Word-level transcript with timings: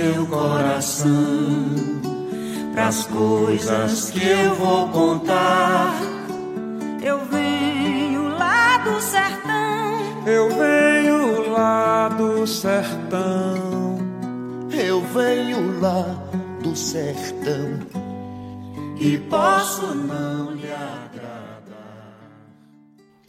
Seu 0.00 0.26
coração 0.26 1.10
pras 2.72 3.04
coisas 3.06 4.10
que 4.10 4.26
eu 4.26 4.54
vou 4.54 4.88
contar. 4.88 5.94
Eu 7.02 7.22
venho 7.26 8.28
lá 8.28 8.78
do 8.78 8.98
sertão, 9.00 10.26
Eu 10.26 10.48
venho 10.48 11.50
lá 11.50 12.08
do 12.08 12.46
sertão. 12.46 13.98
Eu 14.72 15.02
venho 15.02 15.80
lá 15.80 16.02
do 16.62 16.74
sertão 16.74 17.78
e 18.98 19.18
posso 19.18 19.94
não 19.94 20.52
lhe 20.52 20.72
agradar. 20.72 22.22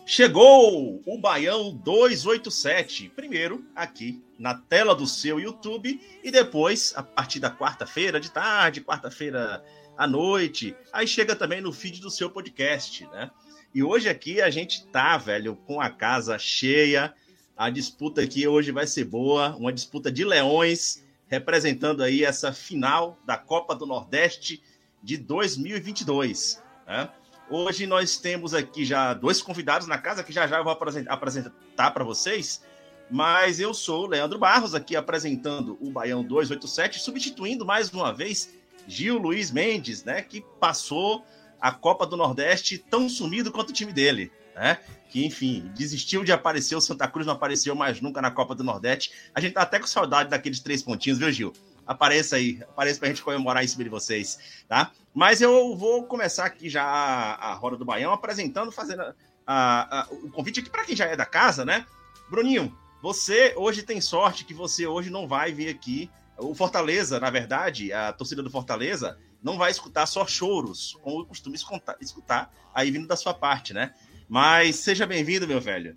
Chegou 0.05 1.01
o 1.05 1.17
Baião 1.19 1.73
287. 1.83 3.11
Primeiro 3.13 3.65
aqui 3.75 4.23
na 4.41 4.55
tela 4.55 4.95
do 4.95 5.05
seu 5.05 5.39
YouTube 5.39 6.01
e 6.23 6.31
depois, 6.31 6.93
a 6.95 7.03
partir 7.03 7.39
da 7.39 7.51
quarta-feira 7.51 8.19
de 8.19 8.31
tarde, 8.31 8.81
quarta-feira 8.81 9.63
à 9.95 10.07
noite, 10.07 10.75
aí 10.91 11.07
chega 11.07 11.35
também 11.35 11.61
no 11.61 11.71
feed 11.71 12.01
do 12.01 12.09
seu 12.09 12.27
podcast, 12.27 13.05
né? 13.11 13.29
E 13.73 13.83
hoje 13.83 14.09
aqui 14.09 14.41
a 14.41 14.49
gente 14.49 14.87
tá, 14.87 15.15
velho, 15.15 15.55
com 15.55 15.79
a 15.79 15.91
casa 15.91 16.39
cheia. 16.39 17.13
A 17.55 17.69
disputa 17.69 18.21
aqui 18.21 18.47
hoje 18.47 18.71
vai 18.71 18.87
ser 18.87 19.05
boa, 19.05 19.55
uma 19.55 19.71
disputa 19.71 20.11
de 20.11 20.25
leões, 20.25 21.05
representando 21.27 22.01
aí 22.01 22.23
essa 22.23 22.51
final 22.51 23.19
da 23.23 23.37
Copa 23.37 23.75
do 23.75 23.85
Nordeste 23.85 24.61
de 25.03 25.17
2022, 25.17 26.63
né? 26.87 27.09
Hoje 27.47 27.85
nós 27.85 28.17
temos 28.17 28.55
aqui 28.55 28.83
já 28.83 29.13
dois 29.13 29.41
convidados 29.41 29.85
na 29.85 29.99
casa 29.99 30.23
que 30.23 30.33
já 30.33 30.47
já 30.47 30.57
eu 30.57 30.63
vou 30.63 30.73
apresentar, 30.73 31.91
para 31.91 32.03
vocês. 32.03 32.63
Mas 33.11 33.59
eu 33.59 33.73
sou 33.73 34.05
o 34.05 34.07
Leandro 34.07 34.39
Barros, 34.39 34.73
aqui 34.73 34.95
apresentando 34.95 35.77
o 35.81 35.91
Baião 35.91 36.23
287, 36.23 36.99
substituindo 36.99 37.65
mais 37.65 37.91
uma 37.91 38.13
vez 38.13 38.53
Gil 38.87 39.17
Luiz 39.17 39.51
Mendes, 39.51 40.03
né? 40.03 40.21
Que 40.21 40.41
passou 40.59 41.25
a 41.59 41.71
Copa 41.71 42.05
do 42.07 42.15
Nordeste 42.15 42.77
tão 42.77 43.09
sumido 43.09 43.51
quanto 43.51 43.69
o 43.71 43.73
time 43.73 43.91
dele, 43.91 44.31
né? 44.55 44.79
Que, 45.09 45.25
enfim, 45.25 45.69
desistiu 45.75 46.23
de 46.23 46.31
aparecer, 46.31 46.73
o 46.75 46.81
Santa 46.81 47.05
Cruz 47.07 47.27
não 47.27 47.33
apareceu 47.33 47.75
mais 47.75 47.99
nunca 47.99 48.21
na 48.21 48.31
Copa 48.31 48.55
do 48.55 48.63
Nordeste. 48.63 49.11
A 49.35 49.41
gente 49.41 49.53
tá 49.53 49.61
até 49.63 49.77
com 49.77 49.85
saudade 49.87 50.29
daqueles 50.29 50.61
três 50.61 50.81
pontinhos, 50.81 51.19
viu, 51.19 51.29
Gil? 51.31 51.53
Apareça 51.85 52.37
aí, 52.37 52.59
apareça 52.61 52.97
pra 52.99 53.09
gente 53.09 53.21
comemorar 53.21 53.61
em 53.63 53.67
cima 53.67 53.83
de 53.83 53.89
vocês, 53.89 54.39
tá? 54.69 54.91
Mas 55.13 55.41
eu 55.41 55.75
vou 55.75 56.03
começar 56.05 56.45
aqui 56.45 56.69
já 56.69 56.83
a, 56.83 57.51
a 57.51 57.53
Roda 57.55 57.75
do 57.75 57.83
Baião 57.83 58.13
apresentando, 58.13 58.71
fazendo 58.71 59.01
a- 59.01 59.13
a- 59.45 60.07
o 60.11 60.29
convite 60.31 60.61
aqui 60.61 60.69
para 60.69 60.85
quem 60.85 60.95
já 60.95 61.05
é 61.05 61.15
da 61.17 61.25
casa, 61.25 61.65
né? 61.65 61.85
Bruninho, 62.29 62.73
você 63.01 63.53
hoje 63.57 63.83
tem 63.83 63.99
sorte 63.99 64.45
que 64.45 64.53
você 64.53 64.85
hoje 64.85 65.09
não 65.09 65.27
vai 65.27 65.51
vir 65.51 65.69
aqui. 65.69 66.09
O 66.37 66.53
Fortaleza, 66.53 67.19
na 67.19 67.29
verdade, 67.29 67.91
a 67.91 68.13
torcida 68.13 68.43
do 68.43 68.49
Fortaleza 68.49 69.17
não 69.41 69.57
vai 69.57 69.71
escutar 69.71 70.05
só 70.05 70.25
choros, 70.25 70.97
como 71.01 71.21
eu 71.21 71.25
costumo 71.25 71.55
escutar, 71.55 72.53
aí 72.73 72.91
vindo 72.91 73.07
da 73.07 73.15
sua 73.15 73.33
parte, 73.33 73.73
né? 73.73 73.93
Mas 74.29 74.77
seja 74.77 75.05
bem-vindo, 75.05 75.47
meu 75.47 75.59
velho. 75.59 75.95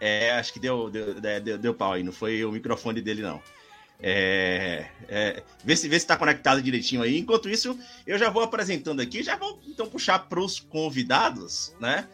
É, 0.00 0.32
acho 0.32 0.52
que 0.52 0.60
deu, 0.60 0.88
deu, 0.88 1.20
deu, 1.20 1.58
deu 1.58 1.74
pau 1.74 1.92
aí, 1.92 2.02
não 2.02 2.12
foi 2.12 2.44
o 2.44 2.52
microfone 2.52 3.00
dele, 3.00 3.22
não. 3.22 3.42
É, 4.00 4.86
é, 5.08 5.42
vê 5.64 5.74
se 5.74 5.88
vê 5.88 5.98
se 5.98 6.04
está 6.04 6.16
conectado 6.16 6.62
direitinho 6.62 7.02
aí. 7.02 7.18
Enquanto 7.18 7.48
isso, 7.48 7.76
eu 8.06 8.16
já 8.16 8.30
vou 8.30 8.42
apresentando 8.42 9.00
aqui, 9.00 9.22
já 9.22 9.36
vou 9.36 9.60
então 9.66 9.88
puxar 9.88 10.20
para 10.20 10.40
os 10.40 10.60
convidados, 10.60 11.74
né? 11.80 12.08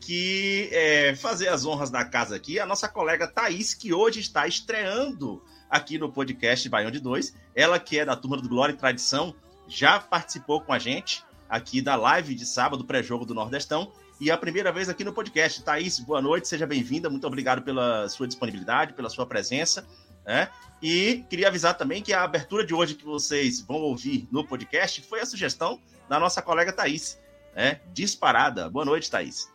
Que 0.00 0.68
é, 0.72 1.14
fazer 1.14 1.48
as 1.48 1.64
honras 1.64 1.90
da 1.90 2.04
casa 2.04 2.36
aqui, 2.36 2.58
a 2.58 2.66
nossa 2.66 2.88
colega 2.88 3.26
Thaís, 3.26 3.74
que 3.74 3.92
hoje 3.92 4.20
está 4.20 4.46
estreando 4.46 5.42
aqui 5.68 5.98
no 5.98 6.10
podcast 6.10 6.68
Baião 6.68 6.90
de 6.90 7.00
Dois. 7.00 7.34
Ela 7.54 7.78
que 7.78 7.98
é 7.98 8.04
da 8.04 8.16
turma 8.16 8.36
do 8.36 8.48
Glória 8.48 8.72
e 8.72 8.76
Tradição, 8.76 9.34
já 9.66 9.98
participou 10.00 10.60
com 10.60 10.72
a 10.72 10.78
gente 10.78 11.22
aqui 11.48 11.80
da 11.80 11.96
live 11.96 12.34
de 12.34 12.46
sábado, 12.46 12.84
pré-jogo 12.84 13.24
do 13.24 13.34
Nordestão. 13.34 13.92
E 14.20 14.30
é 14.30 14.32
a 14.32 14.38
primeira 14.38 14.72
vez 14.72 14.88
aqui 14.88 15.04
no 15.04 15.12
podcast. 15.12 15.62
Thaís, 15.62 16.00
boa 16.00 16.20
noite, 16.20 16.48
seja 16.48 16.66
bem-vinda. 16.66 17.08
Muito 17.08 17.26
obrigado 17.26 17.62
pela 17.62 18.08
sua 18.08 18.26
disponibilidade, 18.26 18.94
pela 18.94 19.08
sua 19.08 19.24
presença. 19.26 19.86
Né? 20.26 20.48
E 20.82 21.24
queria 21.30 21.48
avisar 21.48 21.76
também 21.76 22.02
que 22.02 22.12
a 22.12 22.24
abertura 22.24 22.66
de 22.66 22.74
hoje 22.74 22.94
que 22.94 23.04
vocês 23.04 23.60
vão 23.60 23.76
ouvir 23.76 24.28
no 24.30 24.44
podcast 24.44 25.02
foi 25.02 25.20
a 25.20 25.26
sugestão 25.26 25.80
da 26.08 26.18
nossa 26.18 26.42
colega 26.42 26.72
Thaís. 26.72 27.18
Né? 27.54 27.80
Disparada. 27.92 28.68
Boa 28.68 28.84
noite, 28.84 29.10
Thaís. 29.10 29.48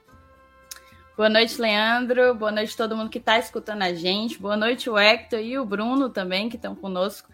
Boa 1.16 1.29
noite, 1.29 1.62
Leandro. 1.62 2.34
Boa 2.34 2.51
noite 2.51 2.74
a 2.74 2.78
todo 2.78 2.97
mundo 2.97 3.07
que 3.07 3.19
está 3.19 3.38
escutando 3.38 3.84
a 3.84 3.94
gente. 3.94 4.40
Boa 4.40 4.57
noite, 4.57 4.90
o 4.90 4.97
Hector 4.97 5.40
e 5.40 5.59
o 5.59 5.63
Bruno 5.63 6.09
também, 6.09 6.50
que 6.50 6.56
estão 6.56 6.74
conosco. 6.74 7.29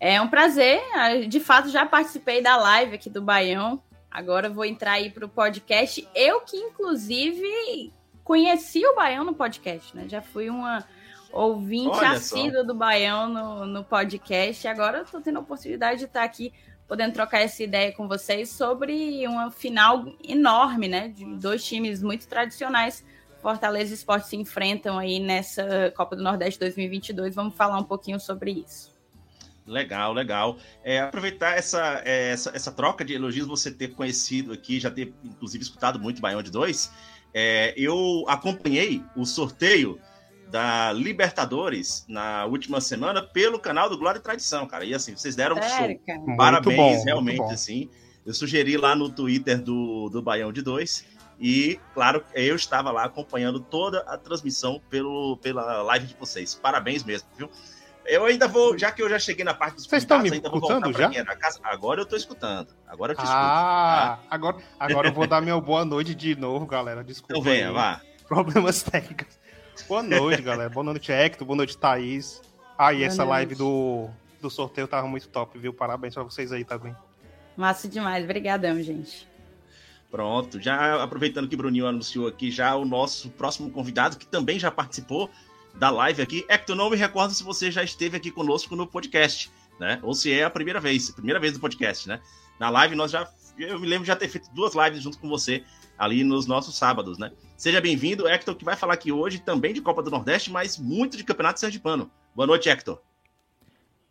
É 0.00 0.20
um 0.20 0.26
prazer. 0.26 0.80
De 1.28 1.38
fato, 1.38 1.68
já 1.68 1.86
participei 1.86 2.42
da 2.42 2.56
live 2.56 2.96
aqui 2.96 3.08
do 3.08 3.22
Baião. 3.22 3.80
Agora 4.10 4.50
vou 4.50 4.64
entrar 4.64 4.94
aí 4.94 5.08
para 5.08 5.24
o 5.24 5.28
podcast. 5.28 6.06
Eu 6.16 6.40
que, 6.40 6.56
inclusive, 6.56 7.92
conheci 8.24 8.84
o 8.84 8.96
Baião 8.96 9.22
no 9.22 9.34
podcast, 9.34 9.96
né? 9.96 10.06
Já 10.08 10.20
fui 10.20 10.50
uma 10.50 10.84
ouvinte 11.32 12.04
assídua 12.04 12.64
do 12.64 12.74
Baião 12.74 13.28
no, 13.28 13.66
no 13.66 13.84
podcast. 13.84 14.66
E 14.66 14.68
agora 14.68 15.02
estou 15.02 15.20
tendo 15.20 15.36
a 15.36 15.42
oportunidade 15.42 16.00
de 16.00 16.06
estar 16.06 16.24
aqui 16.24 16.52
podendo 16.92 17.14
trocar 17.14 17.40
essa 17.40 17.62
ideia 17.62 17.90
com 17.90 18.06
vocês 18.06 18.50
sobre 18.50 19.26
uma 19.26 19.50
final 19.50 20.14
enorme, 20.22 20.88
né? 20.88 21.08
De 21.08 21.24
dois 21.36 21.64
times 21.64 22.02
muito 22.02 22.28
tradicionais. 22.28 23.02
Fortaleza 23.40 23.92
e 23.92 23.94
Esporte 23.94 24.28
se 24.28 24.36
enfrentam 24.36 24.98
aí 24.98 25.18
nessa 25.18 25.90
Copa 25.96 26.14
do 26.14 26.22
Nordeste 26.22 26.60
2022. 26.60 27.34
Vamos 27.34 27.54
falar 27.54 27.78
um 27.78 27.82
pouquinho 27.82 28.20
sobre 28.20 28.50
isso. 28.50 28.92
Legal, 29.66 30.12
legal. 30.12 30.58
É, 30.84 31.00
aproveitar 31.00 31.56
essa, 31.56 32.02
é, 32.04 32.32
essa, 32.32 32.50
essa 32.54 32.70
troca 32.70 33.02
de 33.02 33.14
elogios, 33.14 33.48
você 33.48 33.70
ter 33.70 33.94
conhecido 33.94 34.52
aqui, 34.52 34.78
já 34.78 34.90
ter 34.90 35.14
inclusive 35.24 35.64
escutado 35.64 35.98
muito 35.98 36.20
Baião 36.20 36.42
de 36.42 36.50
Dois. 36.50 36.92
É, 37.32 37.72
eu 37.74 38.26
acompanhei 38.28 39.02
o 39.16 39.24
sorteio 39.24 39.98
da 40.52 40.92
Libertadores 40.92 42.04
na 42.06 42.44
última 42.44 42.78
semana 42.78 43.22
pelo 43.22 43.58
canal 43.58 43.88
do 43.88 43.96
Glória 43.96 44.18
e 44.18 44.22
Tradição, 44.22 44.66
cara. 44.66 44.84
E 44.84 44.94
assim, 44.94 45.16
vocês 45.16 45.34
deram 45.34 45.56
um 45.56 45.62
show. 45.62 45.88
Muito 45.88 46.36
Parabéns, 46.36 46.76
bom, 46.76 47.04
realmente, 47.04 47.52
assim. 47.52 47.88
Eu 48.24 48.34
sugeri 48.34 48.76
lá 48.76 48.94
no 48.94 49.08
Twitter 49.10 49.60
do, 49.60 50.10
do 50.10 50.20
Baião 50.20 50.52
de 50.52 50.60
Dois. 50.60 51.06
E, 51.40 51.80
claro, 51.94 52.22
eu 52.34 52.54
estava 52.54 52.92
lá 52.92 53.04
acompanhando 53.04 53.60
toda 53.60 54.00
a 54.00 54.18
transmissão 54.18 54.80
pelo, 54.90 55.38
pela 55.38 55.82
live 55.82 56.06
de 56.06 56.14
vocês. 56.14 56.54
Parabéns 56.54 57.02
mesmo, 57.02 57.26
viu? 57.34 57.48
Eu 58.04 58.26
ainda 58.26 58.46
vou, 58.46 58.76
já 58.76 58.92
que 58.92 59.02
eu 59.02 59.08
já 59.08 59.18
cheguei 59.18 59.44
na 59.44 59.54
parte 59.54 59.76
dos 59.76 59.86
Vocês 59.86 60.02
estão 60.02 60.18
me 60.18 60.28
convidados, 60.28 60.44
ainda 60.44 60.50
vou 60.50 60.58
escutando 60.58 60.84
voltar 60.84 60.98
pra 60.98 61.06
já? 61.06 61.10
quem 61.10 61.20
é 61.20 61.24
da 61.24 61.36
casa. 61.36 61.60
Agora 61.62 62.02
eu 62.02 62.06
tô 62.06 62.14
escutando. 62.14 62.68
Agora 62.86 63.12
eu 63.12 63.16
te 63.16 63.22
Ah, 63.24 64.18
agora, 64.30 64.58
agora 64.78 65.08
eu 65.08 65.12
vou 65.14 65.26
dar 65.26 65.40
meu 65.40 65.60
boa 65.62 65.84
noite 65.84 66.14
de 66.14 66.36
novo, 66.36 66.66
galera. 66.66 67.02
Desculpa. 67.02 67.32
escuto. 67.34 67.40
Então 67.40 67.42
venha, 67.42 67.68
aí. 67.68 67.74
vá. 67.74 68.02
Problemas 68.28 68.82
técnicos. 68.82 69.40
Boa 69.88 70.02
noite, 70.02 70.42
galera. 70.42 70.70
Boa 70.70 70.84
noite, 70.84 71.12
Hector. 71.12 71.46
Boa 71.46 71.56
noite, 71.56 71.76
Thaís. 71.76 72.40
Ah, 72.78 72.92
e 72.92 73.02
essa 73.02 73.24
noite. 73.24 73.30
live 73.30 73.54
do, 73.54 74.08
do 74.40 74.50
sorteio 74.50 74.88
tava 74.88 75.06
muito 75.06 75.28
top, 75.28 75.58
viu? 75.58 75.72
Parabéns 75.72 76.14
pra 76.14 76.22
vocês 76.22 76.52
aí 76.52 76.64
também. 76.64 76.94
Massa 77.56 77.88
demais. 77.88 78.24
Obrigadão, 78.24 78.82
gente. 78.82 79.28
Pronto, 80.10 80.60
já 80.60 81.02
aproveitando 81.02 81.48
que 81.48 81.54
o 81.54 81.58
Bruninho 81.58 81.86
anunciou 81.86 82.28
aqui 82.28 82.50
já 82.50 82.76
o 82.76 82.84
nosso 82.84 83.30
próximo 83.30 83.70
convidado, 83.70 84.18
que 84.18 84.26
também 84.26 84.58
já 84.58 84.70
participou 84.70 85.30
da 85.74 85.88
live 85.88 86.20
aqui. 86.20 86.44
Hector, 86.50 86.76
não 86.76 86.90
me 86.90 86.96
recordo 86.96 87.32
se 87.32 87.42
você 87.42 87.70
já 87.70 87.82
esteve 87.82 88.16
aqui 88.16 88.30
conosco 88.30 88.76
no 88.76 88.86
podcast, 88.86 89.50
né? 89.80 89.98
Ou 90.02 90.14
se 90.14 90.30
é 90.30 90.44
a 90.44 90.50
primeira 90.50 90.78
vez, 90.80 91.10
primeira 91.10 91.40
vez 91.40 91.54
do 91.54 91.60
podcast, 91.60 92.08
né? 92.08 92.20
Na 92.60 92.68
live 92.68 92.94
nós 92.94 93.10
já, 93.10 93.26
eu 93.58 93.80
me 93.80 93.86
lembro 93.86 94.04
de 94.04 94.08
já 94.08 94.16
ter 94.16 94.28
feito 94.28 94.50
duas 94.52 94.74
lives 94.74 95.02
junto 95.02 95.18
com 95.18 95.28
você 95.30 95.64
ali 96.02 96.24
nos 96.24 96.48
nossos 96.48 96.76
sábados, 96.76 97.16
né? 97.16 97.30
Seja 97.56 97.80
bem-vindo, 97.80 98.26
Hector, 98.26 98.56
que 98.56 98.64
vai 98.64 98.74
falar 98.74 98.94
aqui 98.94 99.12
hoje 99.12 99.38
também 99.38 99.72
de 99.72 99.80
Copa 99.80 100.02
do 100.02 100.10
Nordeste, 100.10 100.50
mas 100.50 100.76
muito 100.76 101.16
de 101.16 101.22
Campeonato 101.22 101.60
Sergipano. 101.60 102.10
Boa 102.34 102.44
noite, 102.44 102.68
Hector. 102.68 103.00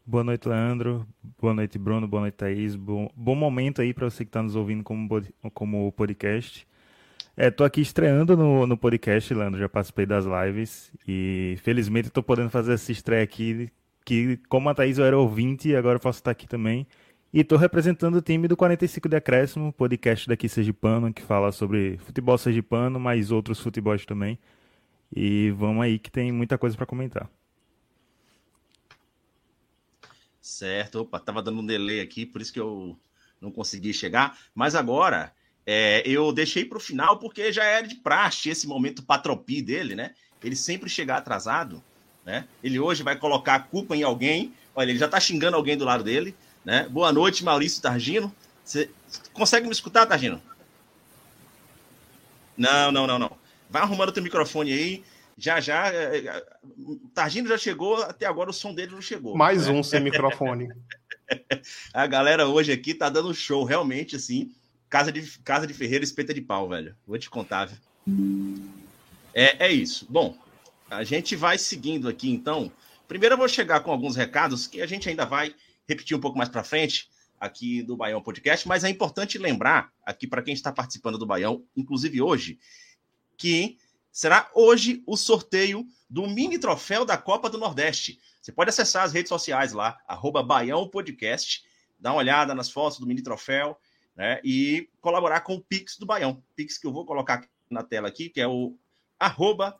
Boa 0.05 0.23
noite, 0.23 0.47
Leandro. 0.47 1.05
Boa 1.37 1.53
noite, 1.53 1.77
Bruno. 1.77 2.07
Boa 2.07 2.21
noite, 2.21 2.35
Thaís. 2.35 2.77
Bom, 2.77 3.09
bom 3.13 3.35
momento 3.35 3.81
aí 3.81 3.93
para 3.93 4.09
você 4.09 4.23
que 4.23 4.29
está 4.29 4.41
nos 4.41 4.55
ouvindo 4.55 4.85
como, 4.85 5.05
como 5.53 5.91
podcast. 5.91 6.65
É, 7.35 7.51
tô 7.51 7.65
aqui 7.65 7.81
estreando 7.81 8.37
no, 8.37 8.65
no 8.65 8.77
podcast, 8.77 9.33
Leandro. 9.33 9.59
Já 9.59 9.67
participei 9.67 10.05
das 10.05 10.23
lives 10.23 10.93
e 11.05 11.57
felizmente 11.61 12.07
estou 12.07 12.23
podendo 12.23 12.49
fazer 12.49 12.71
essa 12.71 12.89
estreia 12.93 13.23
aqui. 13.23 13.69
Que, 14.05 14.37
como 14.47 14.69
a 14.69 14.73
Thaís 14.73 14.97
eu 14.97 15.03
era 15.03 15.17
ouvinte, 15.17 15.75
agora 15.75 15.99
posso 15.99 16.19
estar 16.19 16.31
aqui 16.31 16.47
também. 16.47 16.87
E 17.33 17.39
estou 17.39 17.57
representando 17.57 18.15
o 18.15 18.21
time 18.21 18.45
do 18.45 18.57
45 18.57 19.07
de 19.07 19.15
Acréscimo, 19.15 19.71
podcast 19.71 20.27
daqui 20.27 20.49
sergipano, 20.49 21.13
que 21.13 21.21
fala 21.21 21.53
sobre 21.53 21.97
futebol 21.99 22.37
sergipano, 22.37 22.99
mas 22.99 23.31
outros 23.31 23.59
futebols 23.61 24.05
também. 24.05 24.37
E 25.15 25.49
vamos 25.51 25.81
aí 25.81 25.97
que 25.97 26.11
tem 26.11 26.29
muita 26.29 26.57
coisa 26.57 26.75
para 26.75 26.85
comentar. 26.85 27.29
Certo, 30.41 31.01
opa, 31.01 31.19
tava 31.19 31.41
dando 31.41 31.61
um 31.61 31.65
delay 31.65 32.01
aqui, 32.01 32.25
por 32.25 32.41
isso 32.41 32.51
que 32.51 32.59
eu 32.59 32.99
não 33.39 33.49
consegui 33.49 33.93
chegar. 33.93 34.37
Mas 34.53 34.75
agora 34.75 35.33
é, 35.65 36.03
eu 36.05 36.33
deixei 36.33 36.65
para 36.65 36.77
o 36.77 36.81
final 36.81 37.17
porque 37.17 37.53
já 37.53 37.63
era 37.63 37.87
de 37.87 37.95
praxe 37.95 38.49
esse 38.49 38.67
momento 38.67 39.03
patropi 39.03 39.61
dele, 39.61 39.95
né? 39.95 40.13
Ele 40.43 40.55
sempre 40.55 40.89
chegar 40.89 41.17
atrasado, 41.17 41.81
né? 42.25 42.45
Ele 42.61 42.77
hoje 42.77 43.03
vai 43.03 43.15
colocar 43.15 43.55
a 43.55 43.59
culpa 43.59 43.95
em 43.95 44.03
alguém. 44.03 44.53
Olha, 44.75 44.89
ele 44.89 44.99
já 44.99 45.05
está 45.05 45.19
xingando 45.19 45.55
alguém 45.55 45.77
do 45.77 45.85
lado 45.85 46.03
dele, 46.03 46.35
né? 46.63 46.87
Boa 46.89 47.11
noite, 47.11 47.43
Maurício 47.43 47.81
Targino. 47.81 48.33
Você 48.63 48.89
consegue 49.33 49.65
me 49.65 49.73
escutar, 49.73 50.05
Targino? 50.05 50.41
Não, 52.57 52.91
não, 52.91 53.07
não, 53.07 53.17
não. 53.17 53.37
Vai 53.69 53.81
arrumando 53.81 54.09
o 54.09 54.11
teu 54.11 54.23
microfone 54.23 54.71
aí. 54.71 55.03
Já, 55.37 55.59
já. 55.59 55.91
É, 55.91 56.17
é, 56.17 56.45
Targino 57.13 57.47
já 57.47 57.57
chegou, 57.57 58.01
até 58.03 58.25
agora 58.25 58.49
o 58.49 58.53
som 58.53 58.73
dele 58.73 58.91
não 58.91 59.01
chegou. 59.01 59.35
Mais 59.35 59.67
né? 59.67 59.73
um 59.73 59.81
sem 59.81 59.99
microfone. 59.99 60.69
a 61.93 62.05
galera 62.05 62.47
hoje 62.47 62.71
aqui 62.71 62.93
tá 62.93 63.09
dando 63.09 63.33
show, 63.33 63.63
realmente, 63.63 64.15
assim. 64.15 64.51
Casa 64.89 65.11
de, 65.11 65.39
casa 65.39 65.65
de 65.65 65.73
Ferreira, 65.73 66.03
espeta 66.03 66.33
de 66.33 66.41
pau, 66.41 66.67
velho. 66.67 66.95
Vou 67.07 67.17
te 67.17 67.29
contar? 67.29 67.69
É, 69.33 69.67
é 69.67 69.71
isso. 69.71 70.05
Bom, 70.09 70.37
a 70.89 71.03
gente 71.03 71.35
vai 71.35 71.57
seguindo 71.57 72.07
aqui, 72.07 72.29
então. 72.29 72.71
Primeiro 73.07 73.33
eu 73.33 73.37
vou 73.39 73.47
chegar 73.47 73.79
com 73.79 73.91
alguns 73.91 74.15
recados 74.15 74.67
que 74.67 74.81
a 74.81 74.85
gente 74.85 75.09
ainda 75.09 75.25
vai 75.25 75.55
repetir 75.91 76.15
um 76.15 76.19
pouco 76.19 76.37
mais 76.37 76.49
para 76.49 76.63
frente 76.63 77.09
aqui 77.39 77.81
do 77.81 77.97
Baião 77.97 78.21
Podcast, 78.21 78.67
mas 78.67 78.83
é 78.83 78.89
importante 78.89 79.37
lembrar 79.37 79.91
aqui 80.05 80.27
para 80.27 80.41
quem 80.41 80.53
está 80.53 80.71
participando 80.71 81.17
do 81.17 81.25
Baião, 81.25 81.63
inclusive 81.75 82.21
hoje, 82.21 82.59
que 83.37 83.77
será 84.11 84.49
hoje 84.53 85.03
o 85.07 85.17
sorteio 85.17 85.85
do 86.09 86.27
mini 86.27 86.59
troféu 86.59 87.03
da 87.03 87.17
Copa 87.17 87.49
do 87.49 87.57
Nordeste. 87.57 88.19
Você 88.41 88.51
pode 88.51 88.69
acessar 88.69 89.03
as 89.03 89.13
redes 89.13 89.29
sociais 89.29 89.73
lá, 89.73 89.97
arroba 90.07 90.43
Baião 90.43 90.87
Podcast, 90.87 91.63
dá 91.99 92.11
uma 92.11 92.19
olhada 92.19 92.53
nas 92.53 92.69
fotos 92.69 92.99
do 92.99 93.07
mini 93.07 93.21
troféu 93.21 93.79
né? 94.15 94.39
E 94.43 94.89
colaborar 94.99 95.41
com 95.41 95.55
o 95.55 95.61
Pix 95.61 95.97
do 95.97 96.05
Baião. 96.05 96.43
Pix 96.55 96.77
que 96.77 96.87
eu 96.87 96.93
vou 96.93 97.05
colocar 97.05 97.47
na 97.69 97.83
tela 97.83 98.07
aqui, 98.07 98.29
que 98.29 98.41
é 98.41 98.47
o 98.47 98.77
arroba, 99.19 99.79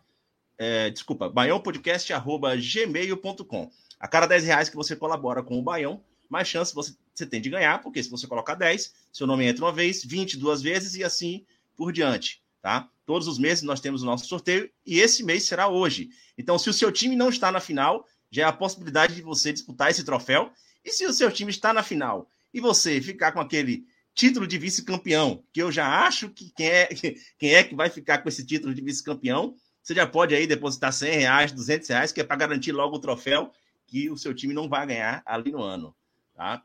é, 0.62 0.90
desculpa, 0.92 1.28
baiãopodcast.gmail.com. 1.28 3.72
A 4.00 4.08
cada 4.08 4.28
10 4.28 4.44
reais 4.44 4.70
que 4.70 4.76
você 4.76 4.96
colabora 4.96 5.42
com 5.42 5.58
o 5.58 5.64
Baião, 5.64 6.04
mais 6.30 6.48
chance 6.48 6.76
você, 6.76 6.94
você 7.12 7.26
tem 7.26 7.42
de 7.42 7.50
ganhar, 7.50 7.82
porque 7.82 8.04
se 8.04 8.12
você 8.12 8.28
colocar 8.28 8.54
10, 8.54 8.94
seu 9.12 9.26
nome 9.26 9.46
entra 9.46 9.66
uma 9.66 9.74
vez, 9.74 10.06
20 10.06 10.38
duas 10.38 10.62
vezes 10.62 10.94
e 10.94 11.04
assim 11.04 11.44
por 11.76 11.92
diante, 11.92 12.44
tá? 12.62 12.88
Todos 13.08 13.28
os 13.28 13.40
meses 13.40 13.64
nós 13.64 13.80
temos 13.80 14.04
o 14.04 14.06
nosso 14.06 14.28
sorteio 14.28 14.70
e 14.86 15.00
esse 15.00 15.24
mês 15.24 15.46
será 15.46 15.68
hoje. 15.68 16.10
Então, 16.38 16.60
se 16.60 16.70
o 16.70 16.74
seu 16.74 16.92
time 16.92 17.16
não 17.16 17.30
está 17.30 17.52
na 17.52 17.60
final, 17.60 18.06
já 18.30 18.44
é 18.44 18.46
a 18.46 18.54
possibilidade 18.54 19.16
de 19.16 19.24
você 19.24 19.52
disputar 19.52 19.90
esse 19.90 20.04
troféu. 20.04 20.52
E 20.86 20.92
se 20.92 21.08
o 21.08 21.14
seu 21.14 21.32
time 21.32 21.50
está 21.50 21.74
na 21.74 21.82
final 21.82 22.30
e 22.54 22.62
você 22.62 23.02
ficar 23.02 23.32
com 23.32 23.40
aquele 23.40 23.84
título 24.14 24.46
de 24.46 24.60
vice-campeão, 24.60 25.44
que 25.52 25.64
eu 25.64 25.72
já 25.72 26.06
acho 26.06 26.30
que 26.30 26.52
quem 26.56 26.68
é, 26.68 26.88
quem 27.40 27.56
é 27.56 27.64
que 27.64 27.74
vai 27.74 27.90
ficar 27.90 28.20
com 28.20 28.30
esse 28.30 28.46
título 28.46 28.76
de 28.76 28.82
vice-campeão, 28.84 29.56
você 29.92 29.96
já 29.96 30.08
pode 30.08 30.34
aí 30.34 30.48
depositar 30.48 30.94
100 30.94 31.20
reais, 31.20 31.52
200 31.52 31.90
reais, 31.90 32.12
que 32.14 32.22
é 32.22 32.24
para 32.24 32.38
garantir 32.38 32.72
logo 32.72 32.96
o 32.96 33.00
troféu 33.00 33.52
que 33.86 34.10
o 34.10 34.16
seu 34.16 34.34
time 34.34 34.54
não 34.54 34.70
vai 34.70 34.88
ganhar 34.88 35.22
ali 35.26 35.52
no 35.52 35.62
ano, 35.62 35.94
tá? 36.34 36.64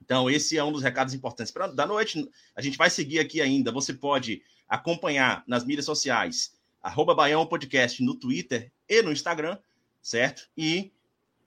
Então, 0.00 0.30
esse 0.30 0.56
é 0.56 0.62
um 0.62 0.70
dos 0.70 0.82
recados 0.82 1.14
importantes 1.14 1.50
para 1.50 1.66
da 1.66 1.84
noite. 1.84 2.30
A 2.54 2.62
gente 2.62 2.78
vai 2.78 2.88
seguir 2.88 3.18
aqui 3.18 3.40
ainda. 3.40 3.72
Você 3.72 3.92
pode 3.92 4.40
acompanhar 4.68 5.42
nas 5.48 5.64
mídias 5.64 5.84
sociais, 5.84 6.54
arroba 6.80 7.12
Baião 7.12 7.44
Podcast 7.44 8.00
no 8.04 8.14
Twitter 8.14 8.70
e 8.88 9.02
no 9.02 9.10
Instagram, 9.10 9.58
certo? 10.00 10.48
E 10.56 10.92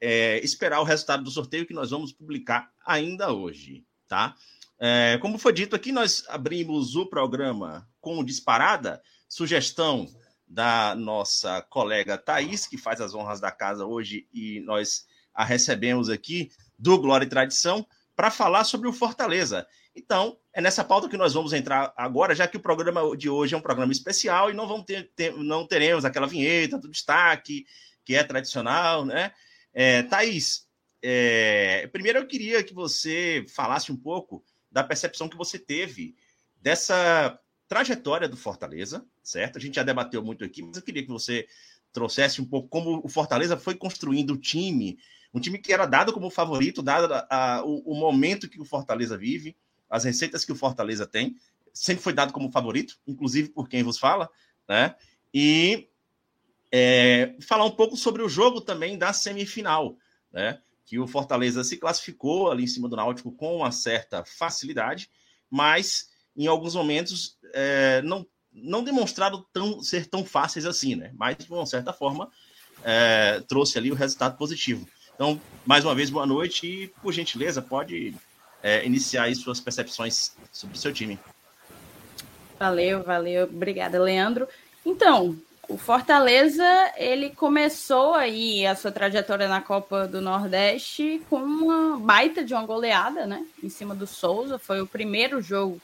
é, 0.02 0.40
esperar 0.40 0.82
o 0.82 0.84
resultado 0.84 1.24
do 1.24 1.32
sorteio 1.32 1.66
que 1.66 1.74
nós 1.74 1.92
vamos 1.92 2.12
publicar 2.12 2.70
ainda 2.86 3.32
hoje, 3.32 3.86
tá? 4.10 4.36
É, 4.78 5.18
como 5.22 5.38
foi 5.38 5.54
dito 5.54 5.74
aqui, 5.74 5.94
nós 5.94 6.26
abrimos 6.28 6.96
o 6.98 7.06
programa 7.06 7.88
com 8.02 8.22
disparada, 8.26 9.02
sugestão 9.30 10.06
da 10.48 10.96
nossa 10.96 11.62
colega 11.64 12.18
Thaís, 12.18 12.66
que 12.66 12.78
faz 12.78 13.02
as 13.02 13.14
honras 13.14 13.40
da 13.40 13.52
casa 13.52 13.86
hoje, 13.86 14.28
e 14.34 14.62
nós 14.62 15.06
a 15.34 15.44
recebemos 15.44 16.10
aqui 16.10 16.52
do 16.80 16.98
Glória 16.98 17.26
e 17.26 17.30
Tradição, 17.30 17.86
para 18.16 18.32
falar 18.32 18.64
sobre 18.64 18.88
o 18.88 18.94
Fortaleza. 18.94 19.68
Então, 19.96 20.38
é 20.54 20.62
nessa 20.62 20.84
pauta 20.84 21.10
que 21.10 21.18
nós 21.18 21.34
vamos 21.34 21.54
entrar 21.54 21.94
agora, 21.96 22.34
já 22.34 22.48
que 22.48 22.58
o 22.58 22.62
programa 22.62 23.16
de 23.16 23.30
hoje 23.30 23.54
é 23.54 23.58
um 23.58 23.62
programa 23.62 23.92
especial 23.92 24.50
e 24.50 24.54
não, 24.54 24.68
vamos 24.68 24.86
ter, 24.86 25.12
ter 25.16 25.36
não 25.36 25.68
teremos 25.68 26.06
aquela 26.06 26.26
vinheta 26.26 26.78
do 26.78 26.90
destaque, 26.90 27.66
que 28.04 28.16
é 28.16 28.24
tradicional, 28.24 29.06
né? 29.06 29.32
É, 29.74 30.02
Thaís, 30.04 30.68
é, 31.02 31.88
primeiro 31.92 32.20
eu 32.20 32.28
queria 32.28 32.64
que 32.64 32.74
você 32.74 33.46
falasse 33.54 33.92
um 33.92 33.98
pouco 33.98 34.44
da 34.72 34.84
percepção 34.84 35.30
que 35.30 35.38
você 35.38 35.60
teve 35.60 36.16
dessa 36.60 37.40
trajetória 37.68 38.28
do 38.28 38.38
Fortaleza, 38.38 39.06
certo? 39.22 39.58
A 39.58 39.62
gente 39.62 39.76
já 39.76 39.84
debateu 39.84 40.24
muito 40.24 40.44
aqui, 40.44 40.62
mas 40.62 40.78
eu 40.78 40.84
queria 40.84 41.04
que 41.04 41.10
você 41.10 41.48
trouxesse 41.92 42.42
um 42.42 42.46
pouco 42.46 42.68
como 42.68 43.02
o 43.04 43.10
Fortaleza 43.10 43.58
foi 43.58 43.76
construindo 43.76 44.32
o 44.32 44.38
time, 44.38 44.98
um 45.34 45.40
time 45.40 45.58
que 45.58 45.74
era 45.74 45.86
dado 45.86 46.14
como 46.14 46.30
favorito, 46.30 46.82
dado 46.82 47.14
a, 47.14 47.28
a, 47.30 47.66
o, 47.66 47.92
o, 47.92 47.96
momento 47.96 48.50
que 48.50 48.60
o 48.60 48.66
Fortaleza 48.66 49.18
vive, 49.18 49.56
as 49.90 50.04
receitas 50.04 50.46
que 50.46 50.52
o 50.52 50.56
Fortaleza 50.56 51.06
tem, 51.06 51.36
sempre 51.74 52.04
foi 52.04 52.14
dado 52.14 52.34
como 52.34 52.52
favorito, 52.52 52.98
inclusive 53.08 53.50
por 53.50 53.68
quem 53.68 53.84
vos 53.84 53.98
fala, 53.98 54.30
né? 54.68 54.96
E 55.34 55.90
é, 56.72 57.36
falar 57.42 57.66
um 57.66 57.72
pouco 57.72 57.96
sobre 57.96 58.22
o 58.22 58.30
jogo 58.30 58.62
também 58.62 58.98
da 58.98 59.14
semifinal, 59.14 59.98
né? 60.32 60.62
que 60.88 60.98
o 60.98 61.06
Fortaleza 61.06 61.66
se 61.66 61.76
classificou 61.76 62.50
ali 62.50 62.64
em 62.64 62.68
cima 62.68 62.88
do 62.88 62.96
Náutico 62.96 63.30
com 63.30 63.58
uma 63.58 63.74
certa 63.74 64.24
facilidade, 64.24 65.12
mas 65.50 66.10
em 66.38 66.48
alguns 66.48 66.76
momentos 66.76 67.38
é, 67.54 68.02
não, 68.04 68.26
não 68.54 68.84
demonstraram 68.84 69.46
tão, 69.52 69.82
ser 69.82 70.06
tão 70.06 70.24
fáceis 70.24 70.66
assim, 70.66 70.96
né? 70.96 71.12
Mas, 71.16 71.38
de 71.38 71.52
uma 71.52 71.66
certa 71.66 71.92
forma, 71.92 72.30
é, 72.84 73.42
trouxe 73.48 73.78
ali 73.78 73.92
o 73.92 73.96
resultado 73.96 74.38
positivo. 74.38 74.88
Então, 75.16 75.42
mais 75.66 75.84
uma 75.84 75.96
vez, 75.96 76.10
boa 76.10 76.26
noite 76.26 76.68
e, 76.68 76.88
por 77.02 77.12
gentileza, 77.12 77.62
pode 77.62 78.16
é, 78.62 78.86
iniciar 78.86 79.24
aí 79.24 79.36
suas 79.36 79.60
percepções 79.60 80.36
sobre 80.52 80.78
o 80.78 80.80
seu 80.80 80.94
time. 80.94 81.20
Valeu, 82.60 83.04
valeu. 83.04 83.46
Obrigada, 83.46 84.02
Leandro. 84.02 84.48
Então, 84.86 85.36
o 85.68 85.78
Fortaleza, 85.78 86.64
ele 86.96 87.30
começou 87.32 88.14
aí 88.14 88.66
a 88.66 88.76
sua 88.76 88.92
trajetória 88.92 89.48
na 89.48 89.60
Copa 89.60 90.08
do 90.08 90.22
Nordeste 90.22 91.22
com 91.30 91.38
uma 91.38 91.98
baita 92.00 92.44
de 92.44 92.54
uma 92.54 92.66
goleada, 92.66 93.26
né? 93.26 93.46
Em 93.62 93.70
cima 93.70 93.94
do 93.94 94.08
Souza, 94.08 94.58
foi 94.58 94.82
o 94.82 94.88
primeiro 94.88 95.42
jogo 95.42 95.82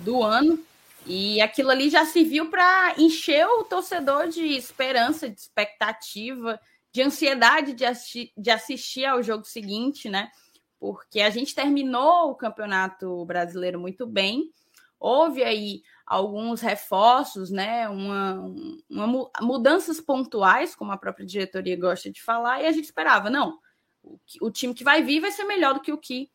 do 0.00 0.22
ano. 0.22 0.58
E 1.06 1.40
aquilo 1.40 1.70
ali 1.70 1.88
já 1.88 2.04
serviu 2.04 2.50
para 2.50 2.94
encher 2.98 3.46
o 3.46 3.64
torcedor 3.64 4.28
de 4.28 4.44
esperança, 4.44 5.28
de 5.28 5.40
expectativa, 5.40 6.60
de 6.92 7.02
ansiedade 7.02 7.72
de, 7.72 7.84
assistir, 7.84 8.32
de 8.36 8.50
assistir 8.50 9.04
ao 9.04 9.22
jogo 9.22 9.44
seguinte, 9.44 10.08
né? 10.08 10.30
Porque 10.78 11.20
a 11.20 11.30
gente 11.30 11.54
terminou 11.54 12.30
o 12.30 12.34
Campeonato 12.34 13.24
Brasileiro 13.24 13.80
muito 13.80 14.06
bem. 14.06 14.50
Houve 15.00 15.42
aí 15.42 15.82
alguns 16.06 16.60
reforços, 16.60 17.50
né, 17.50 17.88
uma, 17.88 18.42
uma, 18.88 19.30
mudanças 19.40 20.00
pontuais, 20.00 20.74
como 20.74 20.90
a 20.90 20.96
própria 20.96 21.26
diretoria 21.26 21.78
gosta 21.78 22.10
de 22.10 22.22
falar, 22.22 22.62
e 22.62 22.66
a 22.66 22.72
gente 22.72 22.86
esperava, 22.86 23.28
não, 23.28 23.58
o 24.40 24.50
time 24.50 24.72
que 24.72 24.82
vai 24.82 25.02
vir 25.02 25.20
vai 25.20 25.30
ser 25.30 25.44
melhor 25.44 25.74
do 25.74 25.80
que 25.80 25.92
o 25.92 25.98
que 25.98 26.30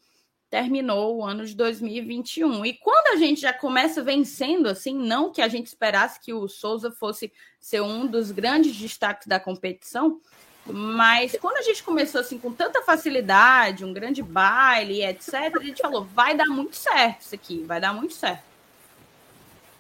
terminou 0.54 1.18
o 1.18 1.26
ano 1.26 1.44
de 1.44 1.56
2021. 1.56 2.64
E 2.64 2.74
quando 2.74 3.16
a 3.16 3.18
gente 3.18 3.42
já 3.42 3.52
começa 3.52 4.04
vencendo, 4.04 4.68
assim, 4.68 4.94
não 4.94 5.32
que 5.32 5.42
a 5.42 5.48
gente 5.48 5.66
esperasse 5.66 6.20
que 6.20 6.32
o 6.32 6.48
Souza 6.48 6.92
fosse 6.92 7.34
ser 7.60 7.82
um 7.82 8.06
dos 8.06 8.30
grandes 8.30 8.76
destaques 8.76 9.26
da 9.26 9.40
competição, 9.40 10.22
mas 10.64 11.36
quando 11.42 11.58
a 11.58 11.64
gente 11.64 11.82
começou 11.82 12.22
assim 12.22 12.38
com 12.38 12.54
tanta 12.54 12.84
facilidade, 12.84 13.84
um 13.84 13.92
grande 13.92 14.22
baile, 14.22 15.04
etc., 15.04 15.34
a 15.60 15.64
gente 15.64 15.82
falou, 15.82 16.06
vai 16.06 16.38
dar 16.38 16.46
muito 16.46 16.76
certo 16.76 17.22
isso 17.22 17.34
aqui, 17.34 17.64
vai 17.64 17.82
dar 17.82 17.92
muito 17.92 18.14
certo. 18.14 18.44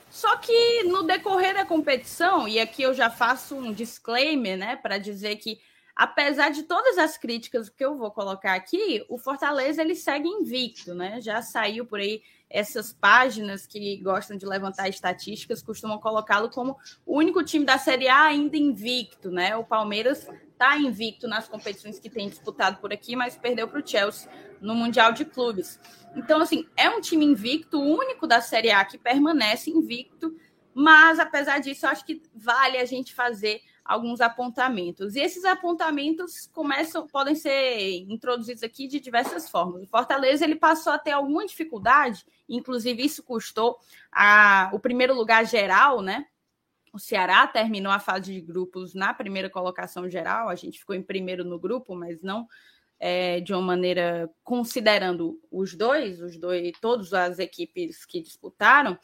Só 0.09 0.37
que 0.37 0.85
no 0.85 1.03
decorrer 1.03 1.53
da 1.53 1.65
competição, 1.67 2.47
e 2.47 2.59
aqui 2.59 2.81
eu 2.81 2.95
já 2.95 3.11
faço 3.11 3.55
um 3.55 3.71
disclaimer, 3.71 4.57
né, 4.57 4.75
para 4.75 4.97
dizer 4.97 5.35
que 5.35 5.59
apesar 5.95 6.49
de 6.49 6.63
todas 6.63 6.97
as 6.97 7.17
críticas 7.17 7.69
que 7.69 7.83
eu 7.83 7.97
vou 7.97 8.11
colocar 8.11 8.53
aqui, 8.53 9.05
o 9.09 9.17
Fortaleza 9.17 9.81
ele 9.81 9.95
segue 9.95 10.27
invicto, 10.27 10.93
né? 10.93 11.21
Já 11.21 11.41
saiu 11.41 11.85
por 11.85 11.99
aí 11.99 12.21
essas 12.49 12.93
páginas 12.93 13.65
que 13.65 13.97
gostam 13.97 14.37
de 14.37 14.45
levantar 14.45 14.87
estatísticas 14.87 15.63
costumam 15.63 15.97
colocá-lo 15.97 16.51
como 16.51 16.77
o 17.03 17.17
único 17.17 17.43
time 17.43 17.65
da 17.65 17.79
Série 17.79 18.07
A 18.07 18.25
ainda 18.25 18.55
invicto, 18.55 19.31
né? 19.31 19.55
O 19.55 19.63
Palmeiras 19.63 20.27
está 20.51 20.77
invicto 20.77 21.27
nas 21.27 21.47
competições 21.47 21.99
que 21.99 22.11
tem 22.11 22.29
disputado 22.29 22.77
por 22.77 22.93
aqui, 22.93 23.15
mas 23.15 23.35
perdeu 23.35 23.67
para 23.67 23.79
o 23.79 23.87
Chelsea 23.87 24.29
no 24.61 24.75
Mundial 24.75 25.13
de 25.13 25.25
Clubes. 25.25 25.79
Então, 26.15 26.41
assim, 26.41 26.67
é 26.77 26.87
um 26.89 27.01
time 27.01 27.25
invicto, 27.25 27.79
o 27.79 27.97
único 27.97 28.27
da 28.27 28.39
Série 28.39 28.69
A 28.69 28.85
que 28.85 28.99
permanece 28.99 29.71
invicto, 29.71 30.35
mas 30.75 31.19
apesar 31.19 31.59
disso, 31.59 31.85
eu 31.85 31.89
acho 31.89 32.05
que 32.05 32.21
vale 32.35 32.77
a 32.77 32.85
gente 32.85 33.15
fazer 33.15 33.61
alguns 33.83 34.21
apontamentos. 34.21 35.15
E 35.15 35.19
esses 35.19 35.43
apontamentos 35.43 36.47
começam, 36.53 37.07
podem 37.07 37.35
ser 37.35 38.03
introduzidos 38.09 38.63
aqui 38.63 38.87
de 38.87 38.99
diversas 38.99 39.49
formas. 39.49 39.83
O 39.83 39.87
Fortaleza 39.87 40.45
ele 40.45 40.55
passou 40.55 40.93
a 40.93 40.97
ter 40.97 41.11
alguma 41.11 41.45
dificuldade, 41.45 42.25
inclusive 42.47 43.03
isso 43.03 43.23
custou 43.23 43.77
a, 44.11 44.69
o 44.73 44.79
primeiro 44.79 45.13
lugar 45.13 45.45
geral, 45.45 46.01
né? 46.01 46.25
O 46.93 46.99
Ceará 46.99 47.45
terminou 47.47 47.91
a 47.91 47.99
fase 47.99 48.33
de 48.33 48.39
grupos 48.39 48.93
na 48.93 49.13
primeira 49.13 49.49
colocação 49.49 50.07
geral, 50.09 50.47
a 50.47 50.55
gente 50.55 50.79
ficou 50.79 50.95
em 50.95 51.01
primeiro 51.01 51.43
no 51.43 51.59
grupo, 51.59 51.95
mas 51.95 52.21
não 52.21 52.47
é, 52.99 53.41
de 53.41 53.51
uma 53.51 53.61
maneira 53.61 54.29
considerando 54.43 55.37
os 55.51 55.75
dois, 55.75 56.21
os 56.21 56.37
dois, 56.37 56.71
todas 56.79 57.13
as 57.13 57.37
equipes 57.37 58.05
que 58.05 58.21
disputaram. 58.21 58.97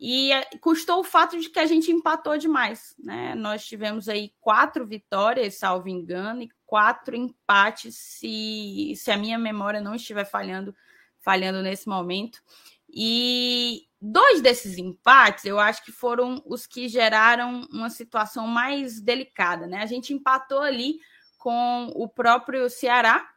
E 0.00 0.32
é, 0.32 0.44
custou 0.60 1.00
o 1.00 1.04
fato 1.04 1.38
de 1.38 1.48
que 1.48 1.58
a 1.58 1.66
gente 1.66 1.92
empatou 1.92 2.36
demais, 2.36 2.94
né? 2.98 3.34
Nós 3.34 3.64
tivemos 3.64 4.08
aí 4.08 4.32
quatro 4.40 4.86
vitórias, 4.86 5.58
salvo 5.58 5.88
engano, 5.88 6.42
e 6.42 6.50
quatro 6.66 7.14
empates, 7.14 7.96
se, 7.96 8.94
se 8.96 9.10
a 9.10 9.16
minha 9.16 9.38
memória 9.38 9.80
não 9.80 9.94
estiver 9.94 10.24
falhando, 10.24 10.74
falhando 11.20 11.62
nesse 11.62 11.88
momento. 11.88 12.42
E 12.88 13.86
dois 14.00 14.40
desses 14.40 14.78
empates, 14.78 15.44
eu 15.44 15.58
acho 15.58 15.84
que 15.84 15.92
foram 15.92 16.42
os 16.44 16.66
que 16.66 16.88
geraram 16.88 17.66
uma 17.70 17.88
situação 17.88 18.46
mais 18.46 19.00
delicada, 19.00 19.66
né? 19.66 19.82
A 19.82 19.86
gente 19.86 20.12
empatou 20.12 20.60
ali 20.60 20.98
com 21.38 21.92
o 21.94 22.08
próprio 22.08 22.68
Ceará, 22.68 23.28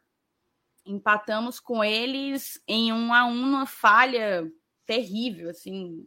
empatamos 0.84 1.60
com 1.60 1.84
eles 1.84 2.60
em 2.66 2.92
um 2.92 3.12
a 3.12 3.24
um, 3.26 3.42
uma 3.42 3.66
falha 3.66 4.50
terrível, 4.86 5.50
assim, 5.50 6.06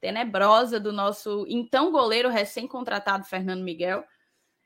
tenebrosa 0.00 0.80
do 0.80 0.92
nosso 0.92 1.44
então 1.48 1.92
goleiro 1.92 2.28
recém-contratado 2.28 3.24
Fernando 3.24 3.62
Miguel. 3.62 4.04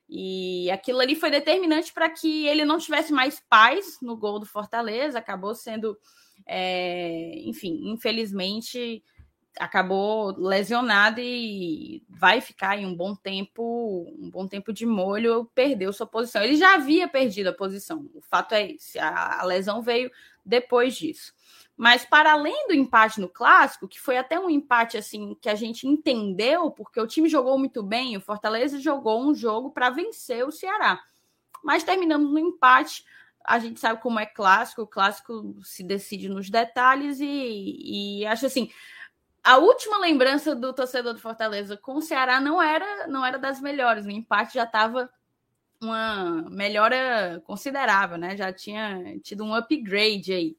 E 0.09 0.71
aquilo 0.71 1.01
ali 1.01 1.17
foi 1.17 1.31
determinante 1.31 1.93
para 1.93 2.11
que 2.11 2.47
ele 2.47 2.65
não 2.65 2.79
tivesse 2.79 3.13
mais 3.13 3.43
paz 3.49 3.99
no 4.03 4.17
gol 4.17 4.39
do 4.39 4.47
Fortaleza, 4.47 5.19
acabou 5.19 5.55
sendo, 5.55 5.99
é, 6.47 7.33
enfim, 7.45 7.91
infelizmente 7.91 9.03
acabou 9.59 10.37
lesionado 10.37 11.21
e 11.21 12.03
vai 12.09 12.41
ficar 12.41 12.77
em 12.77 12.87
um 12.87 12.95
bom 12.95 13.15
tempo, 13.15 14.13
um 14.19 14.29
bom 14.31 14.49
tempo 14.49 14.73
de 14.73 14.85
molho, 14.85 15.51
perdeu 15.55 15.93
sua 15.93 16.07
posição. 16.07 16.43
Ele 16.43 16.57
já 16.57 16.75
havia 16.75 17.07
perdido 17.07 17.49
a 17.49 17.53
posição. 17.53 18.09
O 18.15 18.21
fato 18.21 18.53
é 18.53 18.73
esse, 18.73 18.99
a, 18.99 19.41
a 19.41 19.45
lesão 19.45 19.81
veio 19.81 20.11
depois 20.45 20.97
disso. 20.97 21.33
Mas 21.77 22.05
para 22.05 22.33
além 22.33 22.69
do 22.69 22.75
empate 22.75 23.21
no 23.21 23.29
clássico, 23.29 23.89
que 23.89 24.01
foi 24.01 24.17
até 24.17 24.39
um 24.39 24.49
empate 24.49 24.97
assim 24.97 25.37
que 25.41 25.49
a 25.49 25.55
gente 25.55 25.89
entendeu, 25.89 26.71
porque 26.71 27.01
o 27.01 27.07
time 27.07 27.29
jogou 27.29 27.59
muito 27.59 27.83
bem, 27.83 28.17
o 28.17 28.21
Fortaleza 28.21 28.79
jogou 28.79 29.29
um 29.29 29.35
jogo 29.35 29.71
para 29.71 29.91
vencer 29.91 30.47
o 30.47 30.53
Ceará. 30.53 31.03
Mas 31.65 31.83
terminamos 31.83 32.31
no 32.31 32.39
empate. 32.39 33.05
A 33.45 33.59
gente 33.59 33.81
sabe 33.81 34.01
como 34.01 34.21
é 34.21 34.27
clássico, 34.27 34.83
o 34.83 34.87
clássico 34.87 35.57
se 35.63 35.83
decide 35.83 36.29
nos 36.29 36.49
detalhes 36.49 37.19
e, 37.21 38.21
e 38.21 38.27
acho 38.27 38.47
assim, 38.47 38.71
a 39.43 39.59
última 39.59 39.99
lembrança 39.99 40.55
do 40.55 40.73
torcedor 40.73 41.13
do 41.13 41.21
Fortaleza 41.21 41.77
com 41.77 41.97
o 41.97 42.03
Ceará 42.03 42.41
não 42.41 42.63
era 42.63 43.07
não 43.09 43.27
era 43.27 43.39
das 43.39 43.61
melhores. 43.61 44.07
O 44.07 44.11
empate 44.11 44.55
já 44.55 44.65
estava 44.65 45.11
uma 45.83 46.43
melhora 46.51 47.43
considerável, 47.45 48.17
né? 48.17 48.37
Já 48.37 48.53
tinha 48.53 49.19
tido 49.21 49.45
um 49.45 49.55
upgrade 49.55 50.33
aí. 50.33 50.57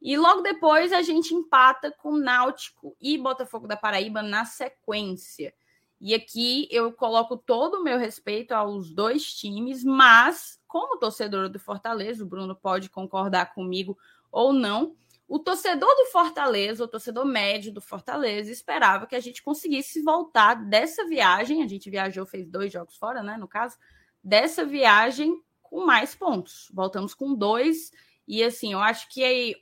E 0.00 0.16
logo 0.16 0.42
depois 0.42 0.92
a 0.92 1.02
gente 1.02 1.34
empata 1.34 1.90
com 1.90 2.16
Náutico 2.16 2.96
e 3.00 3.16
Botafogo 3.16 3.66
da 3.66 3.76
Paraíba 3.76 4.22
na 4.22 4.44
sequência. 4.44 5.54
E 6.00 6.14
aqui 6.14 6.68
eu 6.70 6.92
coloco 6.92 7.36
todo 7.36 7.76
o 7.76 7.82
meu 7.82 7.98
respeito 7.98 8.52
aos 8.52 8.90
dois 8.92 9.34
times, 9.34 9.82
mas 9.82 10.60
como 10.66 10.98
torcedor 10.98 11.48
do 11.48 11.58
Fortaleza, 11.58 12.22
o 12.22 12.26
Bruno 12.26 12.54
pode 12.54 12.90
concordar 12.90 13.54
comigo 13.54 13.96
ou 14.30 14.52
não, 14.52 14.94
o 15.28 15.38
torcedor 15.38 15.88
do 15.96 16.06
Fortaleza, 16.06 16.84
o 16.84 16.88
torcedor 16.88 17.24
médio 17.24 17.72
do 17.72 17.80
Fortaleza, 17.80 18.50
esperava 18.52 19.06
que 19.06 19.16
a 19.16 19.20
gente 19.20 19.42
conseguisse 19.42 20.00
voltar 20.02 20.54
dessa 20.54 21.04
viagem. 21.04 21.62
A 21.62 21.66
gente 21.66 21.90
viajou, 21.90 22.24
fez 22.24 22.48
dois 22.48 22.72
jogos 22.72 22.96
fora, 22.96 23.22
né? 23.22 23.36
No 23.36 23.48
caso, 23.48 23.76
dessa 24.22 24.64
viagem 24.64 25.42
com 25.62 25.84
mais 25.84 26.14
pontos. 26.14 26.70
Voltamos 26.72 27.12
com 27.12 27.34
dois. 27.34 27.90
E 28.26 28.42
assim, 28.42 28.72
eu 28.72 28.78
acho 28.78 29.08
que 29.08 29.24
aí 29.24 29.56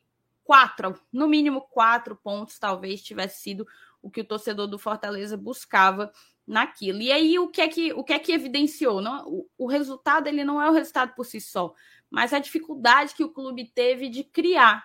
quatro, 0.45 1.01
no 1.13 1.27
mínimo 1.27 1.63
quatro 1.63 2.15
pontos, 2.15 2.59
talvez 2.59 3.03
tivesse 3.03 3.43
sido 3.43 3.67
o 4.03 4.11
que 4.11 4.21
o 4.21 4.25
torcedor 4.25 4.67
do 4.67 4.79
Fortaleza 4.79 5.37
buscava 5.37 6.13
naquilo. 6.47 7.01
E 7.01 7.11
aí 7.11 7.39
o 7.39 7.49
que 7.49 7.61
é 7.63 7.69
que 7.69 7.93
o 7.95 8.05
que 8.05 8.13
é 8.13 8.19
que 8.19 8.33
evidenciou? 8.33 9.01
Não, 9.01 9.27
o, 9.27 9.49
o 9.57 9.67
resultado 9.67 10.29
ele 10.29 10.45
não 10.45 10.61
é 10.61 10.69
o 10.69 10.75
resultado 10.75 11.15
por 11.15 11.25
si 11.25 11.41
só, 11.41 11.73
mas 12.11 12.33
a 12.33 12.39
dificuldade 12.39 13.15
que 13.15 13.25
o 13.25 13.33
clube 13.33 13.73
teve 13.75 14.09
de 14.09 14.23
criar. 14.23 14.85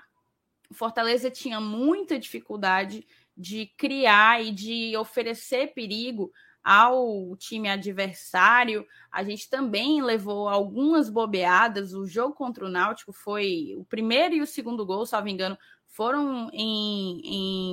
O 0.69 0.73
Fortaleza 0.73 1.29
tinha 1.29 1.59
muita 1.59 2.17
dificuldade 2.17 3.05
de 3.35 3.67
criar 3.77 4.43
e 4.43 4.51
de 4.51 4.95
oferecer 4.95 5.73
perigo 5.73 6.31
ao 6.69 7.35
time 7.35 7.67
adversário. 7.67 8.85
A 9.11 9.23
gente 9.23 9.49
também 9.49 10.03
levou 10.03 10.47
algumas 10.47 11.09
bobeadas. 11.09 11.95
O 11.95 12.05
jogo 12.05 12.35
contra 12.35 12.63
o 12.63 12.69
Náutico 12.69 13.11
foi 13.11 13.73
o 13.75 13.83
primeiro 13.83 14.35
e 14.35 14.41
o 14.41 14.45
segundo 14.45 14.85
gol, 14.85 15.03
me 15.23 15.31
engano, 15.31 15.57
foram 15.87 16.47
em, 16.53 17.21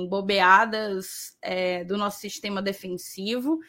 em 0.01 0.09
bobeadas 0.09 1.37
é, 1.43 1.83
do 1.83 1.95
nosso 1.95 2.19
sistema 2.19 2.59
defensivo. 2.59 3.59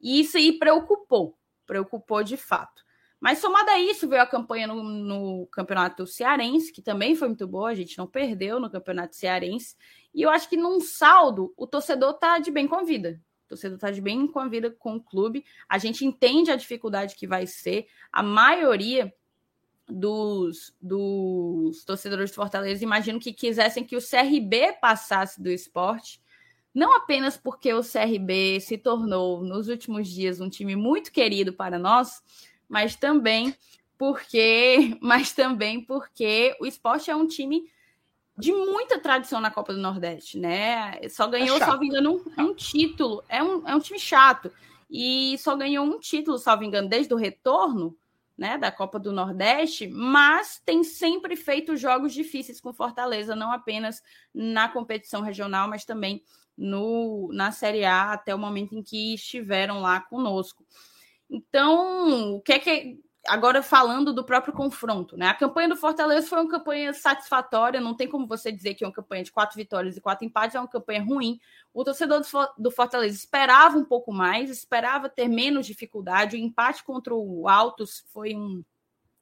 E 0.00 0.20
isso 0.20 0.38
aí 0.38 0.58
preocupou, 0.58 1.36
preocupou 1.66 2.24
de 2.24 2.38
fato. 2.38 2.82
Mas 3.20 3.40
somado 3.40 3.68
a 3.68 3.78
isso, 3.78 4.08
veio 4.08 4.22
a 4.22 4.26
campanha 4.26 4.66
no, 4.66 4.82
no, 4.82 5.46
Campeonato 5.48 6.06
Cearense, 6.06 6.72
que 6.72 6.80
também 6.80 7.14
foi 7.14 7.28
muito 7.28 7.46
boa, 7.46 7.68
a 7.68 7.74
gente 7.74 7.98
não 7.98 8.06
perdeu 8.06 8.58
no 8.58 8.70
Campeonato 8.70 9.16
Cearense. 9.16 9.76
E 10.14 10.22
eu 10.22 10.30
acho 10.30 10.48
que 10.48 10.56
num 10.56 10.80
saldo, 10.80 11.52
o 11.58 11.66
torcedor 11.66 12.14
tá 12.14 12.38
de 12.38 12.50
bem 12.50 12.66
com 12.66 12.76
a 12.76 12.84
vida. 12.84 13.20
Torcedor 13.48 13.76
está 13.76 13.90
bem 14.02 14.26
com 14.26 14.38
a 14.38 14.48
vida 14.48 14.70
com 14.70 14.96
o 14.96 15.02
clube. 15.02 15.44
A 15.68 15.78
gente 15.78 16.04
entende 16.04 16.50
a 16.50 16.56
dificuldade 16.56 17.16
que 17.16 17.26
vai 17.26 17.46
ser. 17.46 17.86
A 18.12 18.22
maioria 18.22 19.12
dos, 19.88 20.76
dos 20.80 21.84
torcedores 21.84 22.30
de 22.30 22.36
Fortaleza 22.36 22.84
imagino 22.84 23.18
que 23.18 23.32
quisessem 23.32 23.84
que 23.84 23.96
o 23.96 24.00
CRB 24.00 24.74
passasse 24.80 25.42
do 25.42 25.50
esporte. 25.50 26.20
Não 26.74 26.94
apenas 26.94 27.36
porque 27.36 27.72
o 27.72 27.82
CRB 27.82 28.60
se 28.60 28.76
tornou, 28.76 29.42
nos 29.42 29.68
últimos 29.68 30.06
dias, 30.06 30.40
um 30.40 30.50
time 30.50 30.76
muito 30.76 31.10
querido 31.10 31.52
para 31.52 31.78
nós, 31.78 32.22
mas 32.68 32.94
também 32.94 33.54
porque, 33.96 34.96
mas 35.00 35.32
também 35.32 35.84
porque 35.84 36.54
o 36.60 36.66
esporte 36.66 37.10
é 37.10 37.16
um 37.16 37.26
time 37.26 37.64
de 38.38 38.52
muita 38.52 39.00
tradição 39.00 39.40
na 39.40 39.50
Copa 39.50 39.74
do 39.74 39.80
Nordeste, 39.80 40.38
né? 40.38 41.00
Só 41.10 41.26
ganhou, 41.26 41.56
é 41.56 41.60
salvo 41.60 41.82
engano, 41.82 42.22
um, 42.38 42.42
um, 42.42 42.54
título. 42.54 43.24
É 43.28 43.42
um, 43.42 43.66
é 43.66 43.74
um 43.74 43.80
time 43.80 43.98
chato. 43.98 44.52
E 44.88 45.36
só 45.38 45.56
ganhou 45.56 45.84
um 45.84 45.98
título, 45.98 46.38
salvo 46.38 46.62
engano, 46.62 46.88
desde 46.88 47.12
o 47.12 47.16
retorno 47.16 47.96
né, 48.36 48.56
da 48.56 48.70
Copa 48.70 49.00
do 49.00 49.10
Nordeste, 49.10 49.88
mas 49.88 50.62
tem 50.64 50.84
sempre 50.84 51.34
feito 51.34 51.76
jogos 51.76 52.14
difíceis 52.14 52.60
com 52.60 52.72
Fortaleza, 52.72 53.34
não 53.34 53.50
apenas 53.50 54.00
na 54.32 54.68
competição 54.68 55.20
regional, 55.20 55.68
mas 55.68 55.84
também 55.84 56.22
no, 56.56 57.30
na 57.32 57.50
Série 57.50 57.84
A, 57.84 58.12
até 58.12 58.32
o 58.32 58.38
momento 58.38 58.76
em 58.76 58.82
que 58.84 59.14
estiveram 59.14 59.80
lá 59.80 60.00
conosco. 60.00 60.64
Então, 61.28 62.36
o 62.36 62.40
que 62.40 62.52
é 62.52 62.58
que 62.60 63.00
agora 63.28 63.62
falando 63.62 64.12
do 64.12 64.24
próprio 64.24 64.52
confronto, 64.52 65.16
né? 65.16 65.28
A 65.28 65.34
campanha 65.34 65.68
do 65.68 65.76
Fortaleza 65.76 66.26
foi 66.26 66.40
uma 66.40 66.50
campanha 66.50 66.92
satisfatória, 66.92 67.80
não 67.80 67.94
tem 67.94 68.08
como 68.08 68.26
você 68.26 68.50
dizer 68.50 68.74
que 68.74 68.84
é 68.84 68.86
uma 68.86 68.92
campanha 68.92 69.22
de 69.22 69.32
quatro 69.32 69.56
vitórias 69.56 69.96
e 69.96 70.00
quatro 70.00 70.24
empates 70.24 70.56
é 70.56 70.60
uma 70.60 70.68
campanha 70.68 71.02
ruim. 71.02 71.38
O 71.72 71.84
torcedor 71.84 72.22
do 72.56 72.70
Fortaleza 72.70 73.16
esperava 73.16 73.78
um 73.78 73.84
pouco 73.84 74.12
mais, 74.12 74.50
esperava 74.50 75.08
ter 75.08 75.28
menos 75.28 75.66
dificuldade. 75.66 76.36
O 76.36 76.38
empate 76.38 76.82
contra 76.82 77.14
o 77.14 77.48
Altos 77.48 78.04
foi 78.12 78.34
um, 78.34 78.64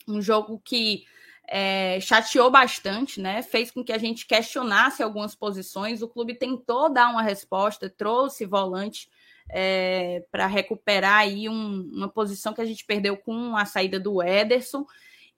um 0.08 0.22
jogo 0.22 0.60
que 0.64 1.04
é, 1.48 2.00
chateou 2.00 2.50
bastante, 2.50 3.20
né? 3.20 3.42
Fez 3.42 3.70
com 3.70 3.84
que 3.84 3.92
a 3.92 3.98
gente 3.98 4.26
questionasse 4.26 5.02
algumas 5.02 5.34
posições. 5.34 6.02
O 6.02 6.08
clube 6.08 6.34
tentou 6.34 6.92
dar 6.92 7.08
uma 7.08 7.22
resposta, 7.22 7.90
trouxe 7.90 8.46
volante 8.46 9.08
é, 9.48 10.24
para 10.30 10.46
recuperar 10.46 11.20
aí 11.20 11.48
um, 11.48 11.90
uma 11.92 12.08
posição 12.08 12.52
que 12.52 12.60
a 12.60 12.64
gente 12.64 12.84
perdeu 12.84 13.16
com 13.16 13.56
a 13.56 13.64
saída 13.64 13.98
do 13.98 14.22
Ederson. 14.22 14.86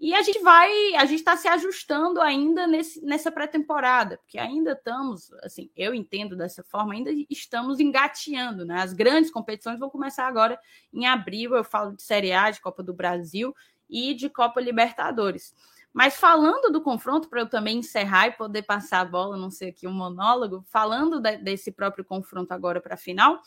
E 0.01 0.15
a 0.15 0.23
gente 0.23 0.39
vai, 0.39 0.95
a 0.95 1.05
gente 1.05 1.19
está 1.19 1.37
se 1.37 1.49
ajustando 1.49 2.21
ainda 2.21 2.69
nesse, 2.69 3.05
nessa 3.05 3.33
pré-temporada, 3.33 4.19
porque 4.19 4.39
ainda 4.39 4.73
estamos, 4.73 5.33
assim, 5.43 5.71
eu 5.77 5.93
entendo 5.93 6.37
dessa 6.37 6.63
forma, 6.63 6.95
ainda 6.95 7.11
estamos 7.29 7.81
engateando, 7.81 8.65
né? 8.65 8.81
As 8.81 8.93
grandes 8.93 9.29
competições 9.29 9.79
vão 9.79 9.91
começar 9.91 10.29
agora 10.29 10.57
em 10.93 11.05
abril, 11.05 11.57
eu 11.57 11.65
falo 11.65 11.97
de 11.97 12.03
Série 12.03 12.33
A, 12.33 12.49
de 12.49 12.61
Copa 12.61 12.81
do 12.81 12.95
Brasil 12.95 13.53
e 13.91 14.15
de 14.15 14.31
Copa 14.31 14.61
Libertadores. 14.61 15.53
Mas 15.93 16.15
falando 16.15 16.71
do 16.71 16.81
confronto, 16.81 17.29
para 17.29 17.41
eu 17.41 17.49
também 17.49 17.79
encerrar 17.79 18.29
e 18.29 18.33
poder 18.33 18.63
passar 18.63 19.01
a 19.01 19.05
bola, 19.05 19.37
não 19.37 19.51
sei 19.51 19.71
aqui 19.71 19.89
um 19.89 19.93
monólogo, 19.93 20.65
falando 20.69 21.21
de, 21.21 21.39
desse 21.39 21.73
próprio 21.73 22.05
confronto 22.05 22.53
agora 22.55 22.81
para 22.81 22.95
a 22.95 22.99
final, 22.99 23.43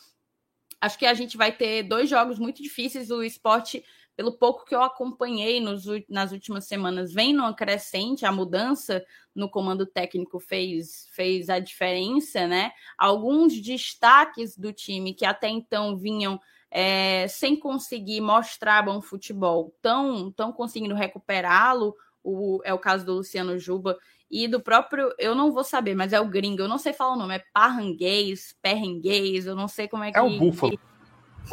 acho 0.82 0.98
que 0.98 1.06
a 1.06 1.14
gente 1.14 1.36
vai 1.36 1.52
ter 1.52 1.84
dois 1.84 2.10
jogos 2.10 2.38
muito 2.38 2.60
difíceis. 2.60 3.10
O 3.10 3.22
esporte 3.22 3.84
pelo 4.16 4.32
pouco 4.32 4.64
que 4.66 4.74
eu 4.74 4.82
acompanhei 4.82 5.60
nos, 5.60 5.84
nas 6.08 6.32
últimas 6.32 6.66
semanas, 6.66 7.12
vem 7.14 7.32
numa 7.32 7.54
crescente, 7.54 8.26
a 8.26 8.32
mudança 8.32 9.02
no 9.34 9.48
comando 9.48 9.86
técnico 9.86 10.38
fez, 10.38 11.06
fez 11.12 11.48
a 11.48 11.58
diferença, 11.58 12.46
né? 12.46 12.72
Alguns 12.98 13.58
destaques 13.60 14.56
do 14.56 14.72
time 14.72 15.14
que 15.14 15.24
até 15.24 15.48
então 15.48 15.96
vinham 15.96 16.38
é, 16.70 17.26
sem 17.28 17.56
conseguir 17.56 18.20
mostrar 18.20 18.82
bom 18.82 19.00
futebol, 19.00 19.72
estão 19.76 20.30
tão 20.32 20.52
conseguindo 20.52 20.94
recuperá-lo. 20.94 21.94
É 22.64 22.74
o 22.74 22.78
caso 22.78 23.06
do 23.06 23.14
Luciano 23.14 23.58
Juba 23.58 23.98
e 24.32 24.48
do 24.48 24.60
próprio, 24.60 25.12
eu 25.18 25.34
não 25.34 25.52
vou 25.52 25.62
saber, 25.62 25.94
mas 25.94 26.14
é 26.14 26.18
o 26.18 26.26
gringo, 26.26 26.62
eu 26.62 26.68
não 26.68 26.78
sei 26.78 26.94
falar 26.94 27.12
o 27.12 27.18
nome, 27.18 27.34
é 27.34 27.44
Parranguês, 27.52 28.56
Perrenguês, 28.62 29.44
eu 29.44 29.54
não 29.54 29.68
sei 29.68 29.86
como 29.86 30.04
é 30.04 30.10
que. 30.10 30.18
É 30.18 30.22
o 30.22 30.38
Búfalo. 30.38 30.80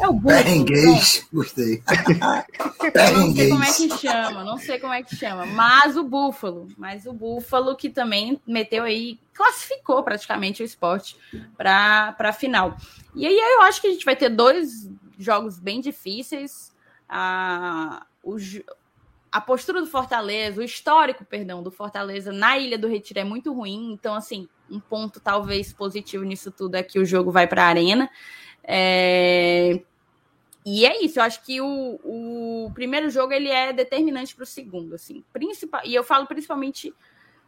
É 0.00 0.08
o 0.08 0.18
Perrenguês, 0.18 1.28
gostei. 1.30 1.82
não 3.12 3.34
sei 3.34 3.50
como 3.50 3.64
é 3.64 3.72
que 3.72 3.98
chama, 3.98 4.44
não 4.44 4.56
sei 4.56 4.78
como 4.78 4.92
é 4.94 5.02
que 5.02 5.14
chama. 5.14 5.44
Mas 5.44 5.94
o 5.98 6.04
Búfalo, 6.04 6.68
mas 6.78 7.04
o 7.04 7.12
Búfalo 7.12 7.76
que 7.76 7.90
também 7.90 8.40
meteu 8.46 8.84
aí, 8.84 9.18
classificou 9.34 10.02
praticamente 10.02 10.62
o 10.62 10.64
esporte 10.64 11.18
para 11.58 12.16
a 12.18 12.32
final. 12.32 12.78
E 13.14 13.26
aí 13.26 13.38
eu 13.38 13.60
acho 13.62 13.82
que 13.82 13.88
a 13.88 13.90
gente 13.90 14.06
vai 14.06 14.16
ter 14.16 14.30
dois 14.30 14.88
jogos 15.18 15.58
bem 15.58 15.82
difíceis. 15.82 16.72
A, 17.06 18.06
o, 18.22 18.36
a 19.32 19.40
postura 19.40 19.80
do 19.80 19.86
Fortaleza, 19.86 20.60
o 20.60 20.64
histórico, 20.64 21.24
perdão, 21.24 21.62
do 21.62 21.70
Fortaleza 21.70 22.32
na 22.32 22.58
Ilha 22.58 22.76
do 22.76 22.88
Retiro 22.88 23.20
é 23.20 23.24
muito 23.24 23.52
ruim. 23.52 23.92
Então, 23.92 24.14
assim, 24.14 24.48
um 24.68 24.80
ponto 24.80 25.20
talvez 25.20 25.72
positivo 25.72 26.24
nisso 26.24 26.50
tudo 26.50 26.74
é 26.74 26.82
que 26.82 26.98
o 26.98 27.04
jogo 27.04 27.30
vai 27.30 27.46
para 27.46 27.64
a 27.64 27.66
arena. 27.66 28.10
É... 28.64 29.80
E 30.64 30.84
é 30.84 31.02
isso, 31.02 31.18
eu 31.18 31.22
acho 31.22 31.42
que 31.42 31.58
o, 31.60 31.98
o 32.04 32.70
primeiro 32.74 33.08
jogo 33.08 33.32
ele 33.32 33.48
é 33.48 33.72
determinante 33.72 34.34
para 34.34 34.42
o 34.42 34.46
segundo, 34.46 34.94
assim, 34.94 35.24
principal, 35.32 35.80
e 35.86 35.94
eu 35.94 36.04
falo 36.04 36.26
principalmente 36.26 36.94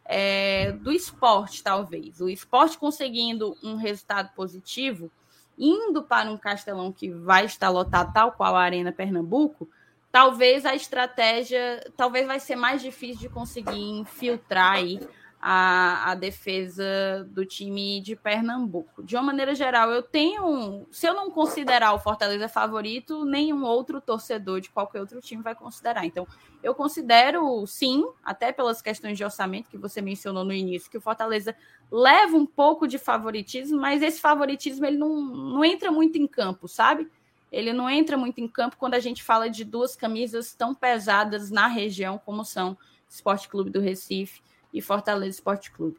é, 0.03 0.71
do 0.71 0.91
esporte, 0.91 1.61
talvez. 1.61 2.19
O 2.19 2.27
esporte 2.27 2.77
conseguindo 2.77 3.55
um 3.63 3.75
resultado 3.75 4.33
positivo, 4.33 5.11
indo 5.57 6.01
para 6.01 6.31
um 6.31 6.37
castelão 6.37 6.91
que 6.91 7.09
vai 7.09 7.45
estar 7.45 7.69
lotado, 7.69 8.11
tal 8.11 8.31
qual 8.31 8.55
a 8.55 8.63
Arena 8.63 8.91
Pernambuco, 8.91 9.69
talvez 10.13 10.63
a 10.63 10.75
estratégia, 10.75 11.91
talvez 11.97 12.27
vai 12.27 12.39
ser 12.39 12.55
mais 12.55 12.83
difícil 12.83 13.19
de 13.19 13.29
conseguir 13.29 13.81
infiltrar 13.81 14.73
aí 14.73 14.99
a, 15.41 16.11
a 16.11 16.15
defesa 16.15 17.27
do 17.31 17.43
time 17.43 17.99
de 17.99 18.15
Pernambuco. 18.15 19.01
De 19.01 19.15
uma 19.15 19.23
maneira 19.23 19.55
geral, 19.55 19.89
eu 19.89 20.03
tenho. 20.03 20.85
Se 20.91 21.07
eu 21.07 21.15
não 21.15 21.31
considerar 21.31 21.93
o 21.93 21.99
Fortaleza 21.99 22.47
favorito, 22.47 23.25
nenhum 23.25 23.63
outro 23.63 23.99
torcedor 23.99 24.61
de 24.61 24.69
qualquer 24.69 24.99
outro 24.99 25.19
time 25.19 25.41
vai 25.41 25.55
considerar. 25.55 26.05
Então, 26.05 26.27
eu 26.61 26.75
considero, 26.75 27.65
sim, 27.65 28.05
até 28.23 28.51
pelas 28.51 28.83
questões 28.83 29.17
de 29.17 29.23
orçamento 29.23 29.67
que 29.67 29.79
você 29.79 29.99
mencionou 29.99 30.45
no 30.45 30.53
início, 30.53 30.91
que 30.91 30.97
o 30.97 31.01
Fortaleza 31.01 31.55
leva 31.91 32.37
um 32.37 32.45
pouco 32.45 32.87
de 32.87 32.99
favoritismo, 32.99 33.81
mas 33.81 34.03
esse 34.03 34.21
favoritismo 34.21 34.85
ele 34.85 34.97
não, 34.97 35.19
não 35.19 35.65
entra 35.65 35.91
muito 35.91 36.19
em 36.19 36.27
campo, 36.27 36.67
sabe? 36.67 37.09
Ele 37.53 37.71
não 37.71 37.87
entra 37.87 38.17
muito 38.17 38.41
em 38.41 38.47
campo 38.47 38.75
quando 38.77 38.95
a 38.95 38.99
gente 38.99 39.21
fala 39.23 39.47
de 39.47 39.63
duas 39.63 39.95
camisas 39.95 40.55
tão 40.55 40.73
pesadas 40.73 41.51
na 41.51 41.67
região 41.67 42.17
como 42.17 42.43
são 42.43 42.75
Esporte 43.07 43.47
Clube 43.47 43.69
do 43.69 43.79
Recife 43.79 44.41
e 44.73 44.81
Fortaleza 44.81 45.37
Esporte 45.37 45.71
Clube. 45.71 45.97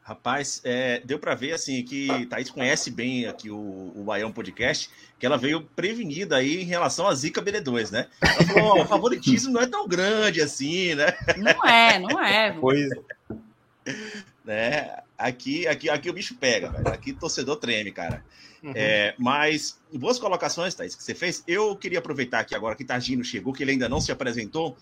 Rapaz, 0.00 0.60
é, 0.64 1.00
deu 1.04 1.18
para 1.18 1.34
ver 1.34 1.52
assim 1.52 1.84
que 1.84 2.26
Thaís 2.26 2.48
conhece 2.48 2.90
bem 2.90 3.26
aqui 3.26 3.50
o, 3.50 3.92
o 3.94 4.04
Baião 4.04 4.32
Podcast, 4.32 4.88
que 5.18 5.26
ela 5.26 5.36
veio 5.36 5.62
prevenida 5.76 6.36
aí 6.36 6.62
em 6.62 6.64
relação 6.64 7.06
a 7.06 7.14
Zica 7.14 7.42
BD2, 7.42 7.90
né? 7.90 8.06
Ela 8.20 8.44
falou, 8.44 8.78
oh, 8.78 8.82
o 8.82 8.86
favoritismo 8.86 9.52
não 9.52 9.60
é 9.60 9.66
tão 9.66 9.86
grande 9.86 10.40
assim, 10.40 10.94
né? 10.94 11.12
Não 11.36 11.68
é, 11.68 11.98
não 11.98 12.24
é. 12.24 12.52
Pois 12.52 12.88
né? 14.44 14.96
Aqui, 15.18 15.66
aqui, 15.66 15.90
aqui 15.90 16.08
o 16.08 16.12
bicho 16.12 16.34
pega, 16.36 16.70
velho. 16.70 16.88
Aqui 16.88 17.12
o 17.12 17.16
torcedor 17.16 17.56
treme, 17.56 17.92
cara. 17.92 18.24
Uhum. 18.62 18.72
É, 18.74 19.14
mas 19.18 19.78
boas 19.92 20.18
colocações, 20.18 20.74
Thaís, 20.74 20.94
que 20.94 21.02
você 21.02 21.14
fez. 21.14 21.42
Eu 21.46 21.74
queria 21.76 21.98
aproveitar 21.98 22.40
aqui 22.40 22.54
agora 22.54 22.76
que 22.76 22.84
Targino 22.84 23.24
chegou, 23.24 23.52
que 23.52 23.62
ele 23.62 23.72
ainda 23.72 23.88
não 23.88 24.00
se 24.00 24.12
apresentou, 24.12 24.76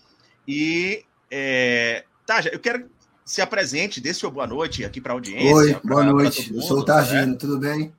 e 0.47 1.03
é, 1.31 2.03
Tá, 2.29 2.41
eu 2.51 2.59
quero 2.59 2.83
que 2.83 2.89
se 3.25 3.41
apresente, 3.41 3.99
dê 3.99 4.13
seu 4.13 4.29
boa 4.29 4.45
noite 4.45 4.85
aqui 4.85 5.01
para 5.01 5.13
a 5.13 5.15
audiência. 5.15 5.55
Oi, 5.55 5.73
pra, 5.73 5.81
boa 5.83 6.03
noite. 6.03 6.51
Mundo, 6.51 6.61
eu 6.61 6.61
sou 6.61 6.77
o 6.77 6.85
Targino, 6.85 7.25
né? 7.25 7.37
tudo 7.39 7.57
bem? 7.57 7.91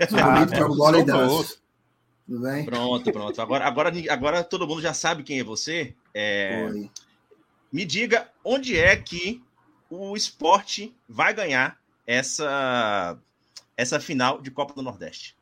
Sou 0.08 0.18
ah, 0.18 0.32
bonito 0.32 0.50
para 0.50 0.68
bola 0.68 0.98
e. 0.98 1.04
Tudo 1.04 2.40
bem? 2.40 2.64
Pronto, 2.64 3.12
pronto. 3.12 3.42
Agora, 3.42 3.66
agora, 3.66 3.92
agora 4.08 4.42
todo 4.42 4.66
mundo 4.66 4.80
já 4.80 4.94
sabe 4.94 5.22
quem 5.22 5.40
é 5.40 5.44
você. 5.44 5.94
É... 6.14 6.70
Oi. 6.70 6.90
Me 7.70 7.84
diga 7.84 8.30
onde 8.42 8.78
é 8.78 8.96
que 8.96 9.42
o 9.90 10.16
esporte 10.16 10.96
vai 11.06 11.34
ganhar 11.34 11.76
essa, 12.06 13.18
essa 13.76 14.00
final 14.00 14.40
de 14.40 14.50
Copa 14.50 14.74
do 14.74 14.82
Nordeste. 14.82 15.36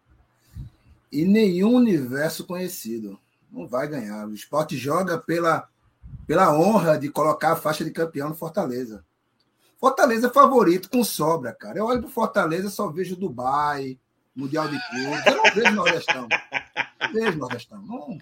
E 1.11 1.25
nenhum 1.25 1.75
universo 1.75 2.45
conhecido. 2.45 3.19
Não 3.51 3.67
vai 3.69 3.87
ganhar. 3.87 4.27
O 4.27 4.35
esporte 4.35 4.77
joga 4.77 5.19
pela 5.19 5.69
pela 6.27 6.57
honra 6.57 6.99
de 6.99 7.09
colocar 7.09 7.53
a 7.53 7.57
faixa 7.57 7.85
de 7.85 7.91
campeão 7.91 8.31
no 8.31 8.35
Fortaleza. 8.35 9.05
Fortaleza 9.79 10.29
é 10.29 10.31
favorito 10.31 10.89
com 10.89 11.05
sobra, 11.05 11.53
cara. 11.53 11.79
Eu 11.79 11.85
olho 11.85 12.01
pro 12.01 12.11
Fortaleza, 12.11 12.71
só 12.71 12.89
vejo 12.89 13.17
Dubai, 13.17 13.99
Mundial 14.35 14.69
de 14.69 14.79
Clubes. 14.89 15.27
Eu 15.27 15.37
não 15.37 15.55
vejo 15.55 15.73
Nordestão. 15.73 16.29
Não 17.01 17.13
vejo 17.13 17.39
Nordestão. 17.39 17.83
Não. 17.83 18.19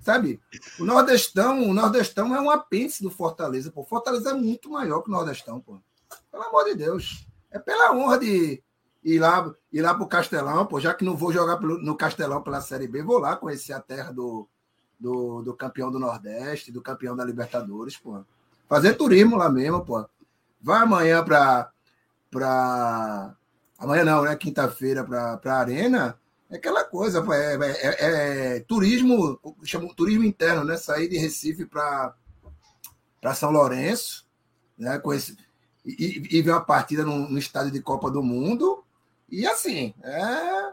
Sabe? 0.00 0.40
O 0.78 0.84
Nordestão, 0.84 1.70
o 1.70 1.72
Nordestão 1.72 2.34
é 2.34 2.40
um 2.40 2.50
apêndice 2.50 3.02
do 3.02 3.10
Fortaleza. 3.10 3.70
Pô. 3.70 3.84
Fortaleza 3.84 4.30
é 4.30 4.34
muito 4.34 4.70
maior 4.70 5.00
que 5.00 5.08
o 5.08 5.12
Nordestão, 5.12 5.60
pô. 5.60 5.80
Pelo 6.30 6.42
amor 6.42 6.64
de 6.64 6.74
Deus. 6.74 7.26
É 7.50 7.58
pela 7.58 7.94
honra 7.94 8.18
de 8.18 8.62
ir 9.04 9.18
lá, 9.18 9.52
ir 9.72 9.82
lá 9.82 9.94
pro 9.94 10.06
Castelão, 10.06 10.66
pô. 10.66 10.80
Já 10.80 10.94
que 10.94 11.04
não 11.04 11.16
vou 11.16 11.32
jogar 11.32 11.60
no 11.60 11.96
Castelão 11.96 12.42
pela 12.42 12.60
Série 12.60 12.88
B, 12.88 13.02
vou 13.02 13.18
lá 13.18 13.36
conhecer 13.36 13.72
a 13.72 13.80
terra 13.80 14.12
do, 14.12 14.48
do, 14.98 15.42
do 15.42 15.54
campeão 15.54 15.90
do 15.90 15.98
Nordeste, 15.98 16.72
do 16.72 16.80
campeão 16.80 17.16
da 17.16 17.24
Libertadores, 17.24 17.96
pô. 17.96 18.24
Fazer 18.68 18.94
turismo 18.94 19.36
lá 19.36 19.50
mesmo, 19.50 19.84
pô. 19.84 20.06
Vai 20.60 20.82
amanhã 20.82 21.24
para 21.24 21.70
para 22.30 23.34
amanhã 23.78 24.04
não, 24.04 24.22
né? 24.22 24.34
Quinta-feira 24.36 25.04
para 25.04 25.38
a 25.44 25.58
arena. 25.58 26.18
É 26.48 26.56
aquela 26.56 26.84
coisa, 26.84 27.22
pô, 27.22 27.32
é, 27.32 27.54
é, 27.56 27.70
é, 27.70 28.56
é 28.56 28.60
turismo, 28.60 29.38
chama 29.64 29.92
turismo 29.94 30.24
interno, 30.24 30.64
né? 30.64 30.76
Sair 30.76 31.08
de 31.08 31.18
Recife 31.18 31.66
para 31.66 32.14
São 33.34 33.50
Lourenço, 33.50 34.26
né? 34.78 35.00
Esse, 35.14 35.36
e, 35.84 36.38
e 36.38 36.42
ver 36.42 36.52
uma 36.52 36.64
partida 36.64 37.04
no 37.04 37.38
estádio 37.38 37.72
de 37.72 37.82
Copa 37.82 38.10
do 38.10 38.22
Mundo. 38.22 38.84
E 39.32 39.46
assim, 39.46 39.94
é 40.04 40.72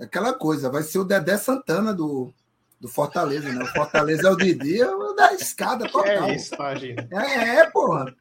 aquela 0.00 0.34
coisa, 0.34 0.68
vai 0.68 0.82
ser 0.82 0.98
o 0.98 1.04
Dedé 1.04 1.38
Santana 1.38 1.94
do, 1.94 2.34
do 2.80 2.88
Fortaleza, 2.88 3.48
né? 3.48 3.62
O 3.62 3.66
Fortaleza 3.68 4.26
é 4.26 4.30
o 4.32 4.36
Didi, 4.36 4.80
é 4.80 4.90
o 4.90 5.12
da 5.12 5.32
escada 5.32 5.88
total. 5.88 6.24
É 6.24 6.34
isso, 6.34 6.52
imagina. 6.56 7.08
É, 7.12 7.58
é, 7.60 7.70
porra. 7.70 8.12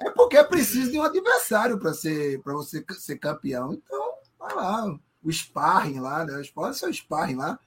É 0.00 0.08
porque 0.10 0.36
é 0.36 0.44
preciso 0.44 0.92
de 0.92 1.00
um 1.00 1.02
adversário 1.02 1.80
para 1.80 1.92
ser 1.92 2.40
para 2.42 2.52
você 2.52 2.84
ser 2.96 3.18
campeão. 3.18 3.72
Então, 3.72 4.12
vai 4.38 4.54
lá, 4.54 4.96
o 5.20 5.32
sparring 5.32 5.98
lá, 5.98 6.24
né? 6.24 6.40
Pode 6.54 6.78
ser 6.78 6.86
o 6.86 6.94
sparring 6.94 7.34
lá. 7.34 7.58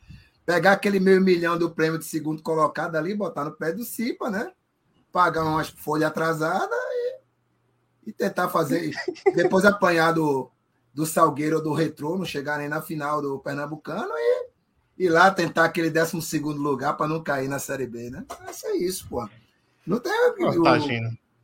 Pegar 0.46 0.72
aquele 0.72 1.02
meio 1.02 1.20
milhão 1.20 1.58
do 1.58 1.70
prêmio 1.70 2.00
de 2.00 2.06
segundo 2.06 2.42
colocado 2.42 2.96
ali, 2.96 3.14
botar 3.14 3.44
no 3.44 3.52
pé 3.52 3.74
do 3.74 3.84
Cipa, 3.84 4.30
né? 4.30 4.54
Pagar 5.12 5.44
umas 5.44 5.68
folhas 5.68 6.10
atrasadas 6.10 6.70
e, 6.72 8.10
e 8.10 8.14
tentar 8.14 8.48
fazer. 8.48 8.92
Depois 9.36 9.66
apanhar 9.66 10.14
do, 10.14 10.50
do 10.94 11.06
Salgueiro 11.06 11.58
ou 11.58 11.64
do 11.64 11.74
Retrô, 11.74 12.18
não 12.18 12.26
chegar 12.26 12.58
nem 12.58 12.68
na 12.68 12.82
final 12.82 13.22
do 13.22 13.40
Pernambucano 13.40 14.12
e 14.18 15.06
ir 15.06 15.10
lá 15.10 15.32
tentar 15.32 15.66
aquele 15.66 15.90
12 15.90 16.22
segundo 16.22 16.62
lugar 16.62 16.96
para 16.98 17.08
não 17.08 17.24
cair 17.24 17.48
na 17.48 17.60
Série 17.60 17.88
B, 17.88 18.10
né? 18.10 18.26
É 18.66 18.78
isso, 18.78 19.08
pô. 19.10 19.28
Não 19.86 20.00
tem. 20.00 20.12
O, 20.12 20.64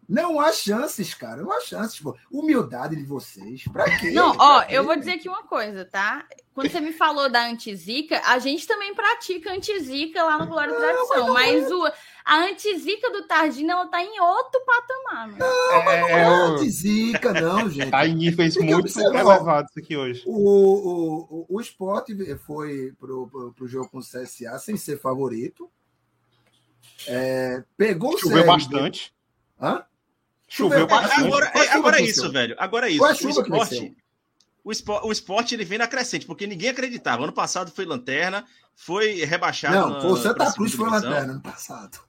Não 0.08 0.40
há 0.40 0.54
chances, 0.54 1.14
cara. 1.14 1.42
Não 1.42 1.52
há 1.52 1.60
chances. 1.60 2.00
Pô. 2.00 2.16
Humildade 2.32 2.96
de 2.96 3.04
vocês. 3.04 3.64
Pra 3.66 3.84
quê? 4.00 4.12
Não, 4.12 4.30
ó, 4.38 4.58
Pra 4.60 4.66
quê? 4.68 4.76
eu 4.78 4.84
vou 4.86 4.96
dizer 4.96 5.12
aqui 5.14 5.28
uma 5.28 5.44
coisa, 5.44 5.84
tá? 5.84 6.26
Quando 6.54 6.72
você 6.72 6.80
me 6.80 6.94
falou 6.94 7.30
da 7.30 7.46
antizica, 7.46 8.20
a 8.26 8.40
gente 8.40 8.66
também 8.66 8.96
pratica 8.96 9.52
antizica 9.52 10.24
lá 10.24 10.40
no 10.40 10.48
Glória 10.48 10.72
e 10.72 10.76
Tradição, 10.78 11.34
mas 11.34 11.70
o, 11.72 11.92
a 12.26 12.38
antizica 12.46 13.12
do 13.12 13.28
Tardino, 13.28 13.70
ela 13.72 13.88
tá 13.88 14.02
em 14.02 14.20
outro 14.20 14.60
patamar, 14.66 15.28
mano. 15.28 15.38
Não, 15.40 15.84
mas 15.86 16.00
não 16.02 16.08
é, 16.08 16.22
É, 16.24 16.30
o- 16.30 16.44
antizica, 16.54 17.34
não, 17.34 17.70
gente. 17.70 17.92
Tá 17.92 18.08
em 18.08 18.16
níveis 18.16 18.56
muito 18.58 19.00
elevados 19.00 19.70
isso 19.72 19.80
aqui 19.80 19.96
hoje. 19.98 20.24
O, 20.26 20.32
o, 20.32 21.18
o, 21.42 21.46
o 21.50 21.62
esporte 21.62 22.16
foi 22.38 22.94
pro, 22.98 23.28
pro, 23.28 23.52
pro 23.54 23.68
jogo 23.68 23.90
com 23.90 23.98
o 24.00 24.02
CSA 24.02 24.58
sem 24.58 24.78
ser 24.78 25.00
favorito. 25.00 25.70
É, 27.08 27.64
pegou 27.76 28.16
o 28.16 28.18
Choveu 28.18 28.38
CRB. 28.44 28.48
bastante. 28.48 29.14
Hã? 29.62 29.84
Choveu 30.48 30.88
bastante. 30.88 31.26
Agora, 31.28 31.52
Qual 31.52 31.64
é, 31.64 31.68
agora 31.70 32.00
é 32.00 32.04
isso, 32.04 32.32
velho. 32.32 32.56
Agora 32.58 32.88
é 32.90 32.92
isso. 32.94 33.04
A 33.06 33.10
O 33.10 33.12
esporte, 33.12 33.98
o, 34.64 34.72
espo- 34.72 35.02
o 35.08 35.12
esporte 35.12 35.54
ele 35.56 35.66
vem 35.66 35.78
na 35.78 35.88
crescente, 35.88 36.26
porque 36.26 36.48
ninguém 36.48 36.70
acreditava. 36.70 37.24
Ano 37.24 37.34
passado 37.34 37.72
foi 37.72 37.86
lanterna, 37.86 38.46
foi 38.76 39.24
rebaixado. 39.26 39.76
Não, 39.76 40.02
foi 40.02 40.12
o 40.12 40.18
Santa 40.18 40.52
Cruz 40.54 40.74
foi 40.74 40.90
lanterna 40.90 41.32
ano 41.34 41.42
passado. 41.42 42.00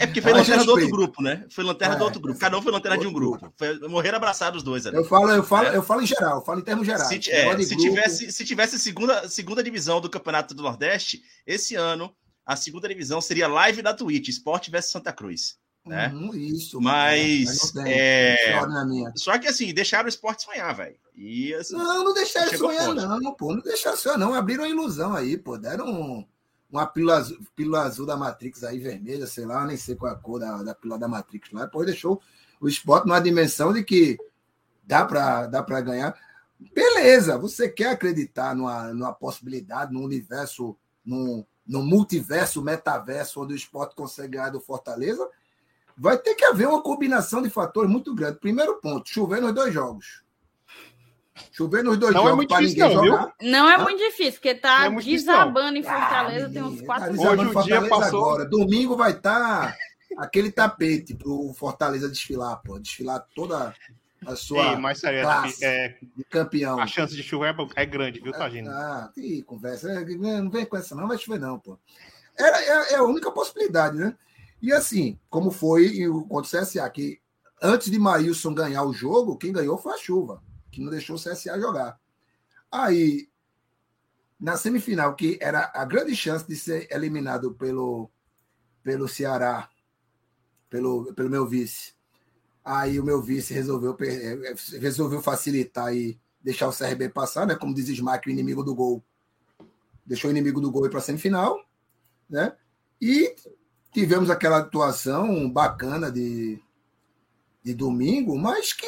É 0.00 0.06
porque 0.06 0.22
foi 0.22 0.30
Mas 0.32 0.42
lanterna 0.42 0.64
do 0.64 0.70
outro 0.70 0.88
grupo, 0.90 1.22
né? 1.22 1.44
Foi 1.50 1.64
lanterna 1.64 1.96
do 1.96 2.02
É, 2.02 2.04
outro 2.04 2.20
grupo. 2.20 2.38
Cada 2.38 2.56
um 2.56 2.62
foi 2.62 2.70
lanterna 2.70 2.96
de 2.98 3.06
um 3.08 3.12
grupo. 3.12 3.52
Foi, 3.56 3.80
morreram 3.88 4.16
abraçados 4.16 4.58
os 4.58 4.62
dois 4.62 4.86
ali. 4.86 4.96
Eu 4.96 5.04
falo, 5.04 5.28
eu 5.32 5.42
falo, 5.42 5.66
É. 5.66 5.76
eu 5.76 5.82
falo 5.82 6.00
em 6.02 6.06
geral, 6.06 6.38
eu 6.38 6.44
falo 6.44 6.60
em 6.60 6.62
termos 6.62 6.86
gerais. 6.86 7.08
Se, 7.08 7.18
ti- 7.18 7.32
Negócio 7.32 7.60
é, 7.60 7.64
se 7.64 7.76
tivesse, 7.76 8.32
se 8.32 8.44
tivesse 8.44 8.78
segunda, 8.78 9.28
segunda 9.28 9.60
divisão 9.60 10.00
do 10.00 10.08
Campeonato 10.08 10.54
do 10.54 10.62
Nordeste, 10.62 11.20
esse 11.44 11.74
ano, 11.74 12.14
a 12.46 12.54
segunda 12.54 12.86
divisão 12.86 13.20
seria 13.20 13.48
live 13.48 13.82
da 13.82 13.92
Twitch, 13.92 14.28
Sport 14.28 14.70
versus 14.70 14.92
Santa 14.92 15.12
Cruz. 15.12 15.56
Né? 15.88 16.08
Uhum, 16.14 16.34
isso. 16.34 16.80
Mas, 16.80 17.72
não 17.74 17.84
tem. 17.84 17.92
é, 17.92 18.66
na 18.66 18.84
minha. 18.84 19.12
Só 19.16 19.38
que 19.38 19.48
assim, 19.48 19.72
deixaram 19.72 20.06
o 20.06 20.08
esporte 20.08 20.44
sonhar, 20.44 20.74
velho. 20.74 20.96
Assim, 21.58 21.74
Não, 21.76 22.04
não 22.04 22.14
deixaram 22.14 22.56
sonhar, 22.56 22.94
não, 22.94 23.34
pô. 23.34 23.54
Não 23.54 23.62
deixaram 23.62 23.96
sonhar, 23.96 24.18
não. 24.18 24.34
Abriram 24.34 24.62
uma 24.64 24.70
ilusão 24.70 25.14
aí, 25.14 25.36
pô. 25.36 25.58
Deram 25.58 25.86
um- 25.86 26.26
uma 26.70 26.86
pílula 26.86 27.16
azul, 27.16 27.38
pílula 27.56 27.82
azul 27.82 28.06
da 28.06 28.16
Matrix 28.16 28.62
aí, 28.62 28.78
vermelha, 28.78 29.26
sei 29.26 29.44
lá, 29.46 29.64
nem 29.64 29.76
sei 29.76 29.96
qual 29.96 30.12
é 30.12 30.14
a 30.14 30.18
cor 30.18 30.38
da, 30.38 30.62
da 30.62 30.74
pílula 30.74 30.98
da 30.98 31.08
Matrix 31.08 31.50
lá. 31.50 31.64
Depois 31.64 31.86
deixou 31.86 32.20
o 32.60 32.68
esporte 32.68 33.06
numa 33.06 33.20
dimensão 33.20 33.72
de 33.72 33.82
que 33.82 34.18
dá 34.84 35.04
pra, 35.04 35.46
dá 35.46 35.62
pra 35.62 35.80
ganhar. 35.80 36.14
Beleza, 36.74 37.38
você 37.38 37.68
quer 37.68 37.90
acreditar 37.90 38.54
numa, 38.54 38.92
numa 38.92 39.12
possibilidade, 39.12 39.92
num 39.92 40.02
universo, 40.04 40.76
num, 41.04 41.44
num 41.66 41.82
multiverso, 41.84 42.62
metaverso, 42.62 43.42
onde 43.42 43.54
o 43.54 43.56
esporte 43.56 43.94
consegue 43.94 44.36
ganhar 44.36 44.50
do 44.50 44.60
Fortaleza? 44.60 45.26
Vai 45.98 46.16
ter 46.18 46.34
que 46.34 46.44
haver 46.44 46.68
uma 46.68 46.80
combinação 46.82 47.42
de 47.42 47.50
fatores 47.50 47.90
muito 47.90 48.14
grande. 48.14 48.38
Primeiro 48.38 48.80
ponto, 48.80 49.08
chover 49.08 49.40
nos 49.42 49.52
dois 49.52 49.72
jogos. 49.74 50.22
Chover 51.52 51.82
nos 51.84 51.96
dois 51.98 52.12
Não 52.14 52.20
é 52.22 52.24
jogos 52.24 52.36
muito 52.36 52.48
para 52.48 52.60
difícil 52.60 52.82
ninguém 52.84 52.96
não, 52.96 53.02
viu? 53.02 53.12
jogar. 53.12 53.34
Não 53.42 53.68
é 53.70 53.74
Ah? 53.74 53.78
muito 53.78 53.98
difícil, 53.98 54.32
porque 54.32 54.54
tá 54.54 54.86
é 54.86 54.88
muito 54.88 55.04
difícil, 55.04 55.26
desabando 55.32 55.76
em 55.78 55.82
Fortaleza, 55.82 56.46
Ah, 56.46 56.50
tem 56.50 56.62
uns 56.62 56.80
quatro 56.82 57.04
tá. 57.04 57.10
Hoje 57.10 57.18
desabando 57.18 57.42
o 57.42 57.44
dia 57.44 57.52
Fortaleza 57.80 57.88
passou- 57.88 58.20
agora. 58.24 58.44
Domingo 58.48 58.96
vai 58.96 59.10
estar 59.12 59.76
aquele 60.16 60.50
tapete 60.50 61.14
pro 61.14 61.52
Fortaleza 61.54 62.08
desfilar, 62.08 62.60
pô. 62.64 62.78
Desfilar 62.78 63.24
toda 63.34 63.72
a 64.26 64.34
sua 64.36 64.72
Ei, 64.72 64.76
mas 64.76 64.98
sério, 64.98 65.22
classe 65.22 65.64
é, 65.64 65.96
de 66.16 66.24
campeão. 66.24 66.80
a 66.80 66.86
chance 66.88 67.14
de 67.14 67.22
chuva 67.22 67.48
é, 67.48 67.54
é 67.82 67.86
grande, 67.86 68.20
viu, 68.20 68.32
Tagino? 68.32 68.70
Ah, 68.70 69.10
que 69.14 69.42
conversa. 69.44 69.90
É, 69.92 70.04
Não 70.40 70.50
vem 70.50 70.66
com 70.66 70.76
essa, 70.76 70.94
não, 70.96 71.06
vai 71.06 71.18
chover, 71.18 71.38
não, 71.40 71.58
pô. 71.58 71.78
Era, 72.36 72.60
é, 72.62 72.92
é 72.94 72.96
a 72.96 73.02
única 73.04 73.30
possibilidade, 73.30 73.96
né? 73.96 74.14
E 74.60 74.72
assim, 74.72 75.18
como 75.30 75.50
foi 75.50 76.06
contra 76.28 76.58
o 76.58 76.62
CSA, 76.62 76.88
que 76.90 77.20
antes 77.62 77.90
de 77.90 77.98
Maílson 77.98 78.54
ganhar 78.54 78.82
o 78.84 78.92
jogo, 78.92 79.36
quem 79.36 79.52
ganhou 79.52 79.78
foi 79.78 79.94
a 79.94 79.98
chuva, 79.98 80.42
que 80.70 80.80
não 80.80 80.90
deixou 80.90 81.16
o 81.16 81.18
CSA 81.18 81.58
jogar. 81.60 81.98
Aí, 82.70 83.28
na 84.38 84.56
semifinal, 84.56 85.14
que 85.14 85.38
era 85.40 85.70
a 85.74 85.84
grande 85.84 86.14
chance 86.14 86.46
de 86.46 86.56
ser 86.56 86.88
eliminado 86.90 87.54
pelo, 87.54 88.10
pelo 88.82 89.08
Ceará, 89.08 89.68
pelo, 90.68 91.12
pelo 91.14 91.30
meu 91.30 91.46
vice. 91.46 91.94
Aí 92.64 93.00
o 93.00 93.04
meu 93.04 93.22
vice 93.22 93.54
resolveu, 93.54 93.96
eh, 94.00 94.54
resolveu 94.78 95.22
facilitar 95.22 95.94
e 95.94 96.18
deixar 96.42 96.68
o 96.68 96.76
CRB 96.76 97.08
passar, 97.08 97.46
né? 97.46 97.54
Como 97.54 97.74
diz 97.74 97.88
Smack, 97.88 98.28
o 98.28 98.30
inimigo 98.30 98.62
do 98.62 98.74
gol. 98.74 99.02
Deixou 100.04 100.28
o 100.28 100.30
inimigo 100.30 100.60
do 100.60 100.70
gol 100.70 100.86
ir 100.86 100.90
para 100.90 100.98
a 100.98 101.02
semifinal, 101.02 101.58
né? 102.28 102.54
E 103.00 103.34
tivemos 103.98 104.30
aquela 104.30 104.58
atuação 104.58 105.50
bacana 105.50 106.08
de, 106.08 106.62
de 107.64 107.74
domingo, 107.74 108.38
mas 108.38 108.72
que 108.72 108.86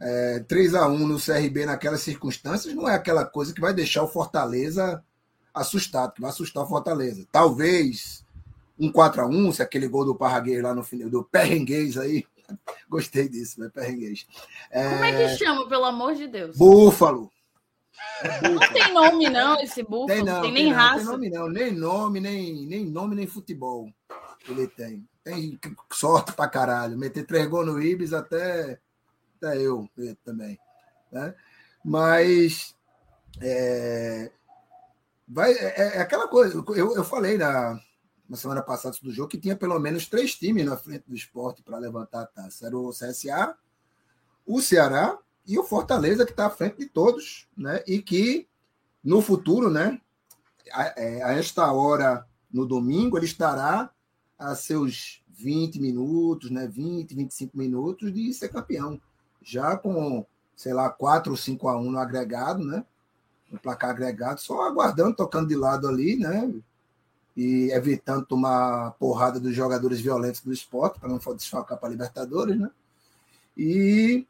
é, 0.00 0.38
3 0.46 0.76
a 0.76 0.86
1 0.86 0.98
no 1.06 1.18
CRB 1.18 1.66
naquelas 1.66 2.02
circunstâncias 2.02 2.72
não 2.74 2.88
é 2.88 2.94
aquela 2.94 3.24
coisa 3.24 3.52
que 3.52 3.60
vai 3.60 3.74
deixar 3.74 4.04
o 4.04 4.08
Fortaleza 4.08 5.02
assustado, 5.52 6.12
que 6.12 6.20
vai 6.20 6.30
assustar 6.30 6.62
o 6.62 6.68
Fortaleza. 6.68 7.26
Talvez 7.32 8.24
um 8.78 8.92
4 8.92 9.22
a 9.22 9.26
1 9.26 9.52
se 9.54 9.62
aquele 9.62 9.88
gol 9.88 10.04
do 10.04 10.14
Parraguês 10.14 10.62
lá 10.62 10.72
no 10.72 10.84
final, 10.84 11.10
do 11.10 11.24
Perrenguês 11.24 11.98
aí. 11.98 12.24
Gostei 12.88 13.28
disso, 13.28 13.60
né? 13.60 13.68
Perrenguês. 13.68 14.28
Como 14.72 15.04
é 15.04 15.12
que 15.12 15.36
chama, 15.36 15.68
pelo 15.68 15.84
amor 15.84 16.14
de 16.14 16.28
Deus? 16.28 16.56
Búfalo. 16.56 17.32
Não 18.42 18.58
tem 18.72 18.92
nome, 18.92 19.30
não, 19.30 19.60
esse 19.60 19.82
búfalo. 19.82 20.06
Tem 20.08 20.24
Não 20.24 20.42
tem 20.42 20.42
tem 20.42 20.52
nem 20.52 20.70
não, 20.70 20.76
raça. 20.76 20.96
tem 20.96 21.04
nome 21.04 21.30
não, 21.30 21.48
nem 21.48 21.72
nome, 21.72 22.20
nem, 22.20 22.66
nem 22.66 22.84
nome, 22.84 23.14
nem 23.14 23.26
futebol 23.26 23.88
ele 24.52 24.68
tem. 24.68 25.08
Tem 25.22 25.58
sorte 25.92 26.32
pra 26.32 26.48
caralho. 26.48 26.96
Meter 26.96 27.26
três 27.26 27.46
gols 27.46 27.66
no 27.66 27.82
Ibis 27.82 28.12
até, 28.12 28.80
até 29.36 29.60
eu 29.60 29.88
meto 29.96 30.18
também. 30.24 30.58
Né? 31.10 31.34
Mas 31.84 32.74
é, 33.40 34.30
vai, 35.26 35.52
é, 35.52 35.96
é 35.96 36.00
aquela 36.00 36.28
coisa. 36.28 36.62
Eu, 36.76 36.96
eu 36.96 37.04
falei 37.04 37.36
na, 37.36 37.78
na 38.28 38.36
semana 38.36 38.62
passada 38.62 38.96
do 39.02 39.12
jogo 39.12 39.28
que 39.28 39.38
tinha 39.38 39.56
pelo 39.56 39.78
menos 39.78 40.06
três 40.06 40.34
times 40.34 40.64
na 40.64 40.76
frente 40.76 41.04
do 41.06 41.14
esporte 41.14 41.62
para 41.62 41.78
levantar 41.78 42.22
a 42.22 42.26
taça. 42.26 42.66
Era 42.66 42.76
o 42.76 42.90
CSA, 42.90 43.56
o 44.46 44.60
Ceará 44.60 45.18
e 45.48 45.58
o 45.58 45.64
Fortaleza, 45.64 46.26
que 46.26 46.32
está 46.32 46.46
à 46.46 46.50
frente 46.50 46.76
de 46.76 46.86
todos, 46.86 47.48
né? 47.56 47.82
E 47.86 48.02
que 48.02 48.46
no 49.02 49.22
futuro, 49.22 49.70
né? 49.70 49.98
A, 50.70 50.82
é, 51.00 51.22
a 51.22 51.32
esta 51.32 51.72
hora, 51.72 52.26
no 52.52 52.66
domingo, 52.66 53.16
ele 53.16 53.24
estará 53.24 53.90
a 54.38 54.54
seus 54.54 55.24
20 55.30 55.80
minutos, 55.80 56.50
né? 56.50 56.66
20, 56.66 57.14
25 57.14 57.56
minutos 57.56 58.12
de 58.12 58.30
ser 58.34 58.50
campeão. 58.50 59.00
Já 59.42 59.74
com, 59.74 60.26
sei 60.54 60.74
lá, 60.74 60.90
4 60.90 61.32
ou 61.32 61.38
5 61.38 61.66
a 61.66 61.78
1 61.78 61.92
no 61.92 61.98
agregado, 61.98 62.62
né? 62.62 62.84
No 63.50 63.58
placar 63.58 63.88
agregado, 63.88 64.42
só 64.42 64.66
aguardando, 64.66 65.16
tocando 65.16 65.48
de 65.48 65.56
lado 65.56 65.88
ali, 65.88 66.16
né? 66.16 66.52
E 67.34 67.70
evitando 67.72 68.26
tomar 68.26 68.90
porrada 68.98 69.40
dos 69.40 69.54
jogadores 69.54 69.98
violentos 69.98 70.42
do 70.42 70.52
esporte, 70.52 71.00
para 71.00 71.08
não 71.08 71.18
desfalcar 71.34 71.78
para 71.78 71.88
a 71.88 71.92
Libertadores, 71.92 72.58
né? 72.58 72.70
E 73.56 74.26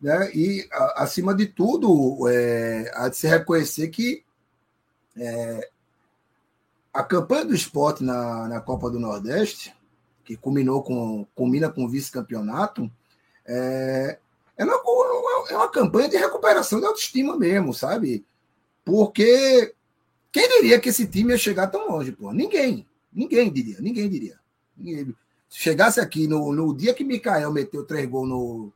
né? 0.00 0.30
E, 0.34 0.68
a, 0.72 1.04
acima 1.04 1.34
de 1.34 1.46
tudo, 1.46 2.28
é, 2.28 2.90
há 2.94 3.08
de 3.08 3.16
se 3.16 3.26
reconhecer 3.26 3.88
que 3.88 4.24
é, 5.16 5.70
a 6.92 7.02
campanha 7.02 7.44
do 7.44 7.54
esporte 7.54 8.02
na, 8.02 8.48
na 8.48 8.60
Copa 8.60 8.90
do 8.90 9.00
Nordeste, 9.00 9.74
que 10.24 10.36
culminou 10.36 10.82
com, 10.82 11.26
culmina 11.34 11.70
com 11.70 11.84
o 11.84 11.88
vice-campeonato, 11.88 12.90
é, 13.46 14.18
é, 14.56 14.64
uma, 14.64 14.74
é 15.50 15.56
uma 15.56 15.70
campanha 15.70 16.08
de 16.08 16.16
recuperação 16.16 16.80
de 16.80 16.86
autoestima 16.86 17.36
mesmo, 17.36 17.72
sabe? 17.72 18.24
Porque 18.84 19.74
quem 20.32 20.48
diria 20.48 20.80
que 20.80 20.88
esse 20.88 21.06
time 21.06 21.32
ia 21.32 21.38
chegar 21.38 21.68
tão 21.68 21.88
longe, 21.88 22.12
pô? 22.12 22.32
Ninguém. 22.32 22.86
Ninguém 23.12 23.52
diria, 23.52 23.80
ninguém 23.80 24.08
diria. 24.08 24.38
Ninguém. 24.76 25.14
Se 25.48 25.58
chegasse 25.58 26.00
aqui 26.00 26.26
no, 26.26 26.52
no 26.52 26.76
dia 26.76 26.92
que 26.92 27.04
Mikael 27.04 27.52
meteu 27.52 27.84
três 27.84 28.08
gols 28.08 28.28
no, 28.28 28.72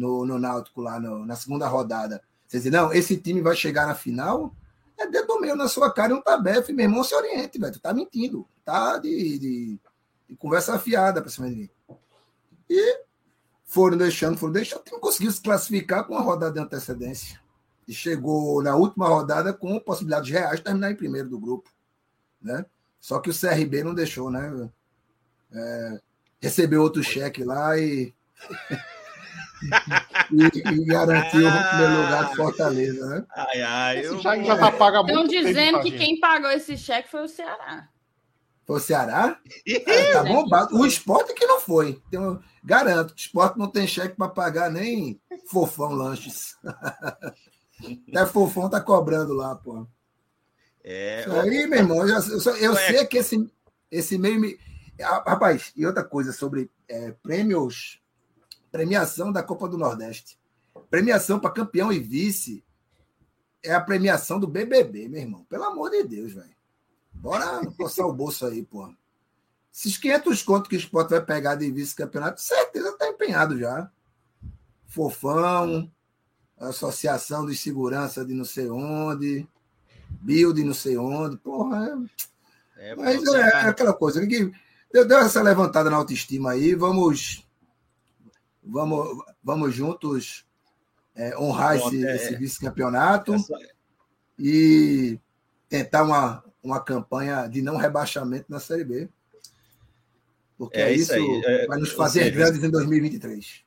no, 0.00 0.24
no 0.24 0.38
Náutico 0.38 0.80
lá 0.80 0.98
no, 0.98 1.26
na 1.26 1.36
segunda 1.36 1.68
rodada. 1.68 2.22
Você 2.48 2.58
diz, 2.58 2.72
não, 2.72 2.90
esse 2.92 3.18
time 3.18 3.42
vai 3.42 3.54
chegar 3.54 3.86
na 3.86 3.94
final, 3.94 4.54
é 4.98 5.06
dedo 5.06 5.38
meio 5.38 5.54
na 5.54 5.68
sua 5.68 5.92
cara 5.92 6.12
e 6.12 6.16
um 6.16 6.22
tabefe, 6.22 6.72
meu 6.72 6.84
irmão, 6.84 7.04
se 7.04 7.14
oriente, 7.14 7.58
velho. 7.58 7.72
Tu 7.72 7.80
tá 7.80 7.92
mentindo. 7.92 8.48
Tá 8.64 8.96
de, 8.96 9.38
de, 9.38 9.80
de 10.28 10.36
conversa 10.36 10.74
afiada 10.74 11.20
pra 11.20 11.30
cima 11.30 11.50
de 11.50 11.56
mim. 11.56 11.70
E 12.68 13.00
foram 13.64 13.98
deixando, 13.98 14.38
foram 14.38 14.54
deixando. 14.54 14.80
O 14.80 14.84
time 14.84 15.00
conseguiu 15.00 15.30
se 15.30 15.40
classificar 15.42 16.04
com 16.04 16.14
uma 16.14 16.22
rodada 16.22 16.54
de 16.54 16.60
antecedência. 16.60 17.38
E 17.86 17.92
chegou 17.92 18.62
na 18.62 18.74
última 18.74 19.06
rodada 19.06 19.52
com 19.52 19.78
possibilidades 19.78 20.30
reais 20.30 20.56
de 20.56 20.64
terminar 20.64 20.90
em 20.90 20.96
primeiro 20.96 21.28
do 21.28 21.38
grupo. 21.38 21.70
Né? 22.40 22.64
Só 22.98 23.18
que 23.18 23.28
o 23.28 23.38
CRB 23.38 23.84
não 23.84 23.94
deixou, 23.94 24.30
né? 24.30 24.70
É, 25.52 26.00
recebeu 26.40 26.82
outro 26.82 27.02
cheque 27.02 27.44
lá 27.44 27.76
e 27.76 28.14
e, 30.32 30.44
e 30.72 30.84
garantiu 30.84 31.46
o 31.48 31.68
primeiro 31.68 32.02
lugar 32.02 32.28
de 32.30 32.36
Fortaleza, 32.36 33.06
né? 33.06 33.24
Ai, 33.36 33.62
ai, 33.62 33.98
eu... 34.06 34.14
Esse 34.14 34.22
cheque 34.22 34.44
já 34.46 34.56
tá 34.58 34.72
pago 34.72 34.96
há 34.96 35.00
Estão 35.00 35.16
muito 35.16 35.30
tempo, 35.30 35.46
dizendo 35.46 35.80
que 35.80 35.90
quem 35.92 36.20
pagou 36.20 36.50
esse 36.50 36.76
cheque 36.76 37.10
foi 37.10 37.24
o 37.24 37.28
Ceará. 37.28 37.88
Foi 38.66 38.76
o 38.76 38.80
Ceará? 38.80 39.38
Tá 40.12 40.22
bombado. 40.24 40.76
O 40.76 40.86
esporte 40.86 41.34
que 41.34 41.44
não 41.46 41.60
foi. 41.60 42.00
Então, 42.08 42.40
garanto 42.62 43.14
que 43.14 43.22
o 43.22 43.24
esporte 43.24 43.58
não 43.58 43.68
tem 43.68 43.86
cheque 43.86 44.16
para 44.16 44.28
pagar 44.28 44.70
nem 44.70 45.20
fofão 45.48 45.90
lanches. 45.92 46.56
Até 48.08 48.26
fofão 48.26 48.68
tá 48.68 48.80
cobrando 48.80 49.32
lá, 49.34 49.54
pô. 49.56 49.86
É, 50.84 51.20
Isso 51.20 51.32
aí, 51.32 51.66
meu 51.66 51.78
irmão, 51.78 52.06
eu, 52.06 52.08
já- 52.08 52.50
eu 52.52 52.56
eu 52.56 52.76
sei 52.76 53.04
que 53.06 53.18
esse, 53.18 53.50
esse 53.90 54.18
meio. 54.18 54.40
me- 54.40 54.58
Ah, 55.02 55.22
Rapaz, 55.26 55.72
e 55.76 55.84
outra 55.86 56.04
coisa 56.04 56.32
sobre 56.32 56.70
é, 56.88 57.12
prêmios, 57.22 57.99
premiação 58.70 59.32
da 59.32 59.42
Copa 59.42 59.68
do 59.68 59.78
Nordeste. 59.78 60.38
Premiação 60.88 61.38
para 61.38 61.50
campeão 61.50 61.92
e 61.92 61.98
vice 61.98 62.64
é 63.62 63.74
a 63.74 63.80
premiação 63.80 64.40
do 64.40 64.46
BBB, 64.46 65.08
meu 65.08 65.20
irmão. 65.20 65.44
Pelo 65.44 65.64
amor 65.64 65.90
de 65.90 66.02
Deus, 66.04 66.32
velho. 66.32 66.54
Bora 67.12 67.60
coçar 67.76 68.06
o 68.06 68.12
bolso 68.12 68.46
aí, 68.46 68.64
pô. 68.64 68.92
Esses 69.72 69.96
500 69.98 70.42
contos 70.42 70.68
que 70.68 70.76
o 70.76 70.78
esporte 70.78 71.10
vai 71.10 71.20
pegar 71.20 71.54
de 71.54 71.70
vice-campeonato, 71.70 72.40
certeza 72.40 72.96
tá 72.96 73.08
empenhado 73.08 73.58
já. 73.58 73.90
Fofão, 74.86 75.90
Associação 76.58 77.46
de 77.46 77.56
Segurança 77.56 78.24
de 78.24 78.34
não 78.34 78.44
sei 78.44 78.68
onde, 78.68 79.46
build 80.08 80.62
não 80.64 80.74
sei 80.74 80.96
onde, 80.98 81.36
porra. 81.36 82.02
É, 82.76 82.96
Mas 82.96 83.20
você 83.20 83.36
é, 83.36 83.40
é 83.40 83.68
aquela 83.68 83.94
coisa 83.94 84.26
deu, 84.26 85.06
deu 85.06 85.18
essa 85.18 85.42
levantada 85.42 85.88
na 85.88 85.96
autoestima 85.96 86.52
aí, 86.52 86.74
vamos 86.74 87.46
vamos 88.70 89.24
vamos 89.42 89.74
juntos 89.74 90.44
é, 91.14 91.36
honrar 91.36 91.78
Pronto, 91.78 91.94
esse, 91.94 92.06
é. 92.06 92.16
esse 92.16 92.36
vice-campeonato 92.36 93.34
essa- 93.34 93.54
e 94.38 95.18
tentar 95.68 96.02
uma, 96.04 96.42
uma 96.62 96.80
campanha 96.80 97.46
de 97.46 97.60
não 97.62 97.76
rebaixamento 97.76 98.46
na 98.48 98.58
Série 98.60 98.84
B. 98.84 99.08
Porque 100.56 100.78
É 100.78 100.92
isso, 100.92 101.02
isso 101.02 101.12
aí, 101.14 101.42
é, 101.46 101.66
vai 101.66 101.78
nos 101.78 101.92
fazer 101.92 102.24
seja, 102.24 102.36
grandes 102.36 102.62
em 102.64 102.70
2023. 102.70 103.62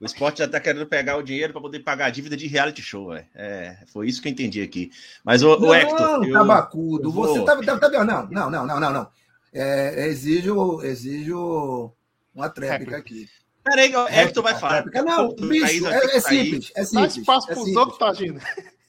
O 0.00 0.04
esporte 0.04 0.38
já 0.38 0.48
tá 0.48 0.58
querendo 0.58 0.84
pegar 0.86 1.16
o 1.16 1.22
dinheiro 1.22 1.52
para 1.52 1.62
poder 1.62 1.78
pagar 1.80 2.06
a 2.06 2.10
dívida 2.10 2.36
de 2.36 2.48
reality 2.48 2.82
show, 2.82 3.10
velho. 3.10 3.24
É, 3.34 3.78
foi 3.92 4.08
isso 4.08 4.20
que 4.20 4.26
eu 4.26 4.32
entendi 4.32 4.60
aqui. 4.60 4.90
Mas, 5.24 5.42
o, 5.44 5.56
o 5.56 5.72
Hector. 5.72 6.24
eu- 6.24 6.32
tabacudo. 6.32 7.04
eu 7.08 7.12
vou- 7.12 7.28
Você 7.28 7.44
tá, 7.44 7.78
tá, 7.78 7.88
tá? 7.88 8.04
Não, 8.04 8.26
não, 8.28 8.50
não, 8.50 8.66
não, 8.66 8.80
não, 8.80 8.92
não. 8.92 9.08
É, 9.52 10.06
exijo, 10.08 10.82
exijo 10.82 11.92
uma 12.34 12.48
tréplica 12.48 12.96
aqui. 12.96 13.28
Peraí, 13.64 13.94
o 13.94 14.08
Hector 14.08 14.42
vai 14.42 14.58
falar. 14.58 14.82
Tréplica, 14.82 15.02
não, 15.02 15.28
O 15.28 15.34
bicho, 15.36 15.86
é, 15.86 16.16
é 16.16 16.20
simples, 16.20 16.72
é 16.74 16.80
Dá 16.80 16.86
simples. 16.86 17.16
espaço 17.18 17.50
é 17.50 17.54
pros 17.54 17.76
outros, 17.76 17.98
Tagino. 17.98 18.40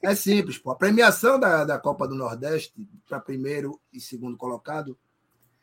É 0.01 0.15
simples, 0.15 0.57
pô. 0.57 0.71
A 0.71 0.75
premiação 0.75 1.39
da, 1.39 1.63
da 1.63 1.79
Copa 1.79 2.07
do 2.07 2.15
Nordeste 2.15 2.73
para 3.07 3.19
primeiro 3.19 3.79
e 3.93 3.99
segundo 4.01 4.35
colocado, 4.35 4.97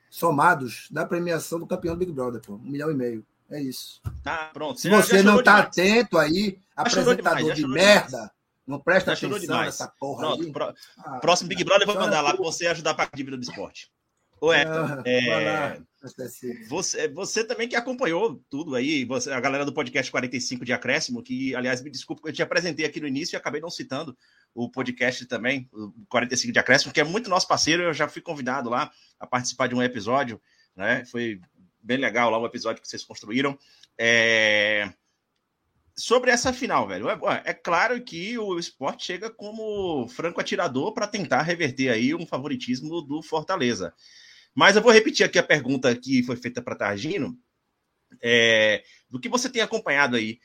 somados 0.08 0.88
da 0.90 1.04
premiação 1.04 1.58
do 1.58 1.66
campeão 1.66 1.94
do 1.94 1.98
Big 1.98 2.12
Brother, 2.12 2.40
pô. 2.40 2.54
Um 2.54 2.58
milhão 2.70 2.90
e 2.90 2.94
meio. 2.94 3.26
É 3.50 3.60
isso. 3.60 4.00
Tá, 4.22 4.50
pronto. 4.52 4.80
Se 4.80 4.88
você 4.88 5.18
já 5.18 5.22
não 5.24 5.40
está 5.40 5.54
demais. 5.56 5.66
atento 5.66 6.18
aí, 6.18 6.58
Já 6.76 6.82
apresentador 6.82 7.16
demais, 7.52 7.56
de 7.56 7.66
merda, 7.66 8.30
não 8.66 8.78
presta 8.78 9.12
atenção 9.12 9.38
demais. 9.40 9.66
nessa 9.66 9.88
porra 9.98 10.20
Pronto, 10.28 10.44
aí. 10.44 10.52
pro- 10.52 10.74
Ah, 10.98 11.18
próximo 11.18 11.48
Big 11.48 11.64
Brother 11.64 11.82
eu 11.82 11.86
vou 11.86 11.94
chora 11.96 12.06
mandar 12.06 12.20
lá 12.22 12.32
pra 12.34 12.44
você 12.44 12.68
ajudar 12.68 12.92
a 12.92 12.94
pagar 12.94 13.10
a 13.12 13.16
dívida 13.16 13.36
do 13.36 13.42
esporte. 13.42 13.90
Ô, 14.40 14.52
Hector, 14.52 14.98
Ah, 14.98 15.02
é, 15.04 15.80
presta 16.00 16.24
atenção. 16.24 16.68
Você, 16.68 17.08
você 17.08 17.44
também 17.44 17.68
que 17.68 17.76
acompanhou 17.76 18.42
tudo 18.48 18.74
aí, 18.74 19.04
você- 19.04 19.30
a 19.30 19.40
galera 19.40 19.64
do 19.64 19.72
podcast 19.72 20.10
45 20.10 20.64
de 20.64 20.72
Acréscimo, 20.72 21.22
que, 21.22 21.54
aliás, 21.54 21.82
me 21.82 21.90
desculpa, 21.90 22.28
eu 22.28 22.32
te 22.32 22.42
apresentei 22.42 22.86
aqui 22.86 23.00
no 23.00 23.06
início 23.06 23.36
e 23.36 23.38
acabei 23.38 23.60
não 23.60 23.70
citando 23.70 24.16
o 24.54 24.70
podcast 24.70 25.24
também, 25.26 25.68
o 25.72 25.92
45 26.08 26.52
de 26.52 26.58
Acréscimo, 26.58 26.92
que 26.92 27.00
é 27.00 27.04
muito 27.04 27.30
nosso 27.30 27.46
parceiro, 27.46 27.82
eu 27.82 27.92
já 27.94 28.08
fui 28.08 28.22
convidado 28.22 28.68
lá 28.70 28.90
a 29.18 29.26
participar 29.26 29.68
de 29.68 29.74
um 29.74 29.82
episódio, 29.82 30.40
né? 30.74 31.04
Foi 31.04 31.40
bem 31.82 31.98
legal 31.98 32.30
lá 32.30 32.38
o 32.38 32.46
episódio 32.46 32.82
que 32.82 32.88
vocês 32.88 33.04
construíram. 33.04 33.56
É, 33.98 34.92
Sobre 35.96 36.30
essa 36.30 36.50
final, 36.50 36.88
velho, 36.88 37.10
é, 37.10 37.18
é 37.44 37.52
claro 37.52 38.02
que 38.02 38.38
o 38.38 38.58
esporte 38.58 39.04
chega 39.04 39.28
como 39.28 40.08
franco 40.08 40.40
atirador 40.40 40.94
para 40.94 41.06
tentar 41.06 41.42
reverter 41.42 41.90
aí 41.90 42.14
um 42.14 42.26
favoritismo 42.26 43.02
do 43.02 43.22
Fortaleza. 43.22 43.92
Mas 44.54 44.76
eu 44.76 44.82
vou 44.82 44.92
repetir 44.92 45.24
aqui 45.24 45.38
a 45.38 45.42
pergunta 45.42 45.94
que 45.96 46.22
foi 46.22 46.36
feita 46.36 46.60
para 46.60 46.76
Targino. 46.76 47.38
É, 48.22 48.82
do 49.08 49.20
que 49.20 49.28
você 49.28 49.48
tem 49.48 49.62
acompanhado 49.62 50.16
aí, 50.16 50.40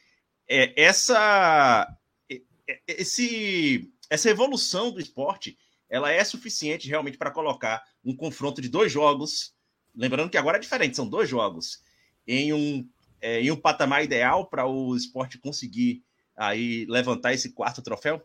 é, 0.47 0.73
essa, 0.81 1.87
é, 2.29 2.41
é, 2.67 2.79
esse, 2.87 3.91
essa 4.09 4.29
evolução 4.29 4.91
do 4.91 4.99
esporte, 4.99 5.57
ela 5.89 6.11
é 6.11 6.23
suficiente 6.23 6.87
realmente 6.87 7.17
para 7.17 7.31
colocar 7.31 7.83
um 8.03 8.15
confronto 8.15 8.61
de 8.61 8.69
dois 8.69 8.91
jogos, 8.91 9.53
lembrando 9.95 10.29
que 10.29 10.37
agora 10.37 10.57
é 10.57 10.59
diferente, 10.59 10.95
são 10.95 11.07
dois 11.07 11.27
jogos, 11.27 11.81
em 12.27 12.53
um, 12.53 12.87
é, 13.21 13.41
em 13.41 13.51
um 13.51 13.55
patamar 13.55 14.03
ideal 14.03 14.45
para 14.45 14.65
o 14.67 14.95
esporte 14.95 15.39
conseguir 15.39 16.03
aí 16.35 16.85
levantar 16.85 17.33
esse 17.33 17.53
quarto 17.53 17.81
troféu? 17.81 18.21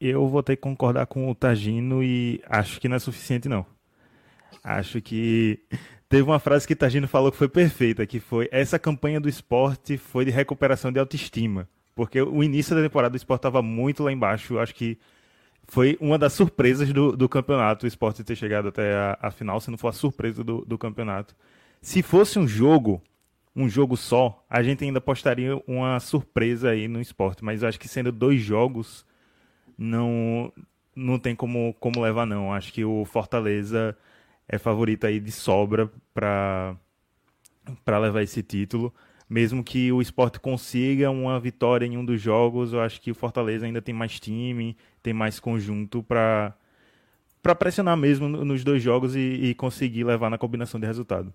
Eu 0.00 0.26
vou 0.28 0.42
ter 0.42 0.56
que 0.56 0.62
concordar 0.62 1.06
com 1.06 1.30
o 1.30 1.34
Tagino 1.34 2.02
e 2.02 2.42
acho 2.46 2.80
que 2.80 2.88
não 2.88 2.96
é 2.96 2.98
suficiente, 2.98 3.48
não. 3.48 3.66
Acho 4.62 5.00
que 5.00 5.58
teve 6.08 6.22
uma 6.22 6.38
frase 6.38 6.66
que 6.66 6.76
Tagino 6.76 7.08
falou 7.08 7.30
que 7.30 7.38
foi 7.38 7.48
perfeita, 7.48 8.06
que 8.06 8.20
foi 8.20 8.48
essa 8.50 8.78
campanha 8.78 9.20
do 9.20 9.28
esporte 9.28 9.96
foi 9.96 10.24
de 10.24 10.30
recuperação 10.30 10.92
de 10.92 10.98
autoestima. 10.98 11.68
Porque 11.94 12.20
o 12.20 12.42
início 12.42 12.74
da 12.74 12.82
temporada 12.82 13.12
do 13.12 13.16
esporte 13.16 13.40
estava 13.40 13.62
muito 13.62 14.02
lá 14.02 14.12
embaixo. 14.12 14.58
Acho 14.58 14.74
que 14.74 14.98
foi 15.66 15.96
uma 16.00 16.18
das 16.18 16.32
surpresas 16.32 16.92
do, 16.92 17.16
do 17.16 17.28
campeonato, 17.28 17.84
o 17.84 17.88
esporte 17.88 18.24
ter 18.24 18.36
chegado 18.36 18.68
até 18.68 18.94
a, 18.94 19.18
a 19.22 19.30
final, 19.30 19.60
se 19.60 19.70
não 19.70 19.78
for 19.78 19.88
a 19.88 19.92
surpresa 19.92 20.42
do, 20.42 20.64
do 20.64 20.76
campeonato. 20.76 21.34
Se 21.80 22.02
fosse 22.02 22.38
um 22.38 22.46
jogo, 22.46 23.00
um 23.54 23.68
jogo 23.68 23.96
só, 23.96 24.44
a 24.48 24.62
gente 24.62 24.84
ainda 24.84 24.98
apostaria 24.98 25.60
uma 25.66 26.00
surpresa 26.00 26.70
aí 26.70 26.88
no 26.88 27.00
esporte. 27.00 27.44
Mas 27.44 27.62
eu 27.62 27.68
acho 27.68 27.78
que 27.78 27.88
sendo 27.88 28.10
dois 28.10 28.40
jogos, 28.40 29.06
não 29.78 30.52
não 30.94 31.18
tem 31.18 31.34
como, 31.34 31.74
como 31.80 32.00
levar, 32.00 32.26
não. 32.26 32.52
Acho 32.52 32.72
que 32.72 32.84
o 32.84 33.04
Fortaleza 33.04 33.96
é 34.50 34.58
favorito 34.58 35.06
aí 35.06 35.20
de 35.20 35.32
sobra 35.32 35.90
para 36.14 36.76
para 37.84 37.98
levar 37.98 38.22
esse 38.22 38.42
título. 38.42 38.92
Mesmo 39.28 39.62
que 39.62 39.92
o 39.92 40.02
esporte 40.02 40.40
consiga 40.40 41.10
uma 41.10 41.38
vitória 41.38 41.86
em 41.86 41.96
um 41.96 42.04
dos 42.04 42.20
jogos, 42.20 42.72
eu 42.72 42.80
acho 42.80 43.00
que 43.00 43.10
o 43.12 43.14
Fortaleza 43.14 43.64
ainda 43.64 43.80
tem 43.80 43.94
mais 43.94 44.18
time, 44.18 44.76
tem 45.02 45.12
mais 45.12 45.38
conjunto 45.40 46.02
para 46.02 46.54
para 47.42 47.54
pressionar 47.54 47.96
mesmo 47.96 48.28
no- 48.28 48.44
nos 48.44 48.64
dois 48.64 48.82
jogos 48.82 49.16
e, 49.16 49.20
e 49.20 49.54
conseguir 49.54 50.04
levar 50.04 50.30
na 50.30 50.38
combinação 50.38 50.80
de 50.80 50.86
resultado. 50.86 51.32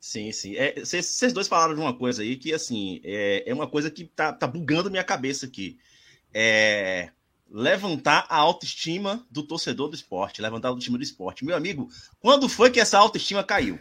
Sim, 0.00 0.30
sim. 0.32 0.54
É, 0.56 0.74
Vocês 0.80 1.06
vocês 1.06 1.32
dois 1.32 1.48
falaram 1.48 1.74
de 1.74 1.80
uma 1.80 1.96
coisa 1.96 2.22
aí 2.22 2.36
que, 2.36 2.52
assim, 2.52 3.00
é, 3.04 3.48
é 3.50 3.54
uma 3.54 3.68
coisa 3.68 3.90
que 3.90 4.04
tá, 4.04 4.32
tá 4.32 4.46
bugando 4.46 4.90
minha 4.90 5.02
cabeça 5.04 5.46
aqui. 5.46 5.78
É 6.34 7.10
levantar 7.50 8.26
a 8.28 8.36
autoestima 8.36 9.24
do 9.30 9.42
torcedor 9.42 9.88
do 9.88 9.94
esporte, 9.94 10.42
levantar 10.42 10.68
a 10.68 10.70
autoestima 10.70 10.98
do 10.98 11.04
esporte. 11.04 11.44
Meu 11.44 11.56
amigo, 11.56 11.88
quando 12.20 12.48
foi 12.48 12.70
que 12.70 12.80
essa 12.80 12.98
autoestima 12.98 13.44
caiu? 13.44 13.78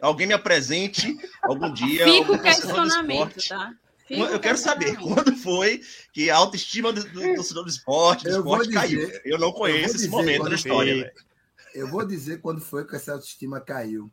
Alguém 0.00 0.26
me 0.26 0.34
apresente 0.34 1.16
algum 1.42 1.72
dia. 1.72 2.04
Fica 2.04 2.18
algum 2.18 2.34
o 2.34 2.38
questionamento, 2.42 3.38
esporte. 3.38 3.48
tá? 3.48 3.74
Fica 4.06 4.20
Eu 4.22 4.40
quero 4.40 4.56
saber 4.56 4.96
quando 4.96 5.34
foi 5.36 5.80
que 6.12 6.30
a 6.30 6.36
autoestima 6.36 6.92
do, 6.92 7.02
do 7.02 7.34
torcedor 7.34 7.64
do 7.64 7.70
esporte, 7.70 8.24
do 8.24 8.30
Eu 8.30 8.36
esporte 8.38 8.70
caiu. 8.70 9.00
dizer- 9.06 9.22
Eu 9.24 9.38
não 9.38 9.48
eu 9.48 9.52
conheço 9.52 9.88
vou 9.94 9.96
esse 9.96 10.08
momento 10.08 10.48
na 10.48 10.54
história, 10.54 11.12
foi. 11.14 11.24
Eu 11.74 11.88
vou 11.90 12.06
dizer 12.06 12.40
quando 12.40 12.60
foi 12.60 12.86
que 12.86 12.96
essa 12.96 13.12
autoestima 13.12 13.60
caiu. 13.60 14.10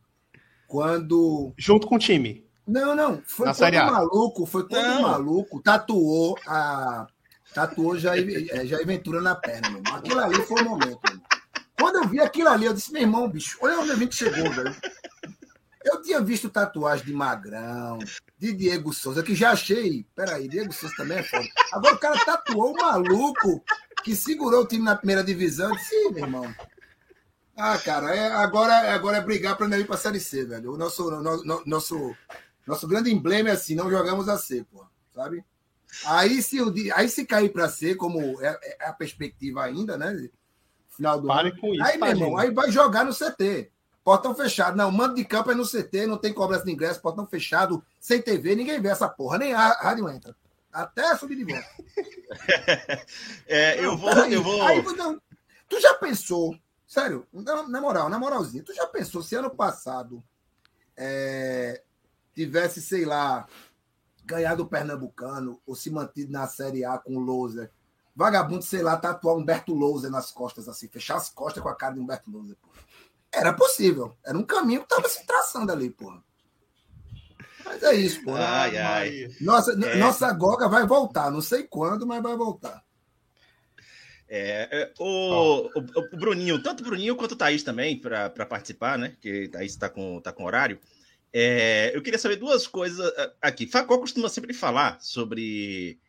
Quando. 0.68 1.54
Junto 1.58 1.88
com 1.88 1.96
o 1.96 2.00
time. 2.00 2.44
Não, 2.68 2.96
não. 2.96 3.22
Foi 3.26 3.46
Na 3.46 3.54
quando 3.54 3.74
o 3.76 3.92
maluco, 3.92 4.46
foi 4.48 4.68
quando 4.68 4.84
Não. 4.84 5.00
o 5.00 5.04
maluco 5.04 5.62
tatuou 5.62 6.38
a. 6.48 7.08
Tatuou 7.56 7.98
Jair, 7.98 8.48
é, 8.52 8.66
Jair 8.66 8.86
Ventura 8.86 9.22
na 9.22 9.34
perna, 9.34 9.70
meu 9.70 9.80
irmão. 9.80 9.96
Aquilo 9.96 10.20
ali 10.20 10.36
foi 10.44 10.62
o 10.62 10.66
momento. 10.66 11.00
meu. 11.10 11.22
Quando 11.80 11.96
eu 12.04 12.08
vi 12.08 12.20
aquilo 12.20 12.50
ali, 12.50 12.66
eu 12.66 12.74
disse, 12.74 12.92
meu 12.92 13.02
irmão, 13.02 13.30
bicho, 13.30 13.58
olha 13.62 13.80
onde 13.80 13.92
a 13.92 13.96
gente 13.96 14.14
chegou, 14.16 14.52
velho. 14.52 14.76
Eu 15.84 16.02
tinha 16.02 16.20
visto 16.20 16.50
tatuagem 16.50 17.06
de 17.06 17.14
Magrão, 17.14 18.00
de 18.38 18.52
Diego 18.54 18.92
Souza, 18.94 19.22
que 19.24 19.34
já 19.36 19.52
achei. 19.52 20.06
Peraí, 20.16 20.48
Diego 20.48 20.74
Souza 20.74 20.94
também 20.98 21.20
é 21.20 21.24
foda. 21.24 21.46
Agora 21.72 21.96
o 21.96 22.00
cara 22.00 22.26
tatuou 22.26 22.74
o 22.74 22.78
maluco 22.78 23.64
que 24.04 24.16
segurou 24.16 24.64
o 24.64 24.68
time 24.68 24.84
na 24.84 24.96
primeira 24.96 25.24
divisão. 25.24 25.70
Eu 25.70 25.76
disse, 25.76 25.96
"Ih, 25.96 26.12
meu 26.12 26.24
irmão. 26.26 26.56
Ah, 27.56 27.78
cara, 27.78 28.14
é, 28.14 28.32
agora, 28.34 28.94
agora 28.94 29.18
é 29.18 29.22
brigar 29.22 29.56
para 29.56 29.68
não 29.68 29.78
ir 29.78 29.86
para 29.86 29.96
a 29.96 30.00
Série 30.00 30.20
C, 30.20 30.44
velho. 30.44 30.74
O 30.74 30.78
nosso, 30.78 31.10
no- 31.10 31.44
no- 31.44 31.64
nosso, 31.66 32.16
nosso 32.68 32.88
grande 32.88 33.12
emblema 33.14 33.50
é 33.50 33.54
assim: 33.54 33.76
não 33.76 33.90
jogamos 33.90 34.28
a 34.28 34.38
C, 34.38 34.66
pô, 34.72 34.86
sabe? 35.14 35.44
Aí 36.06 36.42
se, 36.42 36.62
o 36.62 36.74
aí 36.94 37.08
se 37.08 37.26
cair 37.26 37.50
para 37.50 37.70
C, 37.70 37.96
como 37.96 38.42
é, 38.42 38.60
é 38.80 38.88
a 38.88 38.94
perspectiva 38.94 39.64
ainda, 39.64 39.98
né? 39.98 40.30
Final 40.90 41.22
do 41.22 41.28
Pare 41.28 41.50
ano. 41.50 41.60
com 41.60 41.74
isso, 41.74 41.84
Aí, 41.84 41.98
meu 41.98 42.08
irmão, 42.08 42.38
aí 42.38 42.52
vai 42.52 42.72
jogar 42.72 43.06
no 43.06 43.14
CT. 43.14 43.72
Portão 44.04 44.36
fechado. 44.36 44.78
Não, 44.78 44.92
mando 44.92 45.16
de 45.16 45.26
campo 45.26 45.52
é 45.52 45.56
no 45.56 45.66
CT, 45.66 46.06
não 46.06 46.18
tem 46.18 46.34
cobrança 46.34 46.66
de 46.66 46.72
ingresso, 46.72 47.02
portão 47.02 47.26
fechado, 47.26 47.84
sem 48.00 48.22
TV, 48.22 48.56
ninguém 48.56 48.80
vê 48.80 48.90
essa 48.90 49.10
porra, 49.10 49.38
nem 49.38 49.54
a 49.54 49.70
rádio 49.70 50.10
entra. 50.10 50.36
Até 50.72 51.16
subir 51.16 51.36
de 51.38 51.46
volta. 51.46 51.68
É, 53.48 53.80
eu 53.80 53.92
Não, 53.92 53.98
vou. 53.98 54.10
peraí. 54.10 54.34
Eu 54.34 54.44
vou... 54.44 54.62
Aí, 54.64 54.82
não, 54.82 55.22
tu 55.70 55.80
já 55.80 55.94
pensou 55.94 56.58
Sério, 56.88 57.28
na, 57.34 57.68
na 57.68 57.82
moral, 57.82 58.10
na 58.10 58.20
moralzinha, 58.20 58.64
tu 58.64 58.74
já 58.74 58.86
pensou 58.88 59.22
se 59.24 59.36
ano 59.36 59.50
passado 59.50 60.24
é, 60.96 61.82
tivesse, 62.34 62.82
sei 62.82 63.06
lá, 63.06 63.48
ganhado 64.26 64.64
o 64.64 64.68
Pernambucano 64.68 65.62
ou 65.66 65.76
se 65.76 65.90
mantido 65.90 66.32
na 66.32 66.48
Série 66.48 66.84
A 66.84 66.98
com 66.98 67.16
o 67.16 67.20
Louser? 67.20 67.72
Vagabundo, 68.16 68.64
sei 68.64 68.82
lá, 68.82 68.96
tatuar 68.98 69.36
Humberto 69.36 69.74
Louser 69.74 70.10
nas 70.10 70.32
costas, 70.32 70.70
assim, 70.70 70.88
fechar 70.88 71.18
as 71.18 71.30
costas 71.30 71.62
com 71.62 71.70
a 71.70 71.76
cara 71.76 71.94
de 71.94 72.00
Humberto 72.00 72.32
Louser. 72.32 72.56
Porra. 72.56 72.76
Era 73.32 73.54
possível. 73.54 74.16
Era 74.26 74.38
um 74.38 74.44
caminho 74.44 74.82
que 74.82 74.88
tava 74.88 75.08
se 75.10 75.26
traçando 75.26 75.72
ali, 75.72 75.90
porra. 75.90 76.24
Mas 77.66 77.84
é 77.84 77.94
isso, 77.96 78.24
porra. 78.24 78.40
Ai, 78.40 78.78
ai. 78.78 79.28
Nossa, 79.42 79.74
É. 79.74 79.98
nossa 79.98 80.32
Goga 80.32 80.70
vai 80.70 80.86
voltar. 80.88 81.30
Não 81.30 81.42
sei 81.42 81.64
quando, 81.64 82.06
mas 82.06 82.24
vai 82.24 82.38
voltar. 82.38 82.86
É, 84.28 84.68
é, 84.72 84.94
o, 85.00 85.68
o, 85.68 85.72
o 86.14 86.18
Bruninho, 86.18 86.62
tanto 86.62 86.82
o 86.82 86.86
Bruninho 86.86 87.16
quanto 87.16 87.34
o 87.34 87.36
Thaís 87.36 87.64
também, 87.64 88.00
para 88.00 88.30
participar, 88.46 88.98
né? 88.98 89.16
Que 89.20 89.48
Thaís 89.50 89.74
está 89.74 89.90
com, 89.90 90.20
tá 90.22 90.32
com 90.32 90.46
horário. 90.46 90.80
É, 91.38 91.92
eu 91.94 92.02
queria 92.02 92.18
saber 92.18 92.38
duas 92.38 92.66
coisas 92.66 93.06
ah, 93.18 93.34
aqui. 93.42 93.68
Facol 93.68 94.00
costuma 94.00 94.30
sempre 94.30 94.54
falar 94.54 94.98
sobre 95.02 96.00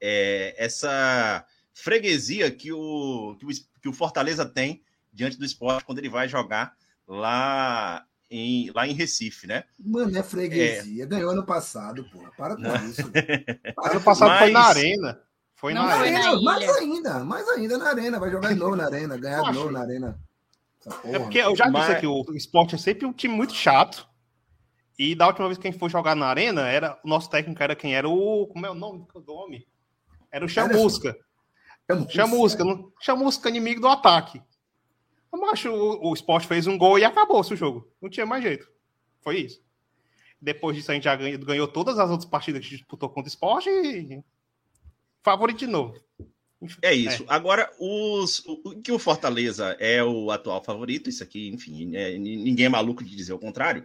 é, 0.00 0.54
essa 0.56 1.44
freguesia 1.74 2.48
que 2.52 2.70
o, 2.72 3.34
que, 3.36 3.44
o, 3.44 3.48
que 3.82 3.88
o 3.88 3.92
Fortaleza 3.92 4.46
tem 4.46 4.84
diante 5.12 5.36
do 5.36 5.44
esporte 5.44 5.84
quando 5.84 5.98
ele 5.98 6.08
vai 6.08 6.28
jogar 6.28 6.76
lá 7.04 8.06
em, 8.30 8.70
lá 8.76 8.86
em 8.86 8.92
Recife, 8.92 9.48
né? 9.48 9.64
Mano, 9.76 10.16
é 10.16 10.22
freguesia. 10.22 11.04
Ganhou 11.04 11.32
ano 11.32 11.44
passado, 11.44 12.04
porra. 12.04 12.30
Para 12.36 12.54
com 12.54 12.62
Não. 12.62 12.88
isso. 12.88 13.02
Ano 13.90 14.00
passado 14.00 14.38
foi 14.38 14.52
na 14.52 14.60
Mas- 14.60 14.76
arena. 14.76 15.20
Foi 15.56 15.74
Não 15.74 15.84
na 15.84 15.96
foi 15.96 16.08
arena. 16.10 16.18
na 16.18 16.30
Ainda, 16.30 16.42
mais 16.44 16.68
ainda, 16.76 17.24
mais 17.24 17.48
ainda 17.48 17.78
na 17.78 17.88
arena. 17.88 18.20
Vai 18.20 18.30
jogar 18.30 18.52
de 18.52 18.58
novo 18.60 18.76
na 18.76 18.84
arena, 18.84 19.16
ganhar 19.16 19.42
de 19.42 19.52
novo 19.52 19.72
na 19.72 19.80
arena. 19.80 20.16
Essa 20.80 20.90
porra. 20.96 21.16
É 21.16 21.18
porque 21.18 21.38
eu 21.38 21.56
já 21.56 21.68
Mas- 21.68 21.86
disse 21.86 21.96
aqui, 21.96 22.06
o 22.06 22.24
esporte 22.36 22.76
é 22.76 22.78
sempre 22.78 23.04
um 23.04 23.12
time 23.12 23.34
muito 23.34 23.52
chato. 23.52 24.06
E 24.98 25.14
da 25.14 25.26
última 25.26 25.46
vez 25.46 25.58
que 25.58 25.66
a 25.66 25.70
gente 25.70 25.78
foi 25.80 25.90
jogar 25.90 26.14
na 26.16 26.26
arena, 26.26 26.66
era, 26.68 26.98
o 27.04 27.08
nosso 27.08 27.28
técnico 27.28 27.62
era 27.62 27.76
quem? 27.76 27.94
Era 27.94 28.08
o. 28.08 28.46
Como 28.46 28.64
é 28.66 28.70
o 28.70 28.74
nome 28.74 29.06
do 29.24 29.32
homem? 29.34 29.66
Era 30.30 30.44
o 30.44 30.48
Chamusca. 30.48 31.16
Chamusca, 32.08 32.64
não- 32.64 32.92
Chamusca 33.00 33.48
inimigo 33.48 33.80
do 33.80 33.88
ataque. 33.88 34.42
Mas 35.32 35.62
o, 35.66 36.00
o 36.02 36.14
esporte 36.14 36.46
fez 36.46 36.66
um 36.66 36.78
gol 36.78 36.98
e 36.98 37.04
acabou-se 37.04 37.52
o 37.52 37.56
jogo. 37.56 37.90
Não 38.00 38.08
tinha 38.08 38.24
mais 38.24 38.42
jeito. 38.42 38.70
Foi 39.20 39.38
isso. 39.40 39.60
Depois 40.40 40.76
disso, 40.76 40.90
a 40.90 40.94
gente 40.94 41.04
já 41.04 41.14
ganhou, 41.14 41.38
ganhou 41.40 41.68
todas 41.68 41.98
as 41.98 42.10
outras 42.10 42.28
partidas 42.28 42.60
que 42.60 42.66
a 42.66 42.70
gente 42.70 42.78
disputou 42.80 43.08
contra 43.08 43.28
o 43.28 43.32
esporte 43.32 43.68
e. 43.68 44.22
Favorito 45.22 45.58
de 45.58 45.66
novo. 45.66 45.94
É 46.80 46.94
isso. 46.94 47.24
Agora, 47.28 47.70
os, 47.78 48.42
o, 48.46 48.80
que 48.80 48.90
o 48.90 48.98
Fortaleza 48.98 49.76
é 49.78 50.02
o 50.02 50.30
atual 50.30 50.62
favorito, 50.64 51.10
isso 51.10 51.22
aqui, 51.22 51.48
enfim, 51.50 51.94
é, 51.94 52.16
ni- 52.16 52.36
ninguém 52.36 52.66
é 52.66 52.68
maluco 52.68 53.04
de 53.04 53.14
dizer 53.14 53.32
o 53.34 53.38
contrário, 53.38 53.84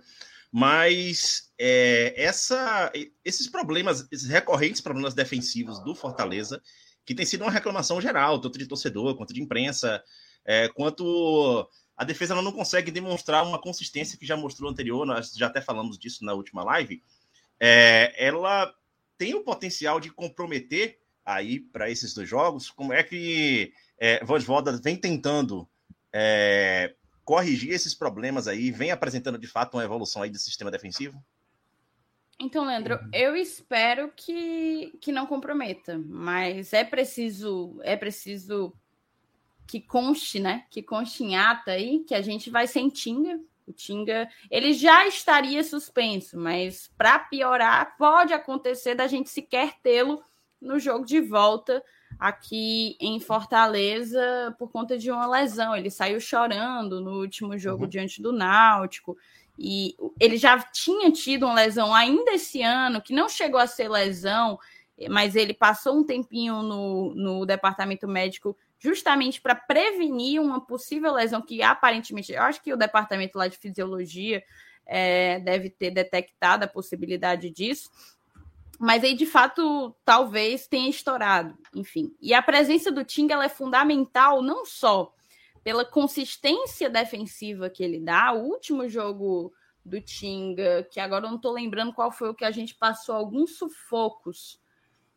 mas 0.52 1.52
é, 1.58 2.14
essa, 2.22 2.92
esses 3.24 3.48
problemas, 3.48 4.06
esses 4.12 4.28
recorrentes 4.28 4.82
problemas 4.82 5.14
defensivos 5.14 5.82
do 5.84 5.96
Fortaleza, 5.96 6.62
que 7.06 7.16
tem 7.16 7.26
sido 7.26 7.44
uma 7.44 7.52
reclamação 7.52 8.02
geral, 8.02 8.40
tanto 8.40 8.60
de 8.60 8.68
torcedor 8.68 9.16
quanto 9.16 9.34
de 9.34 9.42
imprensa, 9.42 10.04
é, 10.46 10.68
quanto 10.70 11.68
a 11.96 12.04
defesa 12.04 12.40
não 12.42 12.52
consegue 12.52 12.92
demonstrar 12.92 13.46
uma 13.46 13.62
consistência 13.62 14.18
que 14.18 14.26
já 14.26 14.36
mostrou 14.36 14.70
anterior, 14.70 15.06
nós 15.06 15.32
já 15.34 15.48
até 15.48 15.62
falamos 15.62 15.98
disso 15.98 16.26
na 16.26 16.34
última 16.34 16.64
live, 16.64 17.02
é, 17.60 18.14
ela 18.18 18.74
tem 19.18 19.36
o 19.36 19.44
potencial 19.44 20.00
de 20.00 20.12
comprometer 20.12 21.00
aí 21.24 21.60
para 21.60 21.90
esses 21.90 22.14
dois 22.14 22.28
jogos? 22.28 22.70
Como 22.70 22.92
é 22.92 23.04
que 23.04 23.72
é, 24.00 24.24
Vosvoda 24.26 24.82
vem 24.82 24.96
tentando 24.96 25.70
é, 26.14 26.94
corrigir 27.24 27.72
esses 27.72 27.94
problemas 27.94 28.48
aí, 28.48 28.72
vem 28.72 28.92
apresentando 28.92 29.38
de 29.38 29.48
fato 29.48 29.76
uma 29.76 29.84
evolução 29.84 30.22
aí 30.22 30.30
do 30.30 30.38
sistema 30.38 30.72
defensivo? 30.72 31.22
Então, 32.40 32.66
Leandro, 32.66 33.00
eu 33.14 33.36
espero 33.36 34.12
que, 34.16 34.98
que 35.00 35.12
não 35.12 35.28
comprometa, 35.28 36.02
mas 36.04 36.74
é 36.74 36.84
preciso 36.84 37.80
é 37.84 37.96
preciso 37.96 38.74
que 39.68 39.80
conste, 39.80 40.40
né? 40.40 40.66
Que 40.70 40.82
conste 40.82 41.24
em 41.24 41.38
ata 41.38 41.72
aí 41.72 42.00
que 42.00 42.16
a 42.16 42.22
gente 42.22 42.50
vai 42.50 42.66
sem 42.66 42.90
Tinga. 42.90 43.40
O 43.68 43.72
Tinga, 43.72 44.28
ele 44.50 44.74
já 44.74 45.06
estaria 45.06 45.64
suspenso, 45.64 46.38
mas 46.38 46.92
para 46.98 47.20
piorar, 47.20 47.96
pode 47.96 48.34
acontecer 48.34 48.96
da 48.96 49.06
gente 49.06 49.30
sequer 49.30 49.80
tê-lo 49.84 50.24
no 50.60 50.80
jogo 50.80 51.06
de 51.06 51.22
volta 51.22 51.84
aqui 52.22 52.96
em 53.00 53.20
Fortaleza 53.20 54.56
por 54.60 54.72
conta 54.72 54.96
de 54.96 55.10
uma 55.10 55.26
lesão. 55.26 55.76
Ele 55.76 55.90
saiu 55.90 56.20
chorando 56.22 57.02
no 57.02 57.20
último 57.20 57.58
jogo 57.58 57.86
Uhum. 57.86 57.90
diante 57.90 58.22
do 58.22 58.32
Náutico. 58.32 59.18
E 59.58 59.96
ele 60.20 60.38
já 60.38 60.60
tinha 60.60 61.12
tido 61.12 61.48
uma 61.48 61.56
lesão 61.56 61.94
ainda 61.94 62.32
esse 62.32 62.62
ano, 62.62 63.02
que 63.02 63.12
não 63.12 63.28
chegou 63.28 63.60
a 63.60 63.66
ser 63.66 63.90
lesão, 63.90 64.60
mas 65.10 65.36
ele 65.36 65.52
passou 65.52 65.98
um 65.98 66.04
tempinho 66.04 66.62
no, 66.62 67.16
no 67.16 67.46
departamento 67.46 68.08
médico 68.08 68.56
justamente 68.80 69.42
para 69.42 69.56
prevenir 69.56 70.40
uma 70.40 70.64
possível 70.64 71.14
lesão 71.14 71.42
que 71.42 71.64
aparentemente, 71.64 72.34
eu 72.34 72.42
acho 72.44 72.62
que 72.62 72.72
o 72.72 72.78
departamento 72.78 73.36
lá 73.38 73.48
de 73.48 73.58
fisiologia 73.58 74.44
é, 74.86 75.40
deve 75.40 75.72
ter 75.72 75.90
detectado 75.90 76.66
a 76.66 76.68
possibilidade 76.68 77.50
disso. 77.50 77.90
Mas 78.84 79.04
aí, 79.04 79.14
de 79.14 79.28
fato, 79.28 79.96
talvez 80.04 80.66
tenha 80.68 80.90
estourado. 80.90 81.56
Enfim. 81.76 82.16
E 82.20 82.34
a 82.34 82.42
presença 82.42 82.92
do 82.92 83.04
Tinga 83.04 83.36
ela 83.36 83.46
é 83.46 83.50
fundamental 83.50 84.42
não 84.42 84.66
só 84.66 85.14
pela 85.64 85.86
consistência 85.86 86.90
defensiva 86.90 87.70
que 87.70 87.84
ele 87.84 88.00
dá. 88.00 88.34
O 88.34 88.40
último 88.44 88.90
jogo 88.90 89.54
do 89.86 90.02
Tinga, 90.02 90.88
que 90.92 91.00
agora 91.00 91.26
eu 91.26 91.30
não 91.30 91.36
estou 91.36 91.52
lembrando 91.52 91.94
qual 91.94 92.12
foi 92.12 92.30
o 92.30 92.34
que 92.34 92.44
a 92.44 92.50
gente 92.50 92.74
passou 92.74 93.14
alguns 93.16 93.56
sufocos, 93.58 94.60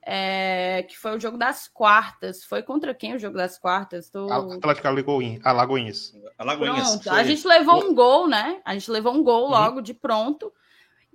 é, 0.07 0.85
que 0.87 0.99
foi 0.99 1.17
o 1.17 1.21
jogo 1.21 1.39
das 1.39 1.67
quartas. 1.67 2.45
Foi 2.45 2.63
contra 2.63 2.95
quem 2.95 3.15
o 3.15 3.19
jogo 3.19 3.39
das 3.39 3.59
quartas? 3.59 4.11
Tô... 4.11 4.31
Atlético 4.31 4.89
Alagoinha- 4.89 5.41
Alagoinhas. 5.43 6.15
Alagoinhas. 6.37 6.89
Pronto, 6.91 7.05
foi- 7.05 7.19
a 7.21 7.25
gente 7.25 7.47
levou 7.47 7.83
um 7.83 7.95
gol, 7.95 8.29
né? 8.29 8.61
A 8.63 8.75
gente 8.75 8.91
levou 8.91 9.15
um 9.15 9.23
gol 9.23 9.45
Uhum. 9.45 9.51
logo 9.51 9.81
de 9.81 9.95
pronto. 9.95 10.53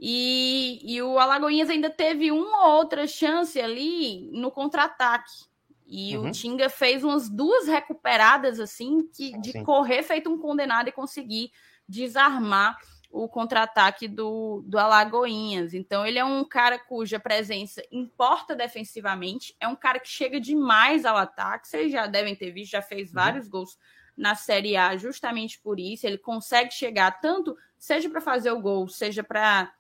E, 0.02 0.80
e 0.82 1.02
o 1.02 1.20
Alagoinhas 1.20 1.70
ainda 1.70 1.90
teve 1.90 2.32
uma 2.32 2.68
ou 2.68 2.78
outra 2.78 3.06
chance 3.06 3.60
ali 3.60 4.30
no 4.32 4.50
contra-ataque. 4.50 5.50
E 5.86 6.16
Uhum. 6.16 6.28
o 6.28 6.32
Tinga 6.32 6.70
fez 6.70 7.04
umas 7.04 7.28
duas 7.28 7.68
recuperadas, 7.68 8.60
assim, 8.60 9.08
que, 9.14 9.38
de 9.40 9.52
Sim. 9.52 9.64
correr 9.64 10.04
feito 10.04 10.30
um 10.30 10.38
condenado 10.38 10.88
e 10.88 10.92
conseguir 10.92 11.52
desarmar 11.88 12.78
o 13.12 13.28
contra-ataque 13.28 14.08
do, 14.08 14.64
do 14.68 14.78
Alagoinhas. 14.78 15.74
Então, 15.74 16.06
ele 16.06 16.20
é 16.20 16.24
um 16.24 16.46
cara 16.46 16.78
cuja 16.78 17.20
presença 17.20 17.82
importa 17.92 18.56
defensivamente, 18.56 19.56
é 19.60 19.68
um 19.68 19.76
cara 19.76 20.00
que 20.00 20.08
chega 20.08 20.40
demais 20.40 21.06
ao 21.06 21.18
ataque. 21.18 21.68
Vocês 21.68 21.92
já 21.92 22.06
devem 22.06 22.36
ter 22.36 22.52
visto, 22.52 22.72
já 22.72 22.84
fez 22.84 23.12
vários 23.12 23.48
gols 23.48 23.78
na 24.16 24.36
Série 24.36 24.78
A 24.78 24.96
justamente 24.96 25.60
por 25.60 25.80
isso. 25.80 26.06
Ele 26.06 26.20
consegue 26.20 26.72
chegar 26.72 27.20
tanto, 27.20 27.58
seja 27.78 28.08
para 28.10 28.22
fazer 28.22 28.52
o 28.52 28.62
gol, 28.62 28.88
seja 28.88 29.24
para 29.24 29.74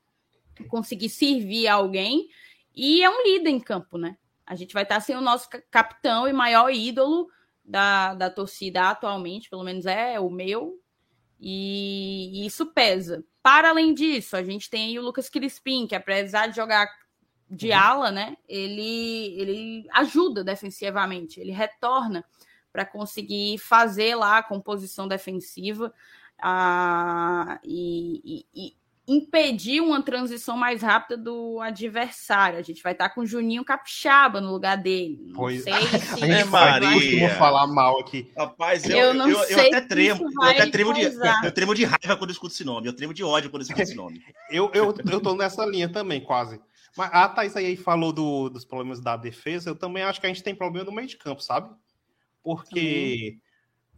conseguir 0.67 1.10
servir 1.10 1.67
a 1.67 1.76
alguém. 1.76 2.28
E 2.76 3.04
é 3.04 3.10
um 3.10 3.24
líder 3.24 3.50
em 3.50 3.60
campo, 3.60 3.98
né? 3.98 4.17
A 4.45 4.56
gente 4.56 4.74
vai 4.74 4.84
estar 4.84 5.00
sem 5.00 5.15
o 5.15 5.22
nosso 5.22 5.50
ca- 5.50 5.62
capitão 5.69 6.28
e 6.28 6.34
maior 6.34 6.72
ídolo 6.74 7.30
da, 7.63 8.13
da 8.15 8.30
torcida 8.30 8.89
atualmente, 8.89 9.50
pelo 9.50 9.63
menos 9.63 9.86
é 9.86 10.19
o 10.19 10.30
meu, 10.30 10.80
e 11.39 12.45
isso 12.45 12.65
pesa. 12.67 13.24
Para 13.41 13.69
além 13.69 13.93
disso, 13.93 14.36
a 14.36 14.43
gente 14.43 14.69
tem 14.69 14.98
o 14.98 15.02
Lucas 15.02 15.30
Crispim, 15.30 15.88
que 15.88 15.95
apesar 15.95 16.48
de 16.48 16.56
jogar 16.56 16.89
de 17.50 17.72
ala, 17.72 18.12
né, 18.12 18.38
ele, 18.48 19.34
ele 19.39 19.88
ajuda 19.93 20.43
defensivamente, 20.43 21.39
ele 21.39 21.52
retorna 21.52 22.24
para 22.72 22.86
conseguir 22.86 23.58
fazer 23.58 24.15
lá 24.15 24.38
a 24.38 24.43
composição 24.43 25.08
defensiva 25.08 25.91
ah, 26.38 27.60
e- 27.63 28.45
e 28.54 28.78
impedir 29.12 29.82
uma 29.82 30.02
transição 30.04 30.56
mais 30.56 30.82
rápida 30.84 31.17
do 31.17 31.60
adversário. 31.60 32.60
A 32.60 32.62
gente 32.62 32.84
vai 32.84 32.91
estar 32.91 33.10
com 33.10 33.22
o 33.22 33.26
Juninho 33.26 33.65
Capixaba 33.65 34.39
no 34.39 34.52
lugar 34.52 34.78
dele. 34.78 35.19
Não 35.28 35.34
Pois- 35.34 35.63
sei 35.63 35.74
se 36.19 36.24
É, 36.24 36.43
Maria. 36.45 36.91
costuma 36.93 37.30
falar 37.30 37.65
mal 37.67 38.00
aqui. 38.00 38.32
Rapaz, 38.38 38.86
eu, 38.88 38.95
Eu 38.97 39.14
eu, 39.16 39.43
eu, 39.43 39.60
até 39.60 39.82
tremo, 39.82 40.24
eu 40.32 40.43
até 40.43 40.68
tremo 40.68 40.93
de, 40.93 41.01
eu 41.43 41.51
tremo 41.51 41.74
de 41.74 41.86
raiva 41.86 42.16
quando 42.16 42.30
eu 42.30 42.34
escuto 42.34 42.53
esse 42.53 42.64
nome, 42.64 42.88
eu 42.88 42.93
tremo 42.95 43.14
de 43.14 43.24
ódio 43.24 43.49
quando 43.49 43.62
eu 43.62 43.66
escuto 43.66 43.82
esse 43.82 43.95
nome. 43.95 44.22
Eu, 44.51 44.72
eu, 44.74 44.95
eu 45.12 45.22
tô 45.22 45.36
nessa 45.36 45.64
linha 45.66 45.88
também, 45.88 46.20
quase. 46.22 46.60
Mas 46.97 47.12
a 47.14 47.30
Thaís 47.30 47.55
aí 47.55 47.76
falou 47.78 48.12
do- 48.12 48.49
dos 48.49 48.66
problemas 48.66 48.99
da 48.99 49.16
defesa. 49.16 49.70
Eu 49.70 49.76
também 49.76 50.01
acho 50.03 50.20
que 50.20 50.26
a 50.26 50.30
gente 50.30 50.41
tem 50.41 50.55
problema 50.55 50.86
no 50.88 50.91
meio 50.91 51.07
de 51.07 51.18
campo, 51.18 51.39
sabe? 51.41 51.70
Porque 52.43 53.38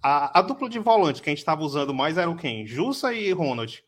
a, 0.03 0.39
a 0.39 0.41
dupla 0.41 0.67
de 0.69 0.79
volante 0.79 1.21
que 1.21 1.29
a 1.29 1.31
gente 1.31 1.39
estava 1.39 1.61
usando 1.63 1.93
mais 1.93 2.17
era 2.17 2.29
o 2.29 2.35
quem? 2.35 2.65
Jussa 2.65 3.13
e 3.13 3.31
Ronald. 3.31 3.81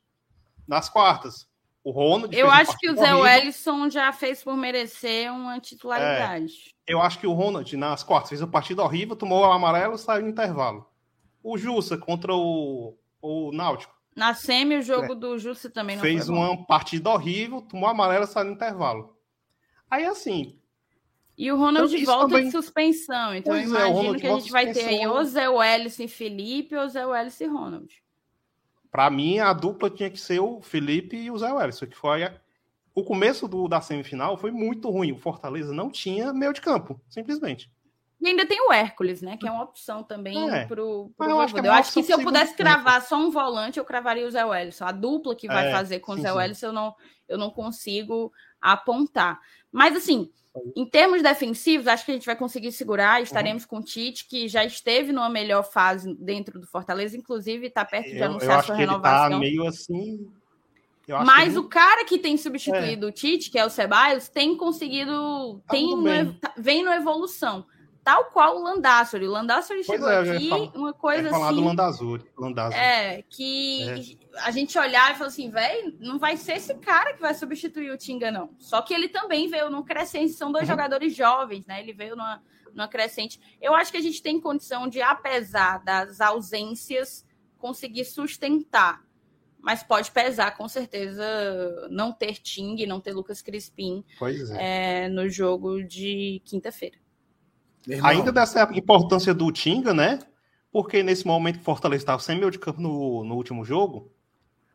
Nas 0.67 0.89
quartas. 0.89 1.47
O 1.83 1.91
Ronald. 1.91 2.33
Eu 2.35 2.49
acho 2.49 2.77
que 2.77 2.89
o 2.89 2.95
Zé. 2.95 3.13
Wellison 3.13 3.89
já 3.89 4.13
fez 4.13 4.41
por 4.41 4.55
merecer 4.55 5.31
uma 5.33 5.59
titularidade. 5.59 6.73
Eu 6.87 7.01
acho 7.01 7.19
que 7.19 7.27
o 7.27 7.33
Ronald, 7.33 7.75
nas 7.75 8.03
quartas, 8.03 8.29
fez 8.29 8.41
uma 8.41 8.47
partida 8.47 8.81
horrível, 8.81 9.15
tomou 9.17 9.41
o 9.41 9.51
amarelo 9.51 9.95
e 9.95 9.99
saiu 9.99 10.23
no 10.23 10.29
intervalo. 10.29 10.87
o 11.43 11.57
Jussa 11.57 11.97
contra 11.97 12.33
o, 12.33 12.97
o 13.21 13.51
Náutico. 13.51 13.93
Na 14.15 14.33
semi, 14.33 14.77
o 14.77 14.81
jogo 14.81 15.13
do 15.15 15.37
Jussa 15.37 15.69
também 15.69 15.95
não 15.97 16.03
Fez 16.03 16.29
uma 16.29 16.65
partida 16.65 17.09
horrível, 17.09 17.61
tomou 17.61 17.89
amarela, 17.89 18.25
saiu 18.27 18.45
no 18.45 18.53
intervalo. 18.53 19.17
Aí, 19.89 20.05
assim, 20.05 20.57
E 21.37 21.51
o 21.51 21.57
Ronald 21.57 21.93
Então, 21.93 22.05
volta 22.05 22.29
também- 22.29 22.45
de 22.45 22.51
suspensão. 22.51 23.35
Então, 23.35 23.53
Pois 23.53 23.69
eu 23.69 23.75
é, 23.75 23.79
imagino 23.79 23.97
Ronald 23.97 24.21
que 24.21 24.27
a 24.27 24.35
gente 24.35 24.51
vai 24.51 24.71
ter 24.71 24.85
aí 24.85 25.05
ou 25.07 25.23
Zé 25.25 25.49
Welles 25.49 25.99
e 25.99 26.07
Felipe 26.07 26.75
ou 26.75 26.87
Zé 26.87 27.05
Welles 27.05 27.39
e 27.41 27.45
Ronald. 27.45 27.93
Pra 28.93 29.09
mim, 29.09 29.39
a 29.39 29.51
dupla 29.53 29.89
tinha 29.89 30.09
que 30.09 30.19
ser 30.19 30.39
o 30.39 30.61
Felipe 30.61 31.17
e 31.17 31.31
o 31.31 31.37
Zé 31.37 31.51
Wellison, 31.51 31.87
que 31.87 31.97
foi 31.97 32.23
a- 32.23 32.33
o 32.93 33.03
começo 33.03 33.47
do- 33.47 33.67
da 33.67 33.81
semifinal 33.81 34.37
foi 34.37 34.51
muito 34.51 34.87
ruim. 34.89 35.11
O 35.11 35.17
Fortaleza 35.17 35.73
não 35.73 35.89
tinha 35.89 36.31
meio 36.31 36.53
de 36.53 36.61
campo, 36.61 37.01
simplesmente. 37.09 37.69
E 38.21 38.27
ainda 38.27 38.45
tem 38.45 38.61
o 38.61 38.71
Hércules, 38.71 39.21
né? 39.21 39.35
Que 39.35 39.47
é 39.47 39.51
uma 39.51 39.63
opção 39.63 40.03
também 40.03 40.47
É. 40.49 40.65
pro, 40.65 41.11
pro 41.17 41.27
eu 41.29 41.41
acho 41.41 41.53
que 41.55 41.59
é. 41.59 41.67
Eu 41.67 41.73
acho 41.73 41.91
que 41.91 42.03
se 42.03 42.11
eu 42.13 42.21
pudesse 42.23 42.55
tempo. 42.55 42.69
cravar 42.69 43.01
só 43.01 43.17
um 43.17 43.31
volante, 43.31 43.79
eu 43.79 43.83
cravaria 43.83 44.25
o 44.27 44.31
Zé 44.31 44.45
Welles. 44.45 44.81
A 44.81 44.91
dupla 44.93 45.35
que 45.35 45.47
vai 45.47 45.67
É, 45.69 45.71
fazer 45.71 45.99
com 45.99 46.13
o 46.13 46.15
sim, 46.15 46.21
Zé 46.21 46.29
sim. 46.29 46.35
Welles, 46.37 46.61
eu 46.61 46.71
não, 46.71 46.95
eu 47.27 47.37
não 47.37 47.49
consigo 47.49 48.31
apontar. 48.71 49.39
Mas 49.71 49.95
assim, 49.95 50.29
em 50.75 50.85
termos 50.85 51.21
defensivos, 51.21 51.87
acho 51.87 52.05
que 52.05 52.11
a 52.11 52.13
gente 52.13 52.25
vai 52.25 52.35
conseguir 52.35 52.71
segurar. 52.71 53.21
Estaremos 53.21 53.65
com 53.65 53.77
o 53.77 53.83
Tite, 53.83 54.27
que 54.27 54.47
já 54.47 54.63
esteve 54.63 55.11
numa 55.11 55.29
melhor 55.29 55.63
fase 55.63 56.13
dentro 56.15 56.59
do 56.59 56.67
Fortaleza, 56.67 57.17
inclusive 57.17 57.67
está 57.67 57.83
perto 57.83 58.05
de 58.09 58.13
Eu, 58.13 58.19
eu 58.19 58.25
anunciar 58.25 58.59
acho 58.59 58.67
sua 58.67 58.75
que 58.75 58.81
ele 58.83 58.87
tá 58.87 58.93
renovação. 58.93 59.39
meio 59.39 59.67
assim. 59.67 60.27
eu 61.07 61.25
Mas 61.25 61.53
que 61.53 61.59
o 61.59 61.63
cara 61.63 62.05
que 62.05 62.19
tem 62.19 62.37
substituído 62.37 63.07
o 63.07 63.11
Tite, 63.11 63.49
que 63.49 63.57
é 63.57 63.65
o 63.65 63.69
Ceballos, 63.69 64.29
tem 64.29 64.55
conseguido. 64.55 65.61
Tá 65.67 65.73
tem 65.73 66.33
tá- 66.39 66.53
vem 66.55 66.83
na 66.83 66.95
evolução. 66.97 67.65
Tal 68.03 68.25
qual 68.25 68.57
o 68.57 68.63
Landassori. 68.63 69.25
O 69.27 69.31
Landassori 69.31 69.83
chegou 69.83 70.09
é, 70.09 70.35
aqui, 70.35 70.49
falar- 70.49 70.71
uma 70.75 70.93
coisa 70.93 71.29
falar 71.29 71.47
assim. 71.47 71.55
do 71.55 71.63
Landazuri. 71.63 72.25
Landazuri. 72.37 72.81
É, 72.83 73.23
que 73.29 74.17
a 74.39 74.51
gente 74.51 74.77
olhar 74.77 75.11
e 75.11 75.15
falar 75.15 75.27
assim, 75.29 75.49
velho, 75.49 75.95
não 75.99 76.19
vai 76.19 76.35
ser 76.35 76.57
esse 76.57 76.73
cara 76.75 77.13
que 77.13 77.21
vai 77.21 77.33
substituir 77.33 77.91
o 77.91 77.97
Tinga, 77.97 78.29
não. 78.29 78.49
Só 78.59 78.81
que 78.81 78.93
ele 78.93 79.07
também 79.07 79.47
veio 79.47 79.69
num 79.69 79.83
crescente, 79.83 80.33
são 80.33 80.47
Uhum. 80.47 80.53
dois 80.53 80.67
jogadores 80.67 81.15
jovens, 81.15 81.65
né? 81.65 81.79
Ele 81.79 81.93
veio 81.93 82.15
numa, 82.17 82.43
numa 82.73 82.87
crescente. 82.89 83.39
Eu 83.61 83.73
acho 83.73 83.89
que 83.91 83.97
a 83.97 84.01
gente 84.01 84.21
tem 84.21 84.37
condição 84.39 84.87
de, 84.89 85.01
apesar 85.01 85.81
das 85.83 86.19
ausências, 86.19 87.25
conseguir 87.57 88.03
sustentar. 88.05 89.01
Mas 89.61 89.81
pode 89.81 90.11
pesar, 90.11 90.57
com 90.57 90.67
certeza, 90.67 91.87
não 91.89 92.11
ter 92.11 92.33
Ting, 92.33 92.85
não 92.85 92.99
ter 92.99 93.13
Lucas 93.13 93.41
Crispim 93.41 94.03
é. 94.59 95.05
é, 95.05 95.07
no 95.07 95.29
jogo 95.29 95.81
de 95.81 96.41
quinta-feira. 96.43 96.97
Ainda 98.03 98.31
dessa 98.31 98.69
importância 98.73 99.33
do 99.33 99.51
Tinga, 99.51 99.93
né? 99.93 100.19
Porque 100.71 101.03
nesse 101.03 101.27
momento 101.27 101.59
que 101.59 101.65
Fortaleza 101.65 102.01
estava 102.01 102.21
sem 102.21 102.37
meio 102.37 102.49
de 102.49 102.59
campo 102.59 102.81
no, 102.81 103.23
no 103.23 103.35
último 103.35 103.63
jogo, 103.63 104.11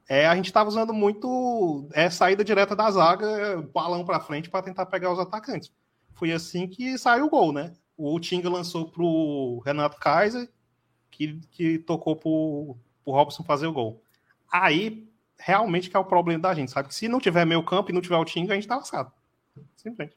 é, 0.09 0.27
a 0.27 0.35
gente 0.37 0.47
estava 0.47 0.69
usando 0.69 0.95
muito 0.95 1.89
é, 1.93 2.09
saída 2.09 2.45
direta 2.45 2.75
da 2.75 2.91
zaga, 2.91 3.63
balão 3.75 4.05
para 4.05 4.21
frente 4.21 4.49
para 4.49 4.63
tentar 4.63 4.87
pegar 4.87 5.13
os 5.13 5.19
atacantes. 5.19 5.73
Foi 6.15 6.33
assim 6.33 6.67
que 6.67 6.97
saiu 6.97 7.27
o 7.27 7.31
gol, 7.31 7.53
né? 7.53 7.75
O 7.97 8.19
Tinga 8.19 8.49
lançou 8.49 8.89
para 8.89 9.03
o 9.03 9.61
Renato 9.65 9.99
Kaiser, 9.99 10.49
que, 11.11 11.41
que 11.51 11.79
tocou 11.79 12.17
para 12.17 12.29
o 12.29 12.77
Robson 13.07 13.43
fazer 13.43 13.67
o 13.67 13.73
gol. 13.73 14.03
Aí, 14.51 15.11
realmente, 15.39 15.91
que 15.91 15.97
é 15.97 16.01
o 16.01 16.05
problema 16.05 16.41
da 16.41 16.55
gente, 16.55 16.71
sabe? 16.71 16.89
Que 16.89 16.95
se 16.95 17.09
não 17.09 17.21
tiver 17.21 17.45
meio 17.45 17.63
campo 17.63 17.91
e 17.91 17.95
não 17.95 18.01
tiver 18.01 18.17
o 18.17 18.25
Tinga, 18.25 18.53
a 18.53 18.57
gente 18.57 18.69
tá 18.69 18.77
lascado. 18.77 19.13
Simplesmente. 19.77 20.17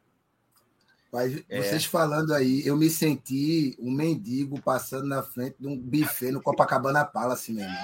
Mas 1.11 1.43
É. 1.49 1.61
vocês 1.61 1.83
falando 1.85 2.33
aí, 2.33 2.65
eu 2.65 2.77
me 2.77 2.89
senti 2.89 3.75
um 3.79 3.91
mendigo 3.91 4.61
passando 4.61 5.05
na 5.05 5.21
frente 5.21 5.55
de 5.59 5.67
um 5.67 5.77
buffet 5.77 6.31
no 6.31 6.41
Copacabana 6.41 7.03
Palace, 7.03 7.51
meu 7.51 7.65
irmão. 7.65 7.81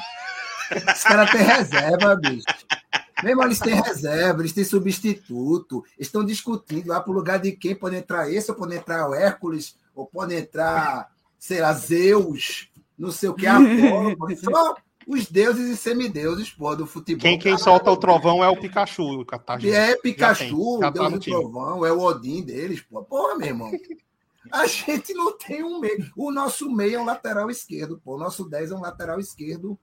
Os 0.93 1.03
caras 1.03 1.31
têm 1.31 1.41
reserva, 1.43 2.15
bicho. 2.15 2.45
Mesmo 3.23 3.43
eles 3.43 3.59
têm 3.59 3.73
reserva, 3.81 4.41
eles 4.41 4.53
têm 4.53 4.63
substituto, 4.63 5.83
estão 5.97 6.23
discutindo 6.23 6.87
lá 6.87 7.01
pro 7.01 7.11
lugar 7.13 7.39
de 7.39 7.51
quem 7.51 7.75
pode 7.75 7.95
entrar 7.95 8.31
esse, 8.31 8.51
ou 8.51 8.57
pode 8.57 8.75
entrar 8.75 9.09
o 9.09 9.15
Hércules, 9.15 9.75
ou 9.95 10.05
pode 10.05 10.35
entrar, 10.35 11.09
sei 11.39 11.59
lá, 11.59 11.73
Zeus, 11.73 12.69
não 12.97 13.11
sei 13.11 13.29
o 13.29 13.33
que, 13.33 13.47
Apolo, 13.47 14.15
só 14.37 14.75
os 15.07 15.25
deuses 15.25 15.69
e 15.69 15.77
semideuses, 15.77 16.51
pô, 16.51 16.75
do 16.75 16.85
futebol. 16.85 17.21
Quem, 17.21 17.39
quem 17.39 17.53
Caralho, 17.53 17.63
solta 17.63 17.89
o 17.89 17.95
trovão 17.97 18.43
é 18.43 18.49
o 18.49 18.59
Pikachu, 18.59 19.21
o 19.21 19.25
que 19.25 19.31
Catarina. 19.31 19.73
é 19.75 19.87
Já 19.87 19.93
tem, 19.93 20.01
Pikachu, 20.01 20.79
já 20.81 20.85
tá 20.87 20.89
Deus 20.91 21.05
no 21.05 21.17
do 21.17 21.19
time. 21.19 21.35
Trovão, 21.37 21.85
é 21.85 21.91
o 21.93 21.99
Odin 22.01 22.43
deles, 22.43 22.81
pô. 22.81 23.01
Porra, 23.03 23.37
meu 23.37 23.47
irmão. 23.47 23.71
A 24.51 24.67
gente 24.67 25.13
não 25.13 25.37
tem 25.37 25.63
um 25.63 25.79
meio. 25.79 26.11
O 26.15 26.31
nosso 26.31 26.69
meio 26.69 26.95
é 26.95 26.99
um 26.99 27.05
lateral 27.05 27.49
esquerdo, 27.49 28.01
pô. 28.03 28.15
O 28.15 28.19
nosso 28.19 28.47
10 28.49 28.71
é 28.71 28.75
um 28.75 28.81
lateral 28.81 29.19
esquerdo 29.19 29.79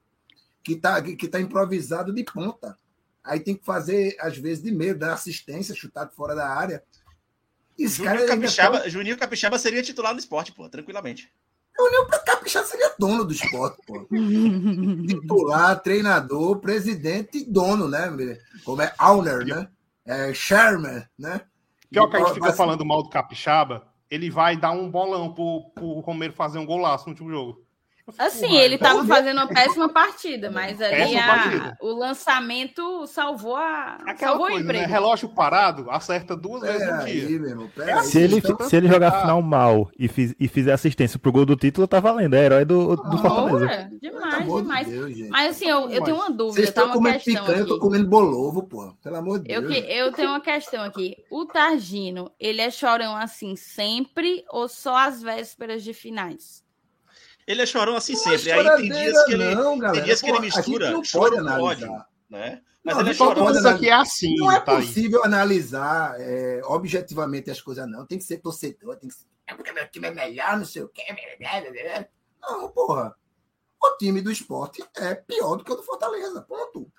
que 0.63 0.77
tá, 0.77 1.01
que, 1.03 1.29
tá 1.29 1.41
improvisado 1.41 2.13
de 2.13 2.23
ponta. 2.25 2.79
Aí 3.23 3.41
tem 3.41 3.55
que 3.55 3.65
fazer, 3.65 4.17
às 4.21 4.37
vezes, 4.37 4.63
de 4.63 4.71
meio, 4.71 4.99
dar 4.99 5.15
assistência, 5.15 5.75
chutar 5.75 6.05
de 6.07 6.15
fora 6.15 6.35
da 6.35 6.49
área. 6.49 6.83
Esse 7.79 8.03
cara 8.03 8.19
Juninho 8.21 8.35
Capixaba, 8.41 8.81
tá- 8.81 8.89
Juninho 8.89 9.19
Capixaba 9.19 9.59
seria 9.59 9.83
titular 9.83 10.13
no 10.13 10.19
esporte, 10.19 10.53
pô, 10.53 10.69
tranquilamente. 10.69 11.33
O 11.79 12.07
Capixaba 12.25 12.67
seria 12.67 12.95
dono 12.99 13.25
do 13.25 13.33
esporte, 13.33 13.79
pô. 13.87 14.07
Titular, 15.07 15.81
treinador, 15.81 16.59
presidente 16.59 17.39
e 17.39 17.45
dono, 17.45 17.89
né? 17.89 18.09
Como 18.65 18.81
é 18.81 18.93
owner, 19.01 19.45
né? 19.47 19.69
É 20.07 20.33
chairman, 20.33 21.03
né? 21.19 21.41
Pior 21.91 22.09
que 22.09 22.17
a 22.17 22.21
gente 22.21 22.35
fica 22.35 22.47
Mas- 22.47 22.57
falando 22.57 22.85
mal 22.85 23.03
do 23.03 23.09
Capixaba, 23.09 23.87
ele 24.11 24.31
vai 24.31 24.57
dar 24.57 24.73
um 24.73 24.91
bolão 24.91 25.33
pro, 25.33 25.65
pro 25.75 26.01
Romero 26.01 26.33
fazer 26.33 26.59
um 26.59 26.67
golaço 26.67 27.07
no 27.07 27.13
último 27.13 27.31
jogo. 27.31 27.64
Eu 28.07 28.15
Assim, 28.27 28.55
ele 28.59 28.75
estava 28.75 29.03
fazendo 29.07 29.39
uma 29.39 29.49
péssima 29.49 29.89
partida, 29.89 30.51
mas 30.51 30.79
ali 30.81 31.17
a- 31.17 31.27
partida. 31.27 31.79
o 31.81 31.89
lançamento 31.95 33.07
salvou, 33.07 33.57
a, 33.57 33.95
Aquela 34.07 34.33
salvou 34.33 34.47
o 34.47 34.51
coisa, 34.51 34.73
né? 34.73 34.85
Relógio 34.85 35.29
parado, 35.31 35.91
acerta 35.91 36.37
duas 36.37 36.61
vezes 36.63 36.81
Pera 36.81 36.97
no 36.99 37.05
dia. 37.07 37.27
aí, 37.27 37.39
meu 37.39 37.49
irmão. 37.49 37.71
Pera 37.75 38.01
aí. 38.01 38.07
Se 38.07 38.21
ele, 38.21 38.37
Então, 38.37 38.69
se 38.69 38.77
ele 38.77 38.89
jogar 38.89 39.09
Ah. 39.09 39.21
final 39.23 39.41
mal 39.41 39.89
e, 39.99 40.07
fiz- 40.07 40.35
e 40.39 40.47
fizer 40.49 40.73
assistência 40.75 41.19
pro 41.19 41.33
gol 41.33 41.47
do 41.47 41.57
título, 41.57 41.87
tá 41.89 41.99
valendo. 41.99 42.35
É 42.35 42.45
herói 42.45 42.65
do, 42.67 42.95
do 42.97 43.19
Fortaleza. 43.19 43.67
Porra, 43.67 43.89
pelo 43.89 44.01
demais, 44.01 44.35
amor 44.35 44.57
de 44.59 44.63
demais. 44.63 44.87
Deus, 44.89 45.17
gente. 45.17 45.29
Mas 45.31 45.57
assim, 45.57 45.67
eu, 45.69 45.91
eu 45.91 46.05
tenho 46.05 46.17
uma 46.17 46.25
Vocês 46.27 46.37
dúvida, 46.37 46.63
tá 46.63 46.69
estão 46.69 46.85
uma 46.87 46.93
comendo 46.95 47.15
questão 47.21 47.45
picanha, 47.47 47.59
eu 47.61 47.67
tô 47.67 47.79
comendo 47.79 48.07
bolovo, 48.09 48.63
pô. 48.65 48.93
Pelo 49.03 49.17
amor 49.17 49.39
de 49.41 49.51
Eu, 49.53 49.63
Deus. 49.63 49.73
que, 49.73 49.81
eu 49.93 50.13
tenho 50.13 50.29
uma 50.29 50.41
questão 50.41 50.83
aqui. 50.85 51.17
O 51.31 51.47
Targino, 51.47 52.31
ele 52.39 52.61
é 52.61 52.71
chorão 52.71 53.17
assim 53.17 53.57
sempre 53.57 54.45
ou 54.51 54.69
só 54.69 54.95
às 54.97 55.23
vésperas 55.23 55.83
de 55.83 55.95
finais? 55.95 56.64
Ele 57.47 57.63
é 57.63 57.67
chorão 57.67 57.97
assim 57.97 58.13
Não 58.15 58.21
sempre. 58.21 58.51
é 58.51 58.55
Aí 58.55 58.77
tem 58.89 58.91
dias 58.91 59.25
que 59.25 59.33
ele, 59.33 59.55
não, 59.55 59.71
tem 59.73 59.79
galera. 59.81 60.05
dias 60.05 60.21
que 60.21 60.27
ele 60.31 60.37
Pô, 60.39 60.43
gente 60.45 60.57
mistura 60.57 60.91
não 60.91 61.05
choro 61.05 61.37
pode 61.37 61.85
analisar. 61.85 62.09
né? 62.31 62.63
Mas 62.83 62.95
Não, 62.95 63.01
ele 63.03 63.11
é 63.11 63.15
pode 63.15 63.39
chorão. 63.41 63.53
Isso 63.53 63.69
aqui 63.69 63.89
é 63.89 63.93
assim, 63.93 64.35
Não 64.37 64.53
é 64.53 64.61
tá 64.61 64.77
aí. 64.79 64.87
possível 64.87 65.25
analisar 65.25 66.15
é, 66.21 66.61
objetivamente 66.65 67.51
as 67.51 67.61
coisas, 67.61 67.87
não. 67.89 68.07
Tem 68.07 68.19
que 68.19 68.25
ser 68.25 68.39
torcedor, 68.39 68.97
tem 68.97 69.09
que 69.09 69.15
ser. 69.15 69.27
É 69.47 69.55
porque 69.55 69.73
meu 69.73 69.87
time 69.91 70.09
é 70.09 70.11
melhor, 70.11 70.57
não 70.59 70.65
sei 70.65 70.83
o 70.83 70.89
quê. 70.89 71.03
Não, 72.41 72.69
porra. 72.71 73.15
O 73.83 73.97
time 73.99 74.23
do 74.23 74.31
esporte 74.31 74.83
é 74.97 75.15
pior 75.15 75.57
do 75.57 75.65
que 75.65 75.73
o 75.73 75.77
do 75.77 75.83
Fortaleza, 75.83 76.41
ponto. 76.43 76.91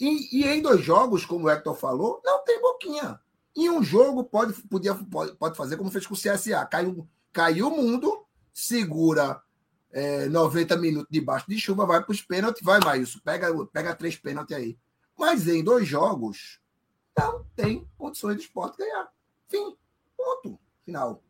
E, 0.00 0.40
e 0.40 0.44
em 0.48 0.60
dois 0.60 0.82
jogos, 0.82 1.24
como 1.24 1.46
o 1.46 1.50
Hector 1.50 1.76
falou, 1.76 2.20
não 2.24 2.42
tem 2.44 2.60
boquinha. 2.60 3.20
Em 3.56 3.70
um 3.70 3.82
jogo 3.82 4.24
pode, 4.24 4.52
podia, 4.62 4.94
pode, 4.94 5.36
pode 5.36 5.56
fazer 5.56 5.76
como 5.76 5.90
fez 5.92 6.04
com 6.06 6.14
o 6.14 6.16
CSA. 6.16 6.64
Caiu, 6.66 7.08
caiu 7.32 7.68
o 7.68 7.76
mundo, 7.76 8.24
segura 8.52 9.40
é, 9.92 10.26
90 10.26 10.76
minutos 10.76 11.08
debaixo 11.10 11.46
de 11.48 11.58
chuva, 11.58 11.86
vai 11.86 12.02
para 12.02 12.12
os 12.12 12.22
pênaltis, 12.22 12.62
vai, 12.64 12.80
Maílson, 12.80 13.18
pega, 13.22 13.48
pega 13.66 13.94
três 13.94 14.16
pênaltis 14.16 14.56
aí. 14.56 14.78
Mas 15.18 15.46
em 15.46 15.62
dois 15.62 15.86
jogos, 15.86 16.60
não 17.16 17.44
tem 17.54 17.86
condições 17.98 18.36
do 18.36 18.42
esporte 18.42 18.78
ganhar. 18.78 19.12
Fim. 19.48 19.76
Ponto. 20.16 20.58
Final. 20.84 21.22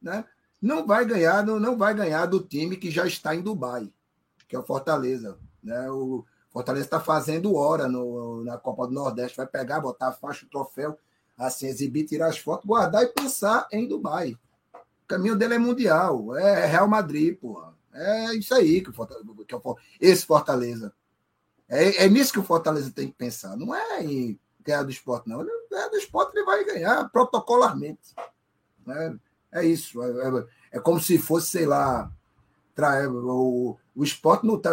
Né? 0.00 0.24
Não 0.60 0.86
vai 0.86 1.04
ganhar, 1.04 1.44
não, 1.44 1.58
não 1.58 1.76
vai 1.78 1.94
ganhar 1.94 2.26
do 2.26 2.40
time 2.40 2.76
que 2.76 2.90
já 2.90 3.06
está 3.06 3.34
em 3.34 3.40
Dubai, 3.40 3.90
que 4.46 4.54
é 4.54 4.58
o 4.58 4.62
Fortaleza. 4.62 5.38
Né? 5.62 5.90
O 5.90 6.24
Fortaleza 6.50 6.84
está 6.84 7.00
fazendo 7.00 7.54
hora 7.54 7.88
no, 7.88 8.44
na 8.44 8.58
Copa 8.58 8.86
do 8.86 8.92
Nordeste. 8.92 9.38
Vai 9.38 9.46
pegar, 9.46 9.80
botar 9.80 10.08
a 10.08 10.12
faixa, 10.12 10.44
o 10.44 10.48
troféu, 10.48 10.98
assim, 11.38 11.66
exibir, 11.66 12.04
tirar 12.04 12.28
as 12.28 12.38
fotos, 12.38 12.66
guardar 12.66 13.02
e 13.02 13.08
pensar 13.08 13.66
em 13.72 13.88
Dubai. 13.88 14.36
O 14.74 15.06
caminho 15.08 15.36
dele 15.36 15.54
é 15.54 15.58
mundial, 15.58 16.36
é 16.36 16.66
Real 16.66 16.86
Madrid, 16.86 17.38
porra. 17.38 17.74
É 17.92 18.34
isso 18.34 18.54
aí 18.54 18.80
que, 18.80 18.90
o 18.90 18.92
Fortaleza, 18.92 19.26
que 19.46 19.54
é 19.54 19.58
o, 19.58 19.76
esse 20.00 20.24
Fortaleza. 20.24 20.92
É, 21.68 22.04
é 22.04 22.08
nisso 22.08 22.32
que 22.32 22.38
o 22.38 22.44
Fortaleza 22.44 22.90
tem 22.90 23.08
que 23.08 23.14
pensar. 23.14 23.56
Não 23.56 23.74
é 23.74 24.02
em 24.04 24.38
ganhar 24.60 24.82
do 24.82 24.90
esporte, 24.90 25.28
não. 25.28 25.44
Ganhar 25.70 25.88
do 25.88 25.96
esporte, 25.96 26.36
ele 26.36 26.44
vai 26.44 26.64
ganhar 26.64 27.08
protocolarmente. 27.10 28.14
É, 28.88 29.14
é 29.60 29.64
isso. 29.64 30.02
É, 30.02 30.08
é, 30.08 30.46
é 30.72 30.80
como 30.80 31.00
se 31.00 31.18
fosse, 31.18 31.48
sei 31.48 31.66
lá, 31.66 32.10
tra- 32.74 33.08
o, 33.08 33.76
o 33.94 34.04
esporte 34.04 34.46
não 34.46 34.58
tá, 34.58 34.70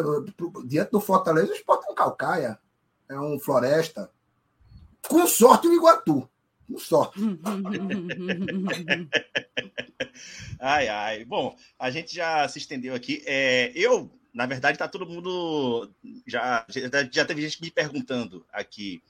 diante 0.66 0.92
do 0.92 1.00
Fortaleza, 1.00 1.52
o 1.52 1.56
esporte 1.56 1.88
é 1.88 1.92
um 1.92 1.96
calcaia, 1.96 2.60
é 3.10 3.20
um 3.20 3.40
floresta. 3.40 4.12
Com 5.08 5.26
sorte, 5.28 5.68
o 5.68 5.74
Iguatu. 5.74 6.30
Com 6.68 6.78
sorte. 6.78 7.20
Ai, 10.60 10.88
ai. 10.88 11.24
Bom, 11.26 11.56
a 11.78 11.92
gente 11.92 12.16
já 12.16 12.48
se 12.48 12.58
estendeu 12.58 12.96
aqui. 12.96 13.22
É, 13.26 13.72
eu, 13.76 14.12
na 14.34 14.46
verdade, 14.46 14.78
tá 14.78 14.88
todo 14.88 15.06
mundo. 15.06 15.90
Já, 16.26 16.66
já, 16.70 16.82
já 17.12 17.26
teve 17.26 17.42
gente 17.42 17.62
me 17.62 17.70
perguntando 17.70 18.46
aqui 18.52 19.02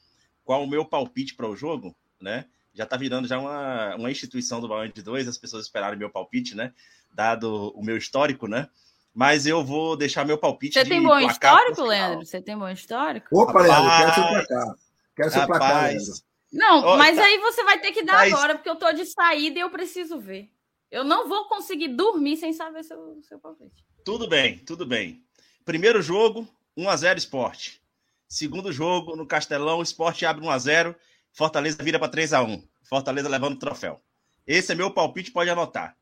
qual 0.44 0.64
o 0.64 0.68
meu 0.68 0.86
palpite 0.86 1.36
para 1.36 1.48
o 1.48 1.56
jogo, 1.56 1.96
né? 2.22 2.46
Já 2.74 2.86
tá 2.86 2.96
virando 2.98 3.28
já 3.28 3.40
uma, 3.40 3.96
uma 3.96 4.12
instituição 4.12 4.62
do 4.62 4.68
Baião 4.68 4.92
de 4.92 5.02
Dois, 5.02 5.28
as 5.28 5.38
pessoas 5.38 5.66
esperaram 5.66 5.98
meu 5.98 6.10
palpite, 6.10 6.56
né? 6.56 6.74
Dado 7.14 7.70
o 7.70 7.84
meu 7.84 7.98
histórico, 7.98 8.48
né? 8.48 8.68
Mas 9.14 9.48
eu 9.48 9.66
vou 9.66 9.98
deixar 9.98 10.26
meu 10.26 10.38
palpite. 10.38 10.76
Você 10.76 10.86
tem 10.86 11.02
bom 11.02 11.20
histórico, 11.20 11.82
Leandro? 11.82 12.26
Você 12.26 12.42
tem 12.42 12.58
bom 12.58 12.70
histórico? 12.70 13.28
Opa, 13.32 13.62
Leandro, 13.62 13.90
quero 13.90 14.14
seu 14.14 14.28
placar. 14.28 14.76
Quero 15.16 15.32
seu 15.32 15.48
placar, 15.48 15.84
Leandro. 15.86 16.14
Não, 16.52 16.98
mas 16.98 17.16
tá- 17.16 17.26
aí 17.26 17.38
você 17.40 17.64
vai 17.64 17.80
ter 17.80 17.92
que 17.92 18.04
dar 18.04 18.18
Thaís- 18.18 18.34
agora, 18.34 18.56
porque 18.56 18.70
eu 18.70 18.76
tô 18.76 18.92
de 18.94 19.06
saída 19.06 19.60
e 19.60 19.62
eu 19.62 19.70
preciso 19.70 20.20
ver. 20.20 20.50
Eu 20.90 21.04
não 21.04 21.28
vou 21.28 21.46
conseguir 21.50 21.90
dormir 21.90 22.38
sem 22.38 22.54
saber 22.54 22.84
seu, 22.84 23.20
seu 23.24 23.38
palpite. 23.40 23.86
Tudo 24.06 24.28
bem, 24.28 24.60
tudo 24.60 24.86
bem. 24.86 25.22
Primeiro 25.66 26.02
jogo, 26.02 26.48
1x0 26.78 27.18
Esporte. 27.18 27.82
Segundo 28.30 28.72
jogo, 28.72 29.16
no 29.16 29.28
Castelão, 29.28 29.80
o 29.80 29.84
Esporte 29.84 30.26
abre 30.26 30.46
1x0, 30.46 30.96
Fortaleza 31.34 31.84
vira 31.84 32.00
para 32.00 32.08
3x1. 32.12 32.64
Fortaleza 32.84 33.28
levando 33.28 33.56
o 33.56 33.60
troféu. 33.60 34.02
Esse 34.46 34.72
é 34.72 34.76
meu 34.76 34.90
palpite, 34.92 35.32
pode 35.32 35.50
anotar. 35.50 35.98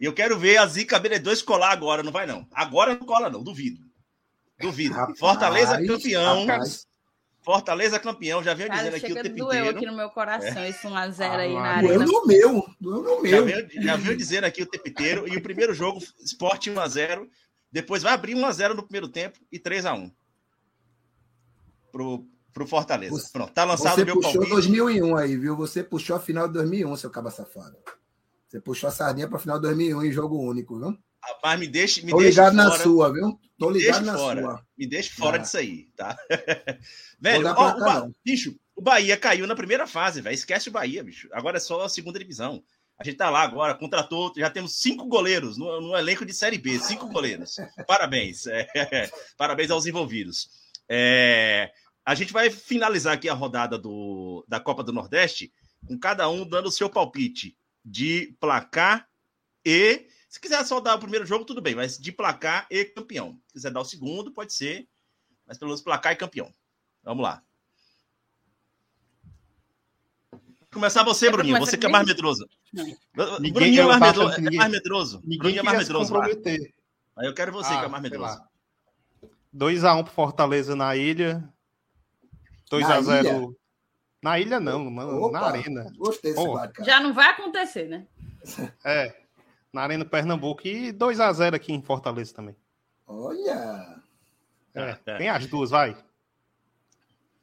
E 0.00 0.04
eu 0.04 0.12
quero 0.14 0.38
ver 0.38 0.58
a 0.58 0.66
Zica 0.66 1.00
BD2 1.00 1.42
colar 1.44 1.72
agora, 1.72 2.04
não 2.04 2.12
vai 2.12 2.24
não. 2.26 2.46
Agora 2.52 2.94
não 2.94 3.04
cola 3.04 3.28
não, 3.28 3.42
duvido. 3.42 3.80
Duvido. 4.60 4.94
Rapaz, 4.94 5.18
Fortaleza 5.18 5.84
campeão. 5.84 6.46
rapaz. 6.46 6.86
Fortaleza 7.52 7.98
campeão, 7.98 8.42
já 8.42 8.52
venho 8.52 8.68
Cara, 8.68 8.90
dizendo 8.90 8.96
aqui 8.96 9.10
o 9.12 9.22
tempo 9.22 9.36
doeu 9.36 9.58
inteiro. 9.60 9.76
aqui 9.78 9.86
no 9.86 9.96
meu 9.96 10.10
coração 10.10 10.66
esse 10.66 10.86
1x0 10.86 11.30
aí 11.30 11.56
Ah, 11.56 11.60
na 11.62 11.80
Doeu 11.80 11.90
arena. 12.00 12.04
no 12.04 12.26
meu, 12.26 12.68
doeu 12.78 13.02
no 13.02 13.26
Já 13.26 13.40
meu. 13.40 13.44
venho, 13.46 13.82
já 13.82 13.96
venho 13.96 14.16
dizendo 14.18 14.44
aqui 14.44 14.62
o 14.62 14.66
tempo 14.66 14.86
inteiro. 14.86 15.26
E 15.26 15.34
o 15.34 15.40
primeiro 15.40 15.72
jogo, 15.72 15.98
Sport 16.26 16.66
1x0. 16.66 17.26
Depois 17.72 18.02
vai 18.02 18.12
abrir 18.12 18.34
1x0 18.34 18.74
no 18.74 18.82
primeiro 18.82 19.08
tempo 19.08 19.38
e 19.50 19.58
3x1. 19.58 20.12
Pro, 21.90 22.26
pro 22.52 22.66
Fortaleza. 22.66 23.12
Você- 23.16 23.32
Pronto, 23.32 23.50
tá 23.54 23.64
lançado 23.64 23.94
Você 23.94 24.02
o 24.02 24.04
meu 24.04 24.14
puxou 24.16 24.32
palpite. 24.32 24.50
2001 24.54 25.16
aí, 25.16 25.36
viu? 25.38 25.56
Você 25.56 25.82
puxou 25.82 26.16
a 26.16 26.20
final 26.20 26.46
de 26.48 26.52
2001, 26.52 26.96
seu 26.96 27.08
caba 27.10 27.30
safado. 27.30 27.78
Você 28.46 28.60
puxou 28.60 28.88
a 28.88 28.92
sardinha 28.92 29.26
pra 29.26 29.38
final 29.38 29.56
de 29.58 29.62
2001 29.62 30.04
em 30.04 30.12
jogo 30.12 30.36
único, 30.38 30.78
viu? 30.78 30.98
Rapaz, 31.22 31.58
me 31.58 31.66
deixe, 31.66 32.02
me 32.04 32.10
Tô 32.12 32.18
deixe 32.18 32.30
ligado 32.30 32.54
na 32.54 32.70
fora. 32.70 32.82
sua, 32.82 33.12
viu? 33.12 33.38
Tô 33.58 33.70
me 33.70 33.78
ligado 33.78 34.04
na 34.06 34.16
fora. 34.16 34.40
sua. 34.40 34.66
Me 34.76 34.86
deixe 34.86 35.10
fora 35.10 35.36
Ah. 35.36 35.38
disso 35.40 35.58
aí, 35.58 35.88
tá? 35.96 36.16
velho, 37.20 37.46
ó, 37.48 37.70
o 37.76 37.80
Ba- 37.80 38.08
bicho, 38.24 38.56
o 38.76 38.80
Bahia 38.82 39.16
caiu 39.16 39.46
na 39.46 39.56
primeira 39.56 39.86
fase, 39.86 40.20
velho. 40.20 40.34
Esquece 40.34 40.68
o 40.68 40.72
Bahia, 40.72 41.02
bicho. 41.02 41.28
Agora 41.32 41.56
é 41.56 41.60
só 41.60 41.82
a 41.82 41.88
segunda 41.88 42.18
divisão. 42.18 42.62
A 42.98 43.04
gente 43.04 43.16
tá 43.16 43.30
lá 43.30 43.42
agora, 43.42 43.74
contratou, 43.74 44.32
já 44.36 44.50
temos 44.50 44.76
cinco 44.78 45.06
goleiros 45.06 45.56
no, 45.56 45.80
no 45.80 45.96
elenco 45.96 46.24
de 46.26 46.32
Série 46.34 46.58
B, 46.58 46.78
cinco 46.80 47.08
goleiros. 47.08 47.56
Parabéns. 47.86 48.46
é, 48.46 48.66
parabéns 49.36 49.70
aos 49.70 49.86
envolvidos. 49.86 50.48
É, 50.88 51.70
a 52.04 52.14
gente 52.14 52.32
vai 52.32 52.50
finalizar 52.50 53.14
aqui 53.14 53.28
a 53.28 53.34
rodada 53.34 53.76
do, 53.78 54.44
da 54.48 54.58
Copa 54.58 54.82
do 54.82 54.92
Nordeste 54.92 55.52
com 55.86 55.98
cada 55.98 56.28
um 56.28 56.48
dando 56.48 56.66
o 56.66 56.72
seu 56.72 56.88
palpite 56.88 57.56
de 57.84 58.34
placar 58.40 59.06
e. 59.64 60.06
Se 60.28 60.38
quiser 60.40 60.62
só 60.64 60.78
dar 60.80 60.96
o 60.96 61.00
primeiro 61.00 61.24
jogo, 61.24 61.44
tudo 61.44 61.62
bem, 61.62 61.74
mas 61.74 61.96
de 61.98 62.12
placar 62.12 62.66
e 62.70 62.84
campeão. 62.84 63.40
Se 63.46 63.54
quiser 63.54 63.70
dar 63.72 63.80
o 63.80 63.84
segundo, 63.84 64.30
pode 64.32 64.52
ser, 64.52 64.86
mas 65.46 65.56
pelo 65.58 65.70
menos 65.70 65.80
placar 65.80 66.12
e 66.12 66.16
campeão. 66.16 66.52
Vamos 67.02 67.22
lá. 67.22 67.42
Começar 70.72 71.02
você, 71.02 71.30
Bruninho. 71.30 71.58
Você 71.58 71.78
que 71.78 71.86
é 71.86 71.88
mais 71.88 72.06
medroso. 72.06 72.46
Ninguém- 73.40 73.52
Bruninho 73.52 73.82
é 73.82 73.86
mais, 73.86 74.00
medroso, 74.02 74.34
que 74.34 74.40
é 74.40 74.44
ninguém- 74.44 74.58
mais 74.58 74.70
medroso. 74.72 75.20
Ninguém 75.24 75.38
Bruninho 75.38 75.60
é 75.60 75.62
mais 75.62 75.78
medroso. 75.78 76.14
Aí 76.20 77.26
eu 77.26 77.34
quero 77.34 77.50
você 77.52 77.70
que 77.70 77.74
é 77.82 77.84
Ah, 77.84 77.88
mais 77.88 78.02
medroso. 78.02 78.34
lá. 78.38 78.48
2x1 79.52 80.04
pro 80.04 80.12
Fortaleza 80.12 80.76
na 80.76 80.94
ilha. 80.94 81.42
2x0. 82.70 83.56
Na 84.22 84.38
ilha 84.38 84.60
não, 84.60 84.90
na, 84.90 85.06
Opa, 85.06 85.40
na 85.40 85.46
arena. 85.46 85.92
Gostei 85.96 86.34
desse. 86.34 86.84
Já 86.84 87.00
não 87.00 87.14
vai 87.14 87.28
acontecer, 87.30 87.88
né? 87.88 88.06
É. 88.84 89.27
Na 89.72 89.82
Arena 89.82 90.04
Pernambuco. 90.04 90.66
E 90.66 90.92
2x0 90.92 91.54
aqui 91.54 91.72
em 91.72 91.82
Fortaleza 91.82 92.34
também. 92.34 92.56
Olha. 93.06 94.00
É, 94.74 94.80
É, 94.82 94.98
é. 95.06 95.16
Tem 95.18 95.28
as 95.28 95.46
duas, 95.46 95.70
vai. 95.70 95.96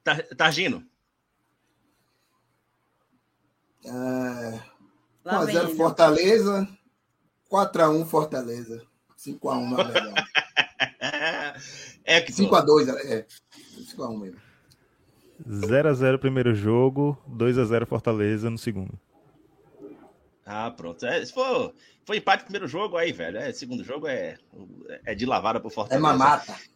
Tar- 0.03 0.28
Targino. 0.36 0.84
É, 3.86 4.59
Lá 5.23 5.43
vem 5.45 5.55
1x0 5.55 5.67
ele. 5.67 5.76
Fortaleza. 5.76 6.67
4x1 7.51 8.05
Fortaleza. 8.05 8.86
5x1, 9.17 9.69
na 9.69 9.84
verdade. 9.84 10.30
É 12.03 12.21
que 12.21 12.32
5x2, 12.32 12.89
é. 13.05 13.26
5x1 13.78 14.17
mesmo. 14.19 14.41
0x0 15.47 16.17
primeiro 16.19 16.53
jogo, 16.55 17.17
2x0 17.30 17.86
Fortaleza 17.86 18.49
no 18.49 18.57
segundo. 18.57 18.97
Ah, 20.45 20.69
pronto. 20.71 21.05
É, 21.05 21.25
se 21.25 21.33
for, 21.33 21.73
foi 22.05 22.17
empate 22.17 22.41
no 22.41 22.45
primeiro 22.45 22.67
jogo, 22.67 22.97
aí, 22.97 23.11
velho. 23.11 23.37
É, 23.37 23.51
segundo 23.51 23.83
jogo 23.83 24.07
é, 24.07 24.37
é 25.05 25.15
de 25.15 25.25
lavada 25.25 25.59
pro 25.59 25.69
É 25.69 25.73
Fortaleza. 25.73 25.99
mamata. 25.99 26.55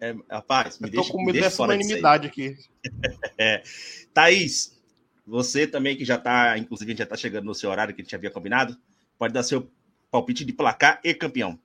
É, 0.00 0.14
rapaz, 0.30 0.78
me 0.78 0.86
Eu 0.86 0.92
tô 0.94 1.02
deixa, 1.02 1.12
com 1.12 1.18
me 1.18 1.26
medo 1.26 1.32
deixa 1.32 1.48
dessa 1.48 1.56
fora 1.56 1.76
disso 1.76 1.94
aí. 1.96 2.00
unanimidade 2.00 2.28
aqui. 2.28 2.56
Thaís, 4.14 4.80
você 5.26 5.66
também 5.66 5.96
que 5.96 6.04
já 6.04 6.16
tá, 6.16 6.56
inclusive, 6.56 6.90
a 6.90 6.92
gente 6.92 6.98
já 7.00 7.06
tá 7.06 7.16
chegando 7.16 7.46
no 7.46 7.54
seu 7.54 7.68
horário 7.70 7.92
que 7.94 8.00
a 8.00 8.04
gente 8.04 8.14
havia 8.14 8.30
combinado, 8.30 8.76
pode 9.18 9.34
dar 9.34 9.42
seu 9.42 9.68
palpite 10.12 10.44
de 10.44 10.52
placar 10.52 11.00
e 11.02 11.12
campeão. 11.12 11.58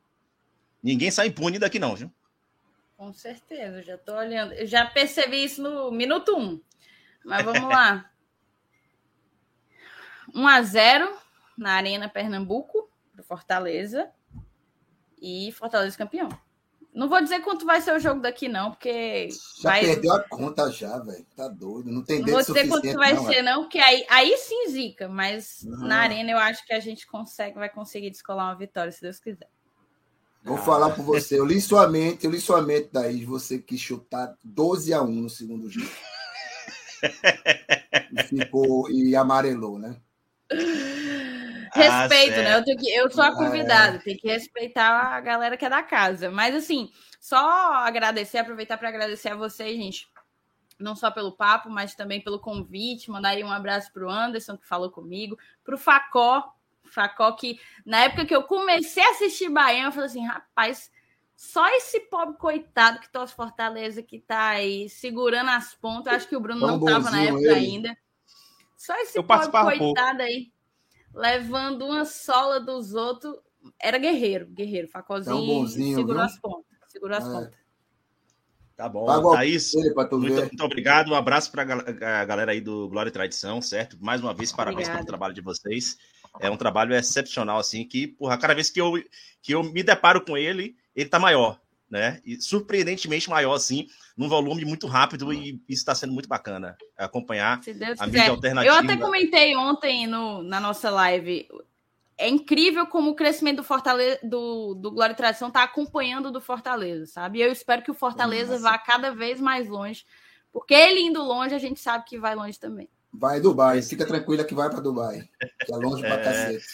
Ninguém 0.82 1.12
sai 1.12 1.28
impune 1.28 1.60
daqui 1.60 1.78
não, 1.78 1.96
viu? 1.96 2.12
Com 2.98 3.14
certeza, 3.14 3.78
eu 3.78 3.84
já 3.84 3.98
tô 3.98 4.16
olhando. 4.16 4.54
Eu 4.54 4.66
já 4.66 4.86
percebi 4.86 5.44
isso 5.44 5.62
no 5.62 5.92
minuto 5.92 6.36
1. 6.36 6.60
Mas 7.24 7.46
vamos 7.46 7.70
lá. 7.70 8.10
1 10.34 10.48
a 10.48 10.62
0 10.62 11.14
na 11.58 11.74
Arena 11.74 12.10
Pernambuco 12.10 12.90
pro 13.14 13.24
Fortaleza 13.24 14.10
e 15.22 15.52
Fortaleza 15.52 15.98
campeão. 15.98 16.30
Não 16.94 17.10
vou 17.10 17.20
dizer 17.22 17.40
quanto 17.40 17.66
vai 17.66 17.82
ser 17.82 17.96
o 17.96 18.00
jogo 18.00 18.22
daqui 18.22 18.48
não, 18.48 18.70
porque 18.70 19.30
Já 19.62 19.70
vai 19.70 19.82
perdeu 19.82 20.14
a 20.14 20.20
conta 20.22 20.72
já, 20.72 21.00
velho. 21.00 21.26
Tá 21.36 21.48
doido. 21.48 21.92
Não 21.92 22.04
tem 22.04 22.20
Não 22.20 22.28
vou 22.28 22.42
dizer 22.42 22.68
quanto 22.68 22.94
vai 22.94 23.14
não, 23.14 23.26
ser, 23.26 23.38
é. 23.38 23.42
não, 23.42 23.64
porque 23.64 23.80
aí, 23.80 24.06
aí 24.10 24.38
sim 24.38 24.70
zica, 24.70 25.08
mas 25.08 25.64
Não. 25.64 25.88
na 25.88 25.98
arena 25.98 26.30
eu 26.30 26.38
acho 26.38 26.64
que 26.66 26.74
a 26.74 26.80
gente 26.80 27.08
consegue, 27.08 27.58
vai 27.58 27.70
conseguir 27.70 28.12
descolar 28.12 28.46
uma 28.46 28.56
vitória, 28.56 28.92
se 28.92 29.02
Deus 29.02 29.20
quiser. 29.20 29.50
Vou 30.44 30.58
falar 30.58 30.92
por 30.92 31.04
você. 31.04 31.40
Eu 31.40 31.46
li 31.46 31.60
sua 31.62 31.88
mente, 31.88 32.26
eu 32.26 32.32
li 32.32 32.40
sua 32.40 32.62
mente, 32.62 32.90
Thaís. 32.90 33.24
Você 33.26 33.58
quis 33.58 33.80
chutar 33.80 34.36
12 34.44 34.94
a 34.94 35.02
1 35.02 35.08
no 35.08 35.30
segundo 35.30 35.70
jogo. 35.70 35.90
e 38.12 38.24
ficou 38.24 38.92
e 38.92 39.16
amarelou, 39.16 39.80
né? 39.80 39.96
Ah, 41.76 42.02
Respeito, 42.06 42.36
certo. 42.36 42.44
né? 42.48 42.56
Eu, 42.60 42.64
tenho 42.64 42.78
que, 42.78 42.88
eu 42.92 43.10
sou 43.10 43.24
a 43.24 43.30
É. 43.30 43.32
convidada, 43.34 43.98
tem 43.98 44.16
que 44.16 44.28
respeitar 44.28 44.92
a 45.16 45.20
galera 45.20 45.58
que 45.58 45.66
é 45.66 45.70
da 45.70 45.82
casa. 45.82 46.30
Mas 46.30 46.54
assim, 46.54 46.92
só 47.20 47.40
agradecer, 47.74 48.38
aproveitar 48.38 48.78
para 48.78 48.90
agradecer 48.90 49.30
a 49.30 49.36
vocês, 49.36 49.76
gente. 49.76 50.08
Não 50.80 50.96
só 50.96 51.10
pelo 51.10 51.32
papo, 51.32 51.72
mas 51.72 51.96
também 51.96 52.22
pelo 52.22 52.38
convite. 52.40 53.10
Mandar 53.10 53.30
aí 53.30 53.44
um 53.44 53.52
abraço 53.52 53.92
pro 53.92 54.08
Anderson, 54.08 54.56
que 54.56 54.68
falou 54.68 54.92
comigo, 54.92 55.36
pro 55.64 55.76
Facó, 55.76 56.54
Facó, 56.84 57.32
que 57.32 57.60
na 57.84 58.02
época 58.02 58.26
que 58.28 58.36
eu 58.36 58.44
comecei 58.44 59.02
a 59.04 59.10
assistir 59.10 59.50
Baiano, 59.50 59.88
eu 59.88 59.92
falei 59.94 60.06
assim, 60.08 60.28
rapaz, 60.28 60.92
só 61.36 61.68
esse 61.70 62.02
pobre 62.02 62.38
coitado 62.38 63.00
que 63.00 63.12
torce 63.12 63.34
Fortaleza, 63.34 64.04
que 64.04 64.20
tá 64.20 64.50
aí 64.50 64.88
segurando 64.90 65.50
as 65.50 65.74
pontas. 65.74 66.14
Acho 66.14 66.28
que 66.28 66.36
o 66.36 66.40
Bruno 66.40 66.60
Tão 66.62 66.78
não 66.78 66.86
tava 66.86 67.10
na 67.10 67.24
época 67.24 67.42
ele. 67.46 67.54
ainda. 67.56 67.98
Só 68.86 68.94
esse 68.98 69.18
Eu 69.18 69.24
pobre 69.24 69.50
coitado 69.50 70.22
aí, 70.22 70.52
levando 71.14 71.86
uma 71.86 72.04
sola 72.04 72.60
dos 72.60 72.94
outros. 72.94 73.34
Era 73.80 73.98
guerreiro, 73.98 74.46
guerreiro. 74.48 74.90
Facózinho 74.90 75.38
Tão 75.38 75.46
bonzinho, 75.46 75.96
segurou 75.96 76.18
viu? 76.18 76.26
as 76.26 76.38
pontas. 76.38 76.78
Segurou 76.90 77.18
as 77.18 77.26
É. 77.26 77.32
pontas. 77.32 77.64
Tá 78.76 78.90
bom. 78.90 79.06
O 79.10 79.32
Thaís, 79.32 79.72
muito, 79.74 80.20
muito 80.20 80.64
obrigado. 80.66 81.12
Um 81.12 81.16
abraço 81.16 81.50
para 81.50 81.62
a 81.64 82.26
galera 82.26 82.52
aí 82.52 82.60
do 82.60 82.90
Glória 82.90 83.10
e 83.10 83.14
Tradição, 83.14 83.62
certo? 83.62 83.98
Mais 84.02 84.20
uma 84.20 84.34
vez, 84.34 84.52
parabéns 84.52 84.88
Obrigada. 84.90 84.98
pelo 84.98 85.08
trabalho 85.08 85.34
de 85.34 85.42
vocês. 85.42 85.98
É 86.42 86.50
um 86.50 86.58
trabalho 86.58 86.94
excepcional, 86.94 87.60
assim, 87.60 87.88
que, 87.88 88.08
porra, 88.08 88.38
cada 88.38 88.54
vez 88.54 88.70
que 88.70 88.82
eu, 88.82 89.02
que 89.42 89.54
eu 89.54 89.64
me 89.64 89.82
deparo 89.82 90.26
com 90.26 90.36
ele, 90.36 90.76
ele 90.94 91.08
tá 91.08 91.20
maior, 91.20 91.62
né? 91.94 92.20
E 92.26 92.42
surpreendentemente 92.42 93.30
maior, 93.30 93.54
assim, 93.54 93.88
num 94.18 94.28
volume 94.28 94.66
muito 94.66 94.88
rápido, 94.88 95.32
e 95.32 95.62
isso 95.70 95.82
está 95.82 95.94
sendo 95.94 96.12
muito 96.12 96.28
bacana 96.28 96.76
acompanhar 96.98 97.62
a 98.00 98.08
mídia 98.08 98.32
alternativa. 98.32 98.74
Eu 98.74 98.80
até 98.80 98.98
comentei 98.98 99.56
ontem 99.56 100.08
no, 100.08 100.42
na 100.42 100.60
nossa 100.60 100.90
live. 100.90 101.48
É 102.18 102.28
incrível 102.28 102.88
como 102.88 103.12
o 103.12 103.16
crescimento 103.16 103.58
do 103.58 103.64
Fortaleza, 103.64 104.20
do, 104.24 104.74
do 104.74 104.90
Glória 104.90 105.14
e 105.14 105.16
Tradição 105.16 105.52
tá 105.52 105.62
acompanhando 105.62 106.32
do 106.32 106.42
Fortaleza, 106.42 107.06
sabe? 107.06 107.38
E 107.38 107.42
eu 107.44 107.52
espero 107.52 107.84
que 107.84 107.92
o 107.92 107.96
Fortaleza 107.96 108.54
Nossa. 108.54 108.64
vá 108.64 108.78
cada 108.80 109.14
vez 109.14 109.40
mais 109.40 109.68
longe. 109.68 110.04
Porque 110.52 110.74
ele 110.74 111.00
indo 111.00 111.22
longe, 111.22 111.54
a 111.54 111.60
gente 111.60 111.80
sabe 111.80 112.06
que 112.06 112.18
vai 112.18 112.34
longe 112.34 112.60
também. 112.60 112.90
Vai 113.14 113.40
Dubai. 113.40 113.84
Fica 113.84 114.06
tranquila 114.06 114.44
que 114.44 114.56
vai 114.56 114.68
pra 114.68 114.80
Dubai. 114.80 115.30
Que 115.64 115.74
é 115.74 115.78
longe 115.78 116.02
pra 116.02 116.16
É. 116.16 116.24
cacete. 116.24 116.66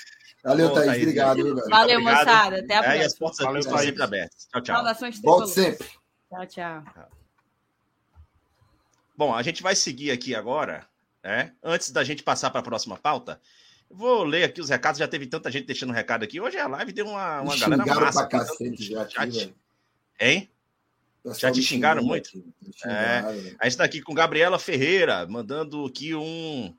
Valeu, 0.43 0.73
Thaís. 0.73 0.85
Thaís, 0.87 1.01
Obrigado? 1.03 1.55
Valeu, 1.69 2.01
moçada. 2.01 2.59
Até 2.59 2.77
a 2.77 2.95
É, 2.95 2.97
e 3.01 3.03
as 3.03 3.13
próxima. 3.17 3.19
portas 3.19 3.45
Valeu, 3.45 3.59
estão 3.59 3.77
sempre 3.77 4.03
abertas. 4.03 4.47
Tchau, 4.51 4.61
tchau. 4.61 4.75
Saudações 4.75 5.21
Volte 5.21 5.49
sempre. 5.49 5.87
Tchau, 6.29 6.45
tchau. 6.47 6.83
Bom, 9.17 9.33
a 9.35 9.41
gente 9.43 9.61
vai 9.61 9.75
seguir 9.75 10.11
aqui 10.11 10.33
agora, 10.33 10.85
né? 11.23 11.53
Antes 11.61 11.91
da 11.91 12.03
gente 12.03 12.23
passar 12.23 12.49
para 12.51 12.61
a 12.61 12.63
próxima 12.63 12.97
pauta, 12.97 13.39
vou 13.89 14.23
ler 14.23 14.45
aqui 14.45 14.61
os 14.61 14.69
recados. 14.69 14.97
Já 14.99 15.07
teve 15.07 15.27
tanta 15.27 15.51
gente 15.51 15.65
deixando 15.65 15.91
recado 15.91 16.23
aqui. 16.23 16.39
Hoje 16.39 16.57
a 16.57 16.67
live 16.67 16.93
deu 16.93 17.05
uma, 17.07 17.41
uma 17.41 17.53
Me 17.53 17.59
galera 17.59 17.83
xingaram 17.83 18.01
massa. 18.01 18.27
pra 18.27 18.39
cacete 18.39 18.83
já 18.83 19.01
aqui, 19.01 19.13
chat. 19.13 19.29
velho. 19.31 19.55
Hein? 20.21 20.49
Já 21.37 21.51
te 21.51 21.61
xingaram 21.61 22.01
muito? 22.01 22.29
aqui, 22.29 22.45
me 22.61 22.73
xingaram, 22.73 23.27
velho. 23.33 23.57
A 23.59 23.63
gente 23.65 23.71
está 23.73 23.83
aqui 23.83 24.01
com 24.01 24.13
Gabriela 24.13 24.57
Ferreira, 24.57 25.27
mandando 25.27 25.85
aqui 25.85 26.15
um. 26.15 26.73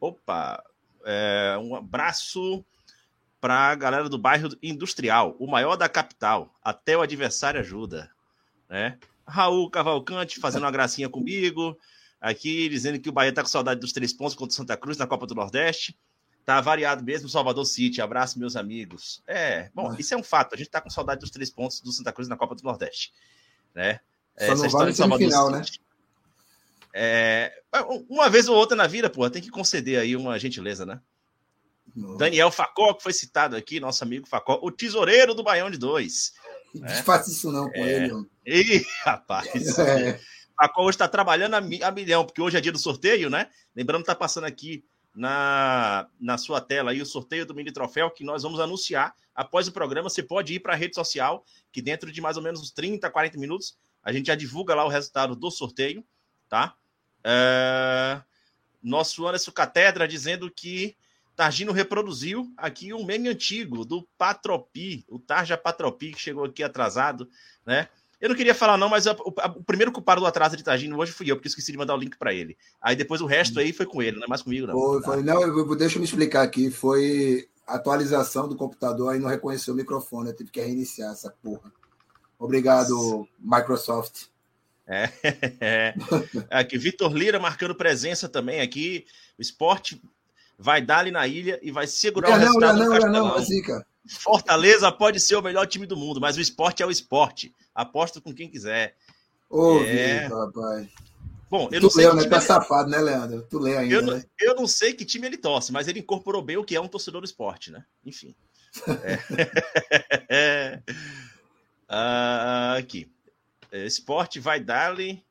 Opa! 0.00 0.62
é, 1.06 1.58
um 1.60 1.74
abraço 1.76 2.64
para 3.44 3.72
a 3.72 3.74
galera 3.74 4.08
do 4.08 4.16
bairro 4.16 4.48
Industrial, 4.62 5.36
o 5.38 5.46
maior 5.46 5.76
da 5.76 5.86
capital. 5.86 6.58
Até 6.64 6.96
o 6.96 7.02
adversário 7.02 7.60
ajuda. 7.60 8.10
Né? 8.70 8.98
Raul 9.28 9.68
Cavalcante 9.68 10.40
fazendo 10.40 10.62
uma 10.62 10.70
gracinha 10.70 11.10
comigo. 11.10 11.78
Aqui 12.18 12.70
dizendo 12.70 12.98
que 12.98 13.10
o 13.10 13.12
Bahia 13.12 13.34
tá 13.34 13.42
com 13.42 13.48
saudade 13.48 13.80
dos 13.80 13.92
três 13.92 14.14
pontos 14.14 14.34
contra 14.34 14.50
o 14.50 14.56
Santa 14.56 14.78
Cruz 14.78 14.96
na 14.96 15.06
Copa 15.06 15.26
do 15.26 15.34
Nordeste. 15.34 15.94
Tá 16.42 16.58
variado 16.62 17.04
mesmo, 17.04 17.28
Salvador 17.28 17.66
City. 17.66 18.00
Abraço, 18.00 18.38
meus 18.38 18.56
amigos. 18.56 19.22
É, 19.26 19.68
bom, 19.74 19.94
isso 19.98 20.14
é 20.14 20.16
um 20.16 20.24
fato. 20.24 20.54
A 20.54 20.56
gente 20.56 20.70
tá 20.70 20.80
com 20.80 20.88
saudade 20.88 21.20
dos 21.20 21.30
três 21.30 21.50
pontos 21.50 21.82
do 21.82 21.92
Santa 21.92 22.14
Cruz 22.14 22.28
na 22.28 22.38
Copa 22.38 22.54
do 22.54 22.62
Nordeste. 22.62 23.12
Né? 23.74 24.00
Só 24.38 24.54
não 24.54 24.70
vale 24.70 24.94
semifinal, 24.94 25.50
né? 25.50 25.60
É, 26.94 27.52
uma 28.08 28.30
vez 28.30 28.48
ou 28.48 28.56
outra 28.56 28.74
na 28.74 28.86
vida, 28.86 29.10
pô, 29.10 29.28
tem 29.28 29.42
que 29.42 29.50
conceder 29.50 30.00
aí 30.00 30.16
uma 30.16 30.38
gentileza, 30.38 30.86
né? 30.86 30.98
Daniel 32.16 32.50
Facó, 32.50 32.92
que 32.94 33.02
foi 33.02 33.12
citado 33.12 33.54
aqui, 33.56 33.78
nosso 33.80 34.02
amigo 34.02 34.26
Facó, 34.26 34.58
o 34.62 34.70
tesoureiro 34.70 35.34
do 35.34 35.42
Baião 35.44 35.70
de 35.70 35.78
Dois. 35.78 36.32
Não 36.74 36.88
faça 37.04 37.30
isso 37.30 37.52
não 37.52 37.70
com 37.70 37.78
É. 37.78 38.06
ele. 38.06 38.26
Ih, 38.46 38.84
rapaz. 39.04 39.48
É. 39.78 40.20
Facó 40.56 40.82
hoje 40.82 40.90
está 40.94 41.08
trabalhando 41.08 41.54
a, 41.54 41.60
mi- 41.60 41.82
a 41.82 41.90
milhão, 41.90 42.24
porque 42.24 42.40
hoje 42.40 42.56
é 42.56 42.60
dia 42.60 42.70
do 42.72 42.78
sorteio, 42.78 43.28
né? 43.28 43.48
Lembrando 43.74 44.02
que 44.02 44.06
tá 44.06 44.14
passando 44.14 44.44
aqui 44.44 44.84
na, 45.14 46.06
na 46.20 46.38
sua 46.38 46.60
tela 46.60 46.90
aí 46.92 47.00
o 47.02 47.06
sorteio 47.06 47.44
do 47.46 47.54
mini 47.54 47.72
troféu 47.72 48.10
que 48.10 48.22
nós 48.24 48.42
vamos 48.44 48.60
anunciar 48.60 49.14
após 49.34 49.66
o 49.68 49.72
programa. 49.72 50.08
Você 50.08 50.22
pode 50.22 50.54
ir 50.54 50.60
para 50.60 50.72
a 50.72 50.76
rede 50.76 50.94
social, 50.94 51.44
que 51.72 51.82
dentro 51.82 52.10
de 52.12 52.20
mais 52.20 52.36
ou 52.36 52.42
menos 52.42 52.60
uns 52.60 52.70
30, 52.70 53.10
40 53.10 53.36
minutos, 53.38 53.76
a 54.02 54.12
gente 54.12 54.26
já 54.26 54.34
divulga 54.36 54.74
lá 54.76 54.84
o 54.84 54.88
resultado 54.88 55.34
do 55.34 55.50
sorteio, 55.50 56.04
tá? 56.48 56.74
É, 57.24 58.20
Nosso 58.82 59.26
Anderson 59.26 59.50
Catedra 59.50 60.06
dizendo 60.06 60.50
que 60.50 60.96
Targino 61.36 61.72
reproduziu 61.72 62.52
aqui 62.56 62.92
um 62.94 63.04
meme 63.04 63.28
antigo 63.28 63.84
do 63.84 64.02
Patropi, 64.16 65.04
o 65.08 65.18
Tarja 65.18 65.56
Patropi, 65.56 66.12
que 66.12 66.20
chegou 66.20 66.44
aqui 66.44 66.62
atrasado, 66.62 67.28
né? 67.66 67.88
Eu 68.20 68.28
não 68.28 68.36
queria 68.36 68.54
falar, 68.54 68.78
não, 68.78 68.88
mas 68.88 69.06
a- 69.06 69.12
o, 69.12 69.34
a- 69.38 69.48
o 69.56 69.62
primeiro 69.64 69.90
culpado 69.92 70.20
do 70.20 70.26
atraso 70.26 70.56
de 70.56 70.62
Targino 70.62 70.96
hoje 70.98 71.12
fui 71.12 71.30
eu, 71.30 71.36
porque 71.36 71.48
esqueci 71.48 71.72
de 71.72 71.76
mandar 71.78 71.94
o 71.94 71.98
link 71.98 72.16
para 72.16 72.32
ele. 72.32 72.56
Aí 72.80 72.94
depois 72.96 73.20
o 73.20 73.26
resto 73.26 73.58
aí 73.58 73.72
foi 73.72 73.84
com 73.84 74.00
ele, 74.02 74.16
não 74.16 74.24
é 74.24 74.28
mais 74.28 74.40
comigo, 74.42 74.66
não. 74.66 74.74
Foi, 74.74 75.02
foi, 75.02 75.22
não, 75.22 75.42
eu- 75.42 75.76
deixa 75.76 75.96
eu 75.96 76.00
me 76.00 76.06
explicar 76.06 76.42
aqui. 76.42 76.70
Foi 76.70 77.48
atualização 77.66 78.48
do 78.48 78.56
computador, 78.56 79.12
aí 79.12 79.18
não 79.18 79.28
reconheceu 79.28 79.74
o 79.74 79.76
microfone. 79.76 80.30
Eu 80.30 80.36
tive 80.36 80.50
que 80.50 80.60
reiniciar 80.60 81.12
essa 81.12 81.30
porra. 81.42 81.72
Obrigado, 82.38 83.28
Microsoft. 83.38 84.26
É. 84.86 85.08
É. 85.60 85.94
Aqui, 86.50 86.76
Vitor 86.78 87.12
Lira 87.12 87.38
marcando 87.38 87.74
presença 87.74 88.28
também 88.28 88.60
aqui. 88.60 89.06
O 89.38 89.42
esporte 89.42 90.00
vai 90.58 90.80
dar 90.82 90.98
ali 90.98 91.10
na 91.10 91.26
ilha 91.26 91.58
e 91.62 91.70
vai 91.70 91.86
segurar 91.86 92.28
o 92.28 92.30
Não, 92.32 92.38
não, 92.38 92.44
resultado 92.46 92.78
não, 92.78 92.84
do 92.84 92.90
não, 92.90 93.00
Castelão. 93.00 93.28
não, 93.28 93.44
Zica. 93.44 93.86
Fortaleza 94.06 94.92
pode 94.92 95.18
ser 95.20 95.36
o 95.36 95.42
melhor 95.42 95.66
time 95.66 95.86
do 95.86 95.96
mundo, 95.96 96.20
mas 96.20 96.36
o 96.36 96.40
esporte 96.40 96.82
é 96.82 96.86
o 96.86 96.90
esporte. 96.90 97.54
Aposto 97.74 98.20
com 98.20 98.34
quem 98.34 98.48
quiser. 98.48 98.94
Ô, 99.48 99.78
É. 99.80 100.24
Vitor, 100.24 100.46
rapaz. 100.46 100.88
Bom, 101.50 101.68
eu 101.70 101.80
não 101.80 101.88
Tu 101.88 101.94
sei 101.94 102.04
leu, 102.06 102.14
né? 102.16 102.24
Tá 102.28 102.36
ele- 102.38 102.44
safado, 102.46 102.90
né, 102.90 102.98
Leandro? 103.00 103.46
Tu 103.48 103.58
lê 103.58 103.76
ainda, 103.76 103.94
eu, 103.94 104.02
não, 104.02 104.14
né? 104.14 104.24
eu 104.40 104.54
não 104.56 104.66
sei 104.66 104.92
que 104.92 105.04
time 105.04 105.26
ele 105.26 105.36
torce, 105.36 105.70
mas 105.72 105.86
ele 105.88 106.00
incorporou 106.00 106.42
bem 106.42 106.56
o 106.56 106.64
que 106.64 106.74
é 106.74 106.80
um 106.80 106.88
torcedor 106.88 107.20
do 107.20 107.24
esporte, 107.26 107.70
né? 107.70 107.84
Enfim. 108.04 108.34
É. 110.28 110.80
Ah, 111.88 112.76
aqui. 112.78 113.10
É, 113.70 113.84
Esporte 113.86 114.40
vai 114.40 114.58
dar-lhe 114.58 115.22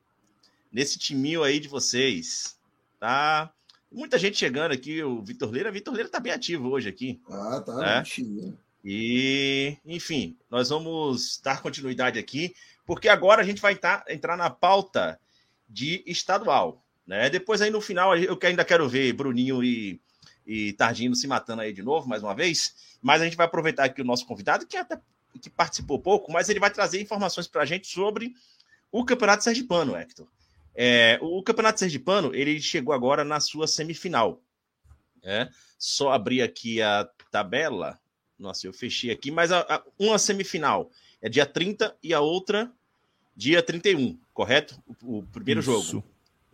nesse 0.72 0.98
timinho 0.98 1.42
aí 1.42 1.58
de 1.58 1.68
vocês, 1.68 2.56
tá? 2.98 3.52
Muita 3.94 4.18
gente 4.18 4.36
chegando 4.36 4.72
aqui, 4.72 5.02
o 5.02 5.22
Vitor 5.22 5.50
Leira. 5.50 5.70
Vitor 5.70 5.94
Leira 5.94 6.08
tá 6.08 6.18
bem 6.18 6.32
ativo 6.32 6.68
hoje 6.68 6.88
aqui. 6.88 7.20
Ah, 7.30 7.62
tá. 7.64 7.96
É. 7.96 8.00
bichinho. 8.00 8.58
E, 8.84 9.78
enfim, 9.86 10.36
nós 10.50 10.68
vamos 10.68 11.40
dar 11.42 11.62
continuidade 11.62 12.18
aqui, 12.18 12.54
porque 12.84 13.08
agora 13.08 13.40
a 13.40 13.44
gente 13.44 13.62
vai 13.62 13.74
tá- 13.74 14.04
entrar 14.08 14.36
na 14.36 14.50
pauta 14.50 15.18
de 15.66 16.02
estadual, 16.06 16.84
né? 17.06 17.30
Depois 17.30 17.62
aí 17.62 17.70
no 17.70 17.80
final 17.80 18.14
eu 18.16 18.36
que 18.36 18.46
ainda 18.46 18.64
quero 18.64 18.86
ver 18.86 19.14
Bruninho 19.14 19.64
e, 19.64 19.98
e 20.46 20.74
Tardino 20.74 21.16
se 21.16 21.26
matando 21.26 21.62
aí 21.62 21.72
de 21.72 21.82
novo, 21.82 22.06
mais 22.06 22.22
uma 22.22 22.34
vez, 22.34 22.96
mas 23.00 23.22
a 23.22 23.24
gente 23.24 23.36
vai 23.36 23.46
aproveitar 23.46 23.84
aqui 23.84 24.02
o 24.02 24.04
nosso 24.04 24.26
convidado, 24.26 24.66
que 24.66 24.76
até 24.76 25.00
que 25.40 25.48
participou 25.48 25.98
pouco, 25.98 26.30
mas 26.30 26.48
ele 26.48 26.60
vai 26.60 26.70
trazer 26.70 27.00
informações 27.00 27.48
para 27.48 27.62
a 27.62 27.66
gente 27.66 27.86
sobre 27.86 28.34
o 28.92 29.04
Campeonato 29.04 29.42
Sergipano, 29.42 29.96
Hector. 29.96 30.28
É, 30.74 31.18
o 31.22 31.42
Campeonato 31.42 31.78
Sergipano, 31.78 32.34
ele 32.34 32.60
chegou 32.60 32.92
agora 32.94 33.22
na 33.24 33.38
sua 33.40 33.66
semifinal, 33.66 34.42
né? 35.22 35.48
Só 35.78 36.12
abrir 36.12 36.42
aqui 36.42 36.80
a 36.82 37.08
tabela, 37.30 37.98
nossa, 38.38 38.66
eu 38.66 38.72
fechei 38.72 39.10
aqui, 39.10 39.30
mas 39.30 39.52
a- 39.52 39.60
a- 39.68 39.82
uma 39.98 40.18
semifinal 40.18 40.90
é 41.22 41.28
dia 41.28 41.46
30 41.46 41.96
e 42.02 42.12
a 42.12 42.20
outra 42.20 42.70
dia 43.36 43.62
31, 43.62 44.18
correto? 44.32 44.80
O, 45.02 45.18
o 45.18 45.22
primeiro 45.26 45.60
Isso. 45.60 45.70
jogo. 45.70 46.04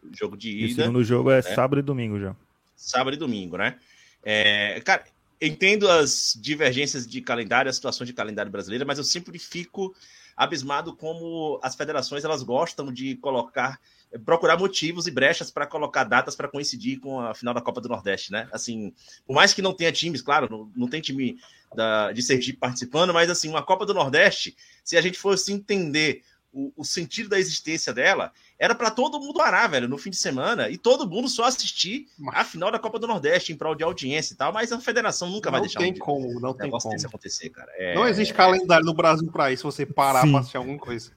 O 0.03 0.17
jogo 0.17 0.37
de 0.37 0.51
E 0.51 0.65
o 0.65 0.69
ida, 0.69 0.83
segundo 0.85 1.05
jogo 1.05 1.31
é 1.31 1.37
né? 1.37 1.43
sábado 1.43 1.79
e 1.79 1.83
domingo 1.83 2.19
já. 2.19 2.35
sábado 2.77 3.15
e 3.15 3.19
domingo, 3.19 3.57
né? 3.57 3.79
É, 4.23 4.81
cara, 4.83 5.05
entendo 5.41 5.89
as 5.89 6.37
divergências 6.41 7.07
de 7.07 7.21
calendário, 7.21 7.69
as 7.69 7.77
situações 7.77 8.07
de 8.07 8.13
calendário 8.15 8.51
brasileira, 8.53 8.85
mas 8.85 8.99
eu 8.99 9.05
sempre 9.05 9.39
fico 9.39 9.95
abismado 10.41 10.97
como 10.97 11.61
as 11.63 11.75
federações 11.75 12.25
elas 12.25 12.43
gostam 12.43 12.91
de 12.91 13.15
colocar 13.17 13.79
procurar 14.25 14.59
motivos 14.59 15.07
e 15.07 15.11
brechas 15.11 15.51
para 15.51 15.67
colocar 15.67 16.03
datas 16.03 16.35
para 16.35 16.49
coincidir 16.49 16.99
com 16.99 17.21
a 17.21 17.35
final 17.35 17.53
da 17.53 17.61
Copa 17.61 17.79
do 17.79 17.91
Nordeste, 17.91 18.33
né? 18.33 18.49
Assim, 18.51 18.93
por 19.27 19.35
mais 19.35 19.53
que 19.53 19.61
não 19.61 19.75
tenha 19.75 19.93
times, 19.93 20.23
claro, 20.23 20.49
não, 20.51 20.73
não 20.75 20.89
tem 20.89 21.01
time 21.03 21.39
da, 21.77 22.11
de 22.11 22.23
Sergipe 22.23 22.59
participando, 22.59 23.13
mas 23.13 23.29
assim, 23.29 23.51
uma 23.51 23.63
Copa 23.63 23.85
do 23.85 23.93
Nordeste, 23.93 24.57
se 24.83 24.97
a 24.97 25.03
gente 25.03 25.19
fosse 25.19 25.53
entender 25.53 26.23
o, 26.53 26.73
o 26.77 26.85
sentido 26.85 27.29
da 27.29 27.39
existência 27.39 27.93
dela, 27.93 28.33
era 28.59 28.75
para 28.75 28.91
todo 28.91 29.19
mundo 29.21 29.35
parar, 29.35 29.69
velho, 29.69 29.89
no 29.89 29.97
fim 29.97 30.11
de 30.11 30.17
semana, 30.17 30.69
e 30.69 30.77
todo 30.77 31.09
mundo 31.09 31.29
só 31.29 31.45
assistir 31.45 32.09
a 32.33 32.45
final 32.45 32.71
da 32.71 32.79
Copa 32.79 32.99
do 32.99 33.07
Nordeste 33.07 33.53
em 33.53 33.57
prol 33.57 33.75
de 33.75 33.85
audiência 33.85 34.35
e 34.35 34.37
tal, 34.37 34.53
mas 34.53 34.73
a 34.73 34.81
federação 34.81 35.31
nunca 35.31 35.51
vai 35.51 35.61
Não 35.61 35.67
deixar 35.67 35.81
tem 35.81 35.93
um 35.93 35.99
como, 35.99 36.41
não 36.41 36.53
tem 36.53 36.67
negócio 36.67 36.85
como. 36.89 36.95
desse 36.95 37.07
acontecer, 37.07 37.51
cara. 37.51 37.71
É, 37.77 37.95
Não 37.95 38.07
existe 38.07 38.35
calendário 38.35 38.85
no 38.85 38.95
Brasil 38.95 39.31
para 39.31 39.53
isso, 39.53 39.63
você 39.63 39.87
parar 39.87 40.23
Sim. 40.23 40.31
para 40.33 40.41
assistir 40.41 40.57
alguma 40.57 40.79
coisa. 40.79 41.13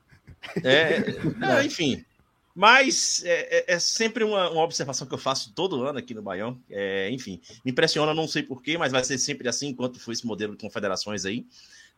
É, 0.63 0.97
é, 1.61 1.65
enfim. 1.65 2.03
Mas 2.55 3.23
é, 3.25 3.57
é- 3.71 3.73
é 3.73 3.79
sempre 3.79 4.23
uma, 4.23 4.51
uma 4.51 4.61
observação 4.63 5.07
que 5.07 5.13
eu 5.13 5.17
faço 5.17 5.51
todo 5.55 5.84
ano 5.84 5.97
aqui 5.97 6.13
no 6.13 6.21
Baião. 6.21 6.59
É, 6.69 7.09
enfim, 7.09 7.41
me 7.65 7.71
impressiona, 7.71 8.13
não 8.13 8.27
sei 8.27 8.43
porquê, 8.43 8.77
mas 8.77 8.91
vai 8.91 9.03
ser 9.03 9.17
sempre 9.17 9.49
assim 9.49 9.69
enquanto 9.69 9.99
for 9.99 10.11
esse 10.11 10.25
modelo 10.25 10.55
de 10.55 10.61
confederações 10.61 11.25
aí. 11.25 11.47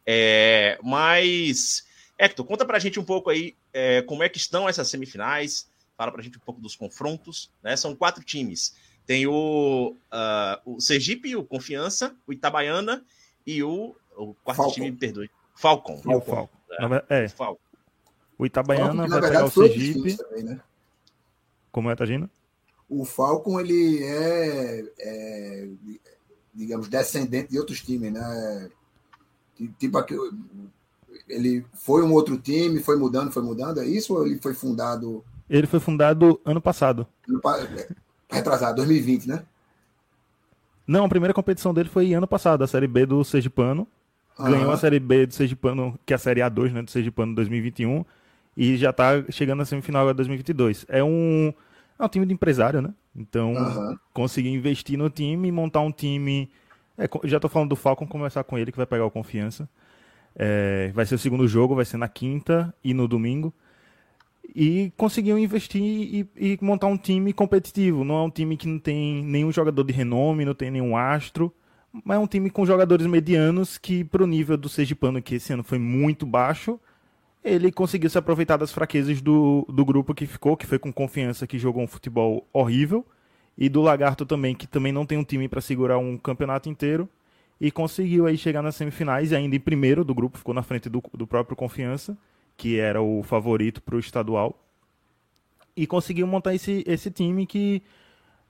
É, 0.05 0.77
mas, 0.81 1.85
Hector, 2.17 2.45
conta 2.45 2.65
pra 2.65 2.79
gente 2.79 2.99
um 2.99 3.03
pouco 3.03 3.29
aí 3.29 3.55
é, 3.73 4.01
como 4.03 4.23
é 4.23 4.29
que 4.29 4.37
estão 4.37 4.67
essas 4.69 4.87
semifinais. 4.89 5.67
Fala 5.97 6.11
pra 6.11 6.21
gente 6.21 6.37
um 6.37 6.41
pouco 6.41 6.59
dos 6.61 6.75
confrontos. 6.75 7.49
Né? 7.63 7.75
São 7.75 7.95
quatro 7.95 8.23
times. 8.23 8.75
Tem 9.05 9.27
o, 9.27 9.95
ah, 10.11 10.59
o 10.65 10.79
Sergipe, 10.81 11.35
o 11.35 11.43
Confiança, 11.45 12.15
o 12.25 12.33
Itabaiana 12.33 13.03
e 13.45 13.61
o, 13.63 13.95
o 14.17 14.33
quarto 14.43 14.57
Falcon. 14.57 14.73
time, 14.73 14.91
me 14.91 14.97
perdoe, 14.97 15.29
Falcon. 15.53 16.01
E 16.05 16.15
o 16.15 16.21
Falco. 16.21 16.57
Na 16.79 16.87
ver- 16.87 17.05
É, 17.09 17.27
Falcon. 17.29 17.59
o 18.37 18.45
Itabaiana 18.45 18.93
Falcon, 19.07 19.09
vai 19.09 19.21
pegar 19.21 19.45
o 19.45 19.51
Sergipe. 19.51 20.17
também, 20.17 20.43
né? 20.43 20.59
Como 21.71 21.91
é, 21.91 21.95
Tagino? 21.95 22.29
O 22.89 23.05
Falcon, 23.05 23.59
ele 23.59 24.03
é, 24.03 24.85
é, 24.99 25.69
digamos, 26.53 26.87
descendente 26.87 27.51
de 27.51 27.59
outros 27.59 27.81
times, 27.81 28.11
né? 28.11 28.71
Ti- 29.55 29.73
Tipo, 29.79 29.97
aqui, 29.99 30.15
ele 31.27 31.65
foi 31.73 32.03
um 32.03 32.13
outro 32.13 32.37
time, 32.37 32.81
foi 32.81 32.97
mudando, 32.97 33.31
foi 33.31 33.43
mudando, 33.43 33.79
é 33.81 33.85
isso? 33.87 34.13
Ou 34.13 34.25
ele 34.25 34.39
foi 34.39 34.53
fundado 34.53 35.23
Ele 35.49 35.65
foi 35.67 35.79
fundado 35.79 36.39
ano 36.45 36.61
passado. 36.61 37.07
no 37.27 37.39
pa- 37.39 37.59
é, 37.59 37.89
retrasado, 38.29 38.77
2020, 38.77 39.27
né? 39.27 39.45
Não, 40.87 41.05
a 41.05 41.09
primeira 41.09 41.33
competição 41.33 41.73
dele 41.73 41.89
foi 41.89 42.13
ano 42.13 42.27
passado, 42.27 42.63
a 42.63 42.67
Série 42.67 42.87
B 42.87 43.05
do 43.05 43.23
Sergipano. 43.23 43.87
Ganhou 44.43 44.71
Aham. 44.71 44.73
a 44.73 44.77
Série 44.77 44.99
B 44.99 45.25
do 45.27 45.33
Sergipano, 45.33 45.99
que 46.05 46.13
é 46.13 46.15
a 46.15 46.19
Série 46.19 46.41
A2, 46.41 46.73
né, 46.73 46.81
do 46.83 46.91
Sergipano 46.91 47.35
2021. 47.35 48.05
E 48.57 48.77
já 48.77 48.93
tá 48.93 49.23
chegando 49.31 49.59
na 49.59 49.65
semifinal 49.65 50.01
agora 50.03 50.15
2022. 50.15 50.85
É 50.89 51.03
um, 51.03 51.53
é 51.99 52.05
um 52.05 52.09
time 52.09 52.25
de 52.25 52.33
empresário, 52.33 52.81
né? 52.81 52.93
Então, 53.15 53.55
Aham. 53.55 53.99
conseguir 54.13 54.49
investir 54.49 54.97
no 54.97 55.09
time 55.09 55.51
montar 55.51 55.81
um 55.81 55.91
time 55.91 56.49
É, 56.97 57.07
já 57.25 57.39
tô 57.39 57.49
falando 57.49 57.69
do 57.69 57.75
Falcon, 57.75 58.07
começar 58.07 58.43
com 58.43 58.57
ele, 58.57 58.71
que 58.71 58.77
vai 58.77 58.85
pegar 58.87 59.05
o 59.05 59.11
confiança. 59.11 59.69
É, 60.35 60.91
vai 60.93 61.05
ser 61.05 61.15
o 61.15 61.19
segundo 61.19 61.47
jogo, 61.47 61.75
vai 61.75 61.85
ser 61.85 61.97
na 61.97 62.07
quinta 62.07 62.73
e 62.83 62.93
no 62.93 63.07
domingo. 63.07 63.53
E 64.53 64.91
conseguiu 64.95 65.37
investir 65.37 65.81
e, 65.81 66.27
e 66.35 66.57
montar 66.61 66.87
um 66.87 66.97
time 66.97 67.33
competitivo. 67.33 68.03
Não 68.03 68.15
é 68.15 68.23
um 68.23 68.29
time 68.29 68.55
que 68.57 68.67
não 68.67 68.79
tem 68.79 69.23
nenhum 69.23 69.51
jogador 69.51 69.83
de 69.83 69.93
renome, 69.93 70.45
não 70.45 70.53
tem 70.53 70.71
nenhum 70.71 70.95
astro. 70.95 71.53
Mas 72.03 72.17
é 72.17 72.19
um 72.19 72.27
time 72.27 72.49
com 72.49 72.65
jogadores 72.65 73.07
medianos 73.07 73.77
que, 73.77 74.03
pro 74.03 74.27
nível 74.27 74.57
do 74.57 74.67
Sergipano, 74.67 75.21
que 75.21 75.35
esse 75.35 75.53
ano 75.53 75.63
foi 75.63 75.79
muito 75.79 76.25
baixo, 76.25 76.79
ele 77.43 77.71
conseguiu 77.71 78.09
se 78.09 78.17
aproveitar 78.17 78.57
das 78.57 78.71
fraquezas 78.71 79.21
do, 79.21 79.65
do 79.69 79.85
grupo 79.85 80.13
que 80.13 80.25
ficou, 80.25 80.57
que 80.57 80.65
foi 80.65 80.79
com 80.79 80.91
confiança, 80.91 81.45
que 81.45 81.59
jogou 81.59 81.83
um 81.83 81.87
futebol 81.87 82.45
horrível, 82.51 83.05
e 83.57 83.69
do 83.69 83.81
Lagarto 83.81 84.25
também, 84.25 84.55
que 84.55 84.67
também 84.67 84.91
não 84.91 85.05
tem 85.05 85.17
um 85.17 85.23
time 85.23 85.47
para 85.47 85.61
segurar 85.61 85.97
um 85.97 86.17
campeonato 86.17 86.67
inteiro, 86.67 87.07
e 87.59 87.71
conseguiu 87.71 88.25
aí 88.25 88.37
chegar 88.37 88.61
nas 88.61 88.75
semifinais, 88.75 89.31
e 89.31 89.35
ainda 89.35 89.55
em 89.55 89.59
primeiro 89.59 90.03
do 90.03 90.13
grupo, 90.13 90.37
ficou 90.37 90.53
na 90.53 90.63
frente 90.63 90.89
do, 90.89 91.01
do 91.13 91.25
próprio 91.25 91.55
Confiança, 91.55 92.17
que 92.57 92.79
era 92.79 93.01
o 93.01 93.23
favorito 93.23 93.81
para 93.81 93.95
o 93.95 93.99
estadual, 93.99 94.57
e 95.75 95.85
conseguiu 95.85 96.25
montar 96.25 96.55
esse, 96.55 96.83
esse 96.87 97.11
time 97.11 97.45
que 97.45 97.81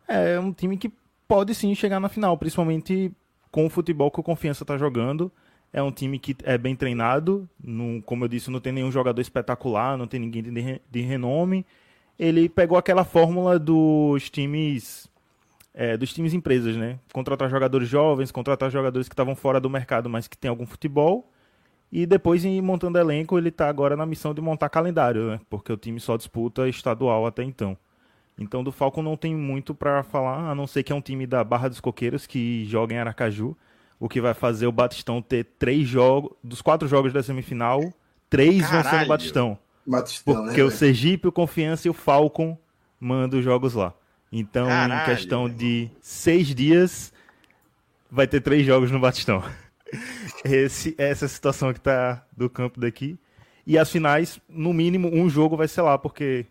é 0.07 0.39
um 0.39 0.53
time 0.53 0.77
que 0.77 0.91
pode 1.27 1.55
sim 1.55 1.73
chegar 1.73 1.99
na 1.99 2.09
final, 2.09 2.37
principalmente 2.37 3.11
com 3.51 3.65
o 3.65 3.69
futebol 3.69 4.11
que 4.11 4.19
o 4.19 4.23
Confiança 4.23 4.63
está 4.63 4.77
jogando. 4.77 5.31
É 5.73 5.81
um 5.81 5.91
time 5.91 6.19
que 6.19 6.35
é 6.43 6.57
bem 6.57 6.75
treinado, 6.75 7.49
não, 7.61 7.99
como 7.99 8.23
eu 8.23 8.27
disse, 8.27 8.51
não 8.51 8.59
tem 8.59 8.71
nenhum 8.71 8.91
jogador 8.91 9.19
espetacular, 9.19 9.97
não 9.97 10.07
tem 10.07 10.19
ninguém 10.19 10.43
de, 10.43 10.81
de 10.89 11.01
renome. 11.01 11.65
Ele 12.17 12.47
pegou 12.47 12.77
aquela 12.77 13.03
fórmula 13.03 13.59
dos 13.59 14.29
times 14.29 15.09
é, 15.75 15.97
dos 15.97 16.13
times 16.13 16.33
empresas, 16.33 16.77
né? 16.77 16.97
Contratar 17.11 17.49
jogadores 17.49 17.89
jovens, 17.89 18.31
contratar 18.31 18.71
jogadores 18.71 19.09
que 19.09 19.13
estavam 19.13 19.35
fora 19.35 19.59
do 19.59 19.69
mercado, 19.69 20.09
mas 20.09 20.25
que 20.25 20.37
tem 20.37 20.47
algum 20.49 20.65
futebol. 20.65 21.29
E 21.91 22.05
depois, 22.05 22.45
em 22.45 22.61
montando 22.61 22.97
elenco, 22.97 23.37
ele 23.37 23.49
está 23.49 23.67
agora 23.67 23.95
na 23.95 24.05
missão 24.05 24.33
de 24.33 24.41
montar 24.41 24.69
calendário, 24.69 25.31
né? 25.31 25.39
Porque 25.49 25.71
o 25.71 25.77
time 25.77 25.99
só 25.99 26.15
disputa 26.15 26.67
estadual 26.69 27.27
até 27.27 27.43
então. 27.43 27.77
Então, 28.37 28.63
do 28.63 28.71
Falcon 28.71 29.01
não 29.01 29.17
tem 29.17 29.35
muito 29.35 29.75
para 29.75 30.01
falar, 30.03 30.49
a 30.49 30.55
não 30.55 30.65
ser 30.65 30.81
que 30.81 30.91
é 30.91 30.95
um 30.95 31.01
time 31.01 31.27
da 31.27 31.43
Barra 31.43 31.67
dos 31.67 31.79
Coqueiros 31.79 32.25
que 32.25 32.65
joga 32.65 32.93
em 32.93 32.97
Aracaju, 32.97 33.55
o 33.99 34.09
que 34.09 34.19
vai 34.19 34.33
fazer 34.33 34.67
o 34.67 34.71
Batistão 34.71 35.21
ter 35.21 35.45
três 35.59 35.87
jogos, 35.87 36.31
dos 36.43 36.61
quatro 36.61 36.87
jogos 36.87 37.13
da 37.13 37.21
semifinal, 37.21 37.81
três 38.29 38.59
vão 38.59 38.69
ser 38.69 38.77
no 38.77 38.83
Caralho. 38.83 39.07
Batistão. 39.07 39.57
Batistão, 39.85 40.45
Porque 40.45 40.61
né, 40.61 40.67
o? 40.67 40.71
Sergipe, 40.71 41.27
o 41.27 41.31
Confiança 41.31 41.87
e 41.87 41.91
o 41.91 41.93
Falcon 41.93 42.57
mandam 42.99 43.39
os 43.39 43.45
jogos 43.45 43.73
lá. 43.73 43.93
Então, 44.37 44.67
Caralho, 44.67 45.01
em 45.01 45.15
questão 45.15 45.49
de 45.49 45.89
seis 46.01 46.53
dias, 46.53 47.13
vai 48.11 48.27
ter 48.27 48.41
três 48.41 48.65
jogos 48.65 48.91
no 48.91 48.99
Batistão. 48.99 49.41
Esse, 50.43 50.93
essa 50.97 51.23
é 51.23 51.27
a 51.27 51.29
situação 51.29 51.73
que 51.73 51.79
tá 51.79 52.25
do 52.35 52.49
campo 52.49 52.77
daqui. 52.77 53.17
E 53.65 53.77
as 53.77 53.89
finais, 53.89 54.37
no 54.49 54.73
mínimo, 54.73 55.07
um 55.07 55.29
jogo 55.29 55.55
vai 55.55 55.69
ser 55.69 55.81
lá, 55.83 55.97
porque 55.97 56.45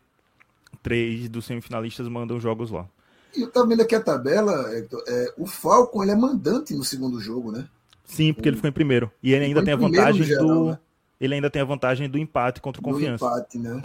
três 0.82 1.28
dos 1.28 1.44
semifinalistas 1.44 2.08
mandam 2.08 2.40
jogos 2.40 2.70
lá. 2.70 2.88
E 3.36 3.42
eu 3.42 3.50
tava 3.50 3.66
vendo 3.66 3.82
aqui 3.82 3.94
a 3.94 4.00
tabela, 4.00 4.74
Hector, 4.74 5.04
é, 5.06 5.34
o 5.36 5.46
Falcon 5.46 6.02
ele 6.02 6.12
é 6.12 6.16
mandante 6.16 6.72
no 6.74 6.82
segundo 6.82 7.20
jogo, 7.20 7.52
né? 7.52 7.68
Sim, 8.04 8.32
porque 8.32 8.48
ele 8.48 8.56
ficou 8.56 8.70
em 8.70 8.72
primeiro. 8.72 9.10
E 9.22 9.34
ele 9.34 9.44
ainda 9.44 9.60
Ficou 9.60 9.64
tem 9.64 9.74
a 9.74 9.88
vantagem 9.88 10.24
geral, 10.24 10.46
do. 10.46 10.70
né? 10.70 10.78
Ele 11.20 11.34
ainda 11.34 11.50
tem 11.50 11.60
a 11.60 11.66
vantagem 11.66 12.08
do 12.08 12.18
empate 12.18 12.62
contra 12.62 12.80
o 12.80 12.84
Confiança. 12.84 13.24
empate, 13.26 13.58
né? 13.58 13.82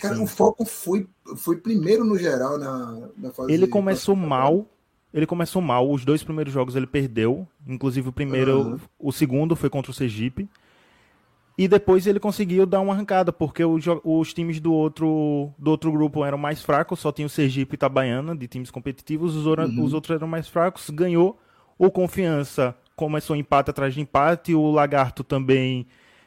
Cara, 0.00 0.16
Sim. 0.16 0.22
o 0.22 0.26
Falcon 0.26 0.64
foi, 0.64 1.06
foi 1.36 1.56
primeiro 1.56 2.04
no 2.04 2.16
geral 2.18 2.58
na, 2.58 3.08
na 3.18 3.30
fase 3.32 3.52
Ele 3.52 3.66
começou 3.66 4.14
classificatória. 4.14 4.54
mal. 4.56 4.66
Ele 5.12 5.26
começou 5.26 5.60
mal. 5.60 5.90
Os 5.90 6.04
dois 6.04 6.22
primeiros 6.22 6.52
jogos 6.52 6.76
ele 6.76 6.86
perdeu. 6.86 7.46
Inclusive 7.66 8.08
o 8.08 8.12
primeiro, 8.12 8.60
Aham. 8.60 8.80
o 8.98 9.12
segundo 9.12 9.54
foi 9.56 9.68
contra 9.68 9.90
o 9.90 9.94
Sergipe. 9.94 10.48
E 11.58 11.68
depois 11.68 12.06
ele 12.06 12.18
conseguiu 12.18 12.64
dar 12.64 12.80
uma 12.80 12.94
arrancada, 12.94 13.32
porque 13.32 13.62
o 13.62 13.78
jo- 13.78 14.00
os 14.02 14.32
times 14.32 14.60
do 14.60 14.72
outro, 14.72 15.50
do 15.58 15.70
outro 15.70 15.92
grupo 15.92 16.24
eram 16.24 16.38
mais 16.38 16.62
fracos, 16.62 17.00
só 17.00 17.12
tinha 17.12 17.26
o 17.26 17.28
Sergipe 17.30 17.74
e 17.74 17.76
Itabaiana, 17.76 18.34
de 18.34 18.46
times 18.48 18.70
competitivos, 18.70 19.36
os, 19.36 19.44
Uhum. 19.44 19.84
os 19.84 19.92
outros 19.92 20.14
eram 20.16 20.26
mais 20.26 20.48
fracos, 20.48 20.88
ganhou. 20.88 21.38
O 21.76 21.90
Confiança 21.90 22.74
começou 22.96 23.36
empate 23.36 23.68
atrás 23.70 23.92
de 23.92 24.00
empate, 24.00 24.54
o 24.54 24.70
Lagarto 24.70 25.22
também 25.22 25.86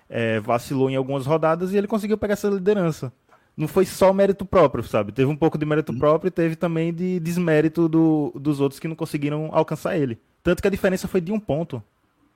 eh, 0.10 0.40
vacilou 0.42 0.90
em 0.90 0.96
algumas 0.96 1.26
rodadas 1.26 1.74
e 1.74 1.78
ele 1.78 1.88
conseguiu 1.88 2.18
pegar 2.18 2.34
essa 2.34 2.48
liderança. 2.50 3.12
Não 3.56 3.68
foi 3.68 3.86
só 3.86 4.12
mérito 4.12 4.46
próprio, 4.46 4.84
sabe? 4.84 5.12
Teve 5.12 5.30
um 5.30 5.36
pouco 5.36 5.58
de 5.58 5.66
mérito 5.66 5.94
próprio 5.94 6.28
e 6.28 6.32
teve 6.32 6.56
também 6.56 6.92
de 6.94 7.20
desmérito 7.20 7.88
do- 7.88 8.32
dos 8.36 8.60
outros 8.60 8.80
que 8.80 8.88
não 8.88 8.96
conseguiram 8.96 9.50
alcançar 9.52 9.96
ele. 9.98 10.18
Tanto 10.44 10.62
que 10.62 10.68
a 10.68 10.72
diferença 10.72 11.08
foi 11.08 11.22
de 11.22 11.32
um 11.32 11.40
ponto. 11.40 11.82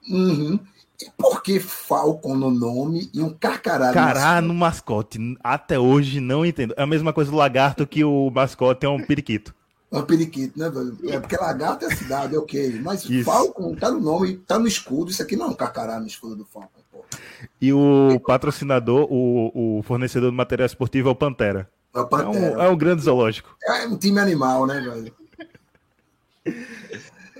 Uhum. 0.09 0.59
E 1.01 1.11
por 1.17 1.43
que 1.43 1.59
Falcon 1.59 2.35
no 2.35 2.49
nome 2.49 3.09
e 3.13 3.21
um 3.21 3.29
carcará 3.31 3.87
no 3.89 3.93
Cará 3.93 4.19
mascote? 4.41 4.47
no 4.47 4.53
mascote. 4.53 5.37
Até 5.43 5.79
hoje 5.79 6.19
não 6.19 6.45
entendo. 6.45 6.73
É 6.77 6.83
a 6.83 6.87
mesma 6.87 7.11
coisa 7.13 7.29
do 7.29 7.37
lagarto 7.37 7.85
que 7.85 8.03
o 8.03 8.29
mascote 8.31 8.85
é 8.85 8.89
um 8.89 9.03
periquito. 9.03 9.53
É 9.91 9.97
um 9.99 10.03
periquito, 10.03 10.57
né, 10.59 10.69
velho? 10.69 10.97
É 11.07 11.19
porque 11.19 11.37
lagarto 11.37 11.85
é 11.85 11.95
cidade, 11.95 12.35
ok. 12.35 12.79
Mas 12.83 13.05
Isso. 13.05 13.23
Falcon 13.25 13.75
tá 13.75 13.89
no 13.91 13.99
nome, 14.01 14.37
tá 14.37 14.57
no 14.59 14.67
escudo. 14.67 15.11
Isso 15.11 15.21
aqui 15.21 15.35
não 15.35 15.45
é 15.47 15.49
um 15.49 15.53
carcará 15.53 15.99
no 15.99 16.07
escudo 16.07 16.35
do 16.35 16.45
Falcon. 16.45 16.81
E 17.59 17.73
o 17.73 18.19
patrocinador, 18.25 19.07
o, 19.11 19.79
o 19.79 19.83
fornecedor 19.83 20.29
de 20.29 20.37
material 20.37 20.65
esportivo 20.67 21.09
é 21.09 21.11
o 21.11 21.15
Pantera. 21.15 21.69
É 21.93 21.97
o 21.99 22.01
É 22.01 22.03
um, 22.03 22.07
Pantera. 22.07 22.63
é 22.63 22.69
um 22.69 22.77
grande 22.77 23.01
zoológico. 23.01 23.55
É 23.63 23.87
um 23.87 23.97
time 23.97 24.19
animal, 24.19 24.67
né, 24.67 24.79
velho? 24.79 25.13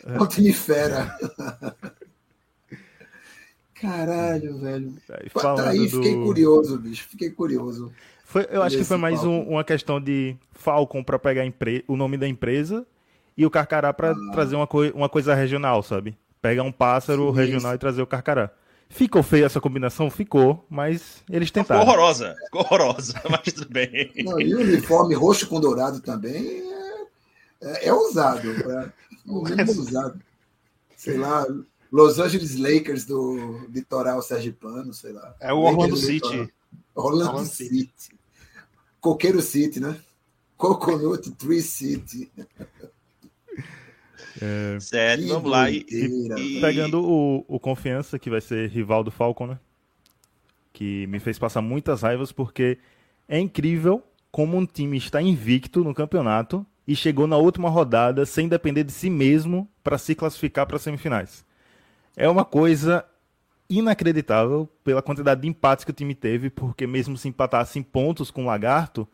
É 0.06 0.22
um 0.22 0.26
time 0.28 0.52
fera. 0.54 1.16
Caralho, 3.80 4.58
velho. 4.58 4.94
Aí, 5.10 5.30
Tá 5.30 5.40
falando 5.40 5.68
aí, 5.68 5.80
do- 5.88 5.90
fiquei 5.98 6.16
curioso, 6.16 6.78
bicho. 6.80 7.08
Fiquei 7.08 7.30
curioso. 7.30 7.92
Foi- 8.26 8.48
eu 8.50 8.62
acho 8.64 8.76
que 8.78 8.84
foi 8.84 8.98
mais 8.98 9.24
um- 9.24 9.42
uma 9.44 9.64
questão 9.64 10.02
de 10.02 10.36
Falcon 10.52 11.04
para 11.04 11.20
pegar 11.20 11.46
empre- 11.46 11.86
o 11.88 11.96
nome 11.96 12.18
da 12.18 12.28
empresa 12.28 12.86
e 13.38 13.46
o 13.46 13.52
Carcará 13.52 13.94
para 13.94 14.12
Ah. 14.12 14.32
trazer 14.34 14.56
uma, 14.56 14.66
coi- 14.68 14.92
uma 14.92 15.08
coisa 15.08 15.36
regional, 15.36 15.84
sabe? 15.84 16.18
Pegar 16.42 16.64
um 16.64 16.72
pássaro 16.72 17.30
Sim, 17.30 17.36
regional 17.36 17.72
sim. 17.72 17.76
e 17.76 17.80
trazer 17.80 18.02
o 18.02 18.08
Carcará. 18.08 18.50
Ficou 18.90 19.22
feia 19.22 19.46
essa 19.46 19.60
combinação? 19.60 20.10
Ficou, 20.10 20.66
mas 20.70 21.24
eles 21.30 21.50
Ficou 21.50 21.64
tentaram. 21.64 21.82
horrorosa. 21.82 22.36
Ficou 22.46 22.62
horrorosa, 22.62 23.14
mas 23.30 23.54
tudo 23.54 23.70
bem. 23.70 24.12
Não, 24.24 24.40
e 24.40 24.56
o 24.56 24.62
uniforme 24.62 25.14
roxo 25.14 25.48
com 25.48 25.60
dourado 25.60 26.00
também 26.00 26.64
é, 27.62 27.86
é, 27.86 27.88
é 27.88 27.94
ousado. 27.94 28.50
É, 28.50 28.92
no 29.26 29.44
mínimo 29.44 29.72
ousado. 29.78 30.22
Sei 30.96 31.18
lá, 31.18 31.46
Los 31.92 32.18
Angeles 32.20 32.56
Lakers 32.56 33.06
do 33.06 33.68
litoral 33.70 34.22
sergipano, 34.22 34.94
sei 34.94 35.12
lá. 35.12 35.36
É 35.40 35.54
o 35.54 35.60
Orlando 35.60 35.82
Lakers 35.96 36.00
City. 36.00 36.14
litoral. 36.14 36.48
Orlando, 36.96 37.30
Orlando 37.30 37.50
City. 37.50 37.94
Coqueiro 39.00 39.42
City, 39.42 39.80
né? 39.80 40.00
Coconut 40.58 41.30
Tree 41.32 41.62
City. 41.62 42.32
Certo, 44.80 45.22
Que 45.24 45.28
vamos 45.30 45.52
lá. 45.52 45.70
E, 45.70 45.86
e- 45.90 46.62
Pegando 46.62 47.04
o, 47.04 47.46
o 47.48 47.60
Confiança, 47.60 48.20
que 48.20 48.30
vai 48.30 48.42
ser 48.42 48.70
rival 48.70 49.04
do 49.04 49.12
Falcon, 49.12 49.48
né? 49.48 49.60
Que 50.74 51.08
me 51.08 51.20
fez 51.20 51.40
passar 51.40 51.62
muitas 51.62 52.02
raivas, 52.02 52.32
porque 52.32 52.78
é 53.28 53.40
incrível 53.40 54.04
como 54.32 54.58
um 54.58 54.66
time 54.66 54.98
está 54.98 55.22
invicto 55.22 55.84
no 55.84 55.94
campeonato 55.94 56.66
e 56.88 56.96
chegou 56.96 57.26
na 57.26 57.38
última 57.38 57.70
rodada 57.70 58.26
sem 58.26 58.48
depender 58.48 58.84
de 58.84 58.92
si 58.92 59.10
mesmo 59.10 59.68
para 59.84 59.98
se 59.98 60.14
classificar 60.14 60.66
para 60.68 60.76
as 60.76 60.82
semifinais. 60.84 61.44
É 62.16 62.30
uma 62.30 62.46
coisa 62.46 63.04
inacreditável 63.70 64.70
pela 64.84 65.02
quantidade 65.02 65.42
de 65.42 65.48
empates 65.48 65.84
que 65.84 65.92
o 65.92 65.94
time 65.94 66.16
teve, 66.16 66.50
porque 66.50 66.88
mesmo 66.88 67.18
se 67.18 67.28
empatasse 67.28 67.78
em 67.80 67.84
pontos 67.84 68.32
com 68.32 68.44
o 68.44 68.48
Lagarto, 68.48 69.08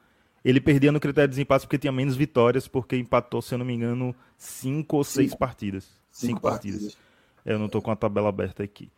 ele 0.43 0.59
perdia 0.61 0.91
no 0.91 0.99
critério 0.99 1.27
de 1.27 1.35
desempate 1.35 1.65
porque 1.65 1.77
tinha 1.77 1.91
menos 1.91 2.15
vitórias, 2.15 2.67
porque 2.67 2.97
empatou, 2.97 3.41
se 3.41 3.53
eu 3.53 3.57
não 3.57 3.65
me 3.65 3.73
engano, 3.73 4.15
cinco 4.37 4.97
ou 4.97 5.03
seis 5.03 5.31
Cinco. 5.31 5.37
partidas. 5.37 5.85
Cinco, 6.11 6.39
Cinco 6.39 6.41
partidas. 6.41 6.81
partidas. 6.81 6.97
Eu 7.45 7.59
não 7.59 7.69
tô 7.69 7.81
com 7.81 7.91
a 7.91 7.95
tabela 7.95 8.29
aberta 8.29 8.63
aqui. 8.63 8.89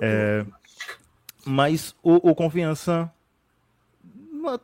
É, 0.00 0.44
Mas 1.44 1.94
o, 2.02 2.30
o 2.30 2.34
Confiança 2.34 3.10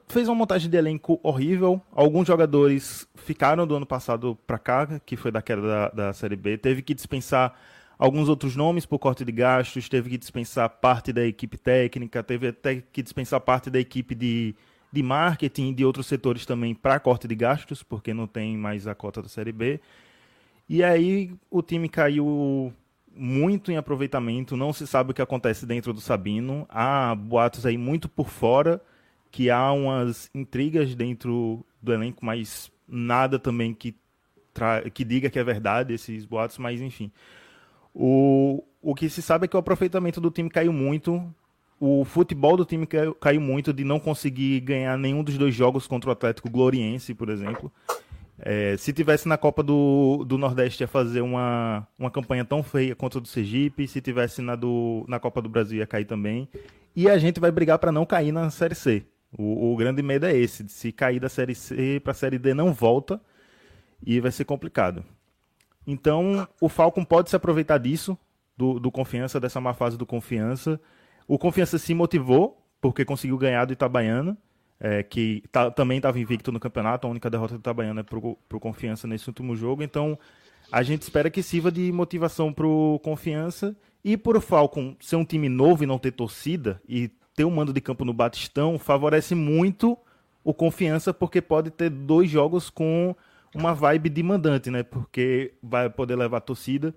fez 0.09 0.29
uma 0.29 0.35
montagem 0.35 0.71
de 0.71 0.77
elenco 0.77 1.19
horrível. 1.23 1.81
Alguns 1.93 2.27
jogadores 2.27 3.07
ficaram 3.15 3.67
do 3.67 3.77
ano 3.77 3.87
passado 3.87 4.37
para 4.47 4.59
cá, 4.59 5.01
que 5.05 5.17
foi 5.17 5.31
da 5.31 5.43
queda 5.43 5.63
da, 5.63 5.89
da 5.91 6.13
Série 6.13 6.37
B. 6.37 6.59
Teve 6.59 6.83
que 6.83 6.95
dispensar 6.95 7.55
alguns 7.99 8.29
outros 8.29 8.55
nomes 8.57 8.87
por 8.87 8.99
corte 8.99 9.25
de 9.25 9.33
gastos, 9.33 9.89
teve 9.89 10.11
que 10.11 10.19
dispensar 10.19 10.69
parte 10.69 11.13
da 11.13 11.25
equipe 11.25 11.59
técnica, 11.59 12.23
teve 12.23 12.49
até 12.49 12.83
que 12.93 13.03
dispensar 13.03 13.41
parte 13.41 13.71
da 13.71 13.79
equipe 13.79 14.15
de, 14.15 14.55
de 14.93 15.03
marketing 15.03 15.75
de 15.75 15.85
outros 15.85 16.07
setores 16.07 16.47
também 16.47 16.75
para 16.75 16.99
corte 16.99 17.29
de 17.29 17.35
gastos, 17.35 17.83
porque 17.83 18.15
não 18.15 18.27
tem 18.27 18.57
mais 18.57 18.87
a 18.87 18.95
cota 18.95 19.23
da 19.23 19.29
Série 19.29 19.53
B. 19.53 19.81
E 20.69 20.83
aí 20.85 21.33
o 21.51 21.63
time 21.63 21.89
caiu 21.89 22.73
muito 23.15 23.73
em 23.73 23.77
aproveitamento, 23.77 24.57
não 24.57 24.73
se 24.73 24.87
sabe 24.87 25.11
o 25.11 25.15
que 25.15 25.23
acontece 25.23 25.67
dentro 25.67 25.93
do 25.93 26.01
Sabino. 26.01 26.67
Há 26.69 27.15
boatos 27.15 27.67
aí 27.67 27.77
muito 27.77 28.09
por 28.09 28.29
fora, 28.29 28.81
que 29.31 29.51
há 29.51 29.73
umas 29.73 30.31
intrigas 30.35 30.95
dentro 30.95 31.65
do 31.83 31.93
elenco, 31.93 32.25
mas 32.25 32.71
nada 32.87 33.39
também 33.39 33.75
que, 33.75 33.95
tra- 34.55 34.89
que 34.91 35.05
diga 35.05 35.31
que 35.31 35.39
é 35.39 35.45
verdade 35.45 35.95
esses 35.95 36.25
boatos, 36.25 36.59
mas 36.59 36.81
enfim. 36.81 37.11
O, 37.95 38.63
o 38.81 38.95
que 38.95 39.09
se 39.11 39.21
sabe 39.21 39.47
é 39.47 39.49
que 39.49 39.57
o 39.57 39.59
aproveitamento 39.59 40.21
do 40.21 40.31
time 40.31 40.49
caiu 40.49 40.73
muito. 40.73 41.35
O 41.81 42.05
futebol 42.05 42.57
do 42.57 42.65
time 42.65 42.87
caiu, 42.87 43.41
muito 43.41 43.73
de 43.73 43.85
não 43.85 44.01
conseguir 44.01 44.61
ganhar 44.61 44.99
nenhum 44.99 45.23
dos 45.23 45.39
dois 45.39 45.55
jogos 45.55 45.87
contra 45.87 46.11
o 46.11 46.13
Atlético 46.13 46.51
Gloriense, 46.51 47.15
por 47.15 47.29
exemplo. 47.29 47.73
É, 48.41 48.77
se 48.77 48.93
tivesse 48.93 49.27
na 49.27 49.37
Copa 49.37 49.63
do, 49.63 50.25
do 50.25 50.39
Nordeste 50.39 50.83
ia 50.83 50.89
fazer 50.89 51.21
uma, 51.21 51.87
uma 51.99 52.11
campanha 52.11 52.45
tão 52.45 52.63
feia 52.63 52.95
contra 52.95 53.19
o 53.19 53.23
do 53.23 53.29
Sergipe, 53.29 53.87
se 53.89 54.01
tivesse 54.01 54.41
na, 54.41 54.55
do, 54.55 55.05
na 55.09 55.19
Copa 55.19 55.43
do 55.43 55.49
Brasil 55.49 55.79
ia 55.79 55.87
cair 55.87 56.05
também. 56.05 56.49
E 56.95 57.09
a 57.09 57.19
gente 57.19 57.41
vai 57.41 57.51
brigar 57.51 57.79
para 57.79 57.93
não 57.93 58.07
cair 58.07 58.33
na 58.33 58.51
Série 58.51 58.75
C. 58.75 59.05
O, 59.37 59.73
o, 59.73 59.77
grande 59.77 60.03
medo 60.03 60.25
é 60.25 60.37
esse, 60.37 60.65
de 60.65 60.73
se 60.73 60.91
cair 60.91 61.21
da 61.21 61.29
Série 61.29 61.55
C 61.55 62.01
para 62.03 62.13
a 62.13 62.15
Série 62.15 62.39
D 62.39 62.55
não 62.55 62.73
volta 62.73 63.21
e 64.05 64.21
vai 64.21 64.31
ser 64.31 64.45
complicado. 64.45 65.05
Então 65.87 66.49
o 66.61 66.69
Falcon 66.69 67.05
pode 67.05 67.31
se 67.31 67.37
aproveitar 67.37 67.79
disso, 67.79 68.17
do, 68.57 68.81
do 68.81 68.91
Confiança, 68.91 69.39
dessa 69.39 69.61
má 69.61 69.75
fase 69.75 69.97
do 69.99 70.07
Confiança. 70.07 70.81
O 71.29 71.39
Confiança 71.39 71.79
se 71.79 71.95
motivou 71.95 72.67
porque 72.81 73.05
conseguiu 73.05 73.39
ganhar 73.39 73.65
do 73.65 73.73
Itabaiana 73.73 74.37
é, 74.81 75.03
que 75.03 75.43
tá, 75.51 75.71
também 75.71 75.99
estava 75.99 76.19
invicto 76.19 76.53
no 76.53 76.61
campeonato, 76.61 77.07
a 77.07 77.11
única 77.11 77.29
derrota 77.29 77.55
do 77.55 77.61
Itabaiana 77.61 78.01
é 78.01 78.03
para 78.03 78.19
o 78.19 78.61
Confiança 78.61 79.07
nesse 79.07 79.29
último 79.29 79.57
jogo, 79.57 79.83
então 79.83 80.19
a 80.71 80.83
gente 80.83 81.03
espera 81.03 81.31
que 81.31 81.43
sirva 81.43 81.73
de 81.73 81.91
motivação 81.91 82.53
para 82.53 82.67
o 82.67 82.99
Confiança 83.01 83.77
e 84.05 84.17
por 84.17 84.37
o 84.37 84.41
Falcon 84.41 84.97
ser 85.01 85.17
um 85.17 85.25
time 85.25 85.49
novo 85.49 85.83
e 85.83 85.87
não 85.87 85.99
ter 85.99 86.13
torcida 86.13 86.81
e 86.89 87.09
ter 87.35 87.45
um 87.45 87.51
mando 87.51 87.73
de 87.73 87.81
campo 87.81 88.05
no 88.05 88.13
Batistão 88.13 88.79
favorece 88.79 89.35
muito 89.35 89.99
o 90.45 90.55
Confiança 90.55 91.13
porque 91.13 91.41
pode 91.41 91.71
ter 91.71 91.91
dois 91.91 92.31
jogos 92.31 92.71
com 92.71 93.15
uma 93.55 93.75
vibe 93.75 94.09
de 94.11 94.23
mandante, 94.23 94.71
né? 94.71 94.83
Porque 94.83 95.55
vai 95.63 95.89
poder 95.89 96.17
levar 96.17 96.41
torcida. 96.41 96.95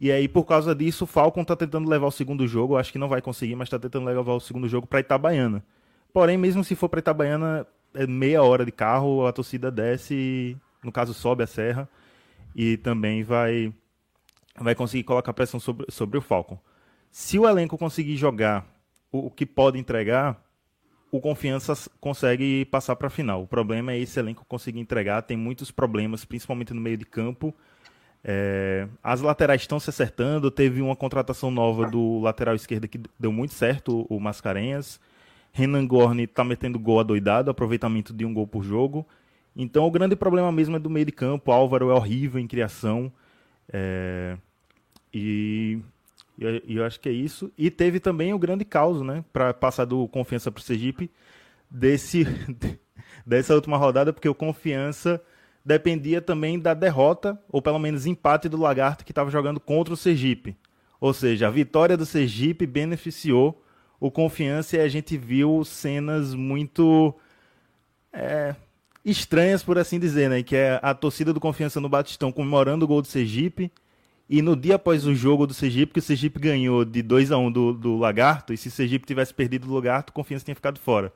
E 0.00 0.12
aí, 0.12 0.28
por 0.28 0.44
causa 0.44 0.74
disso, 0.74 1.04
o 1.04 1.06
Falcon 1.06 1.42
está 1.42 1.56
tentando 1.56 1.88
levar 1.88 2.06
o 2.06 2.10
segundo 2.10 2.46
jogo. 2.46 2.76
Acho 2.76 2.92
que 2.92 2.98
não 2.98 3.08
vai 3.08 3.20
conseguir, 3.20 3.56
mas 3.56 3.66
está 3.66 3.78
tentando 3.78 4.06
levar 4.06 4.32
o 4.32 4.40
segundo 4.40 4.68
jogo 4.68 4.86
para 4.86 5.00
Itabaiana. 5.00 5.64
Porém, 6.12 6.38
mesmo 6.38 6.62
se 6.62 6.74
for 6.74 6.88
para 6.88 7.00
Itabaiana, 7.00 7.66
é 7.94 8.06
meia 8.06 8.42
hora 8.42 8.64
de 8.64 8.72
carro, 8.72 9.26
a 9.26 9.32
torcida 9.32 9.70
desce, 9.70 10.56
no 10.82 10.92
caso 10.92 11.12
sobe 11.12 11.42
a 11.42 11.46
serra, 11.46 11.88
e 12.54 12.76
também 12.76 13.22
vai, 13.22 13.72
vai 14.56 14.74
conseguir 14.74 15.04
colocar 15.04 15.32
pressão 15.32 15.58
sobre, 15.58 15.86
sobre 15.90 16.18
o 16.18 16.22
Falcon. 16.22 16.58
Se 17.10 17.38
o 17.38 17.48
elenco 17.48 17.76
conseguir 17.76 18.16
jogar 18.16 18.66
o, 19.10 19.26
o 19.26 19.30
que 19.30 19.44
pode 19.44 19.78
entregar, 19.78 20.40
o 21.10 21.20
Confiança 21.20 21.74
consegue 22.00 22.64
passar 22.66 22.94
para 22.96 23.08
a 23.08 23.10
final. 23.10 23.42
O 23.42 23.46
problema 23.46 23.92
é 23.92 23.98
esse 23.98 24.18
elenco 24.18 24.44
conseguir 24.46 24.80
entregar, 24.80 25.22
tem 25.22 25.36
muitos 25.36 25.70
problemas, 25.70 26.24
principalmente 26.24 26.74
no 26.74 26.80
meio 26.80 26.96
de 26.96 27.06
campo. 27.06 27.54
É, 28.24 28.88
as 29.02 29.20
laterais 29.20 29.60
estão 29.60 29.78
se 29.78 29.90
acertando, 29.90 30.50
teve 30.50 30.82
uma 30.82 30.96
contratação 30.96 31.50
nova 31.50 31.88
do 31.88 32.18
lateral 32.20 32.54
esquerdo 32.54 32.88
que 32.88 33.00
deu 33.18 33.32
muito 33.32 33.54
certo, 33.54 34.06
o 34.08 34.18
Mascarenhas. 34.18 35.00
Renan 35.52 35.86
Gorni 35.86 36.24
está 36.24 36.44
metendo 36.44 36.78
gol 36.78 37.00
adoidado, 37.00 37.50
aproveitamento 37.50 38.12
de 38.12 38.24
um 38.24 38.34
gol 38.34 38.46
por 38.46 38.62
jogo. 38.62 39.06
Então 39.56 39.84
o 39.84 39.90
grande 39.90 40.14
problema 40.14 40.52
mesmo 40.52 40.76
é 40.76 40.78
do 40.78 40.90
meio 40.90 41.06
de 41.06 41.12
campo. 41.12 41.50
Álvaro 41.50 41.90
é 41.90 41.94
horrível 41.94 42.40
em 42.40 42.46
criação. 42.46 43.12
É... 43.72 44.36
E... 45.12 45.80
e 46.38 46.76
eu 46.76 46.84
acho 46.84 47.00
que 47.00 47.08
é 47.08 47.12
isso. 47.12 47.50
E 47.56 47.70
teve 47.70 47.98
também 47.98 48.32
o 48.32 48.38
grande 48.38 48.64
caos, 48.64 49.02
né? 49.02 49.24
Para 49.32 49.52
passar 49.54 49.84
do 49.84 50.06
Confiança 50.08 50.50
para 50.52 50.60
o 50.60 50.62
Sergipe, 50.62 51.10
desse... 51.70 52.24
dessa 53.26 53.54
última 53.54 53.76
rodada, 53.76 54.12
porque 54.12 54.28
o 54.28 54.34
Confiança 54.34 55.20
dependia 55.64 56.20
também 56.20 56.58
da 56.58 56.74
derrota, 56.74 57.38
ou 57.50 57.60
pelo 57.60 57.78
menos 57.78 58.06
empate 58.06 58.48
do 58.48 58.56
Lagarto 58.56 59.04
que 59.04 59.12
estava 59.12 59.30
jogando 59.30 59.60
contra 59.60 59.92
o 59.92 59.96
Sergipe. 59.96 60.56
Ou 61.00 61.12
seja, 61.12 61.46
a 61.46 61.50
vitória 61.50 61.96
do 61.96 62.06
Sergipe 62.06 62.66
beneficiou 62.66 63.62
o 64.00 64.10
Confiança 64.10 64.76
e 64.76 64.80
a 64.80 64.88
gente 64.88 65.16
viu 65.16 65.64
cenas 65.64 66.34
muito 66.34 67.14
é, 68.12 68.54
estranhas, 69.04 69.62
por 69.62 69.78
assim 69.78 69.98
dizer, 69.98 70.28
né? 70.28 70.42
Que 70.42 70.56
é 70.56 70.80
a 70.82 70.94
torcida 70.94 71.32
do 71.32 71.40
Confiança 71.40 71.80
no 71.80 71.88
Batistão 71.88 72.32
comemorando 72.32 72.84
o 72.84 72.88
gol 72.88 73.02
do 73.02 73.08
Sergipe. 73.08 73.70
E 74.28 74.42
no 74.42 74.54
dia 74.54 74.74
após 74.74 75.06
o 75.06 75.14
jogo 75.14 75.46
do 75.46 75.54
Sergipe, 75.54 75.94
que 75.94 76.00
o 76.00 76.02
Sergipe 76.02 76.38
ganhou 76.38 76.84
de 76.84 77.00
2 77.00 77.32
a 77.32 77.38
1 77.38 77.46
um 77.46 77.50
do, 77.50 77.72
do 77.72 77.96
Lagarto, 77.96 78.52
e 78.52 78.58
se 78.58 78.68
o 78.68 78.70
Sergipe 78.70 79.06
tivesse 79.06 79.32
perdido 79.32 79.66
o 79.66 79.74
Lagarto, 79.74 80.10
o 80.10 80.12
Confiança 80.12 80.44
tinha 80.44 80.54
ficado 80.54 80.78
fora. 80.78 81.10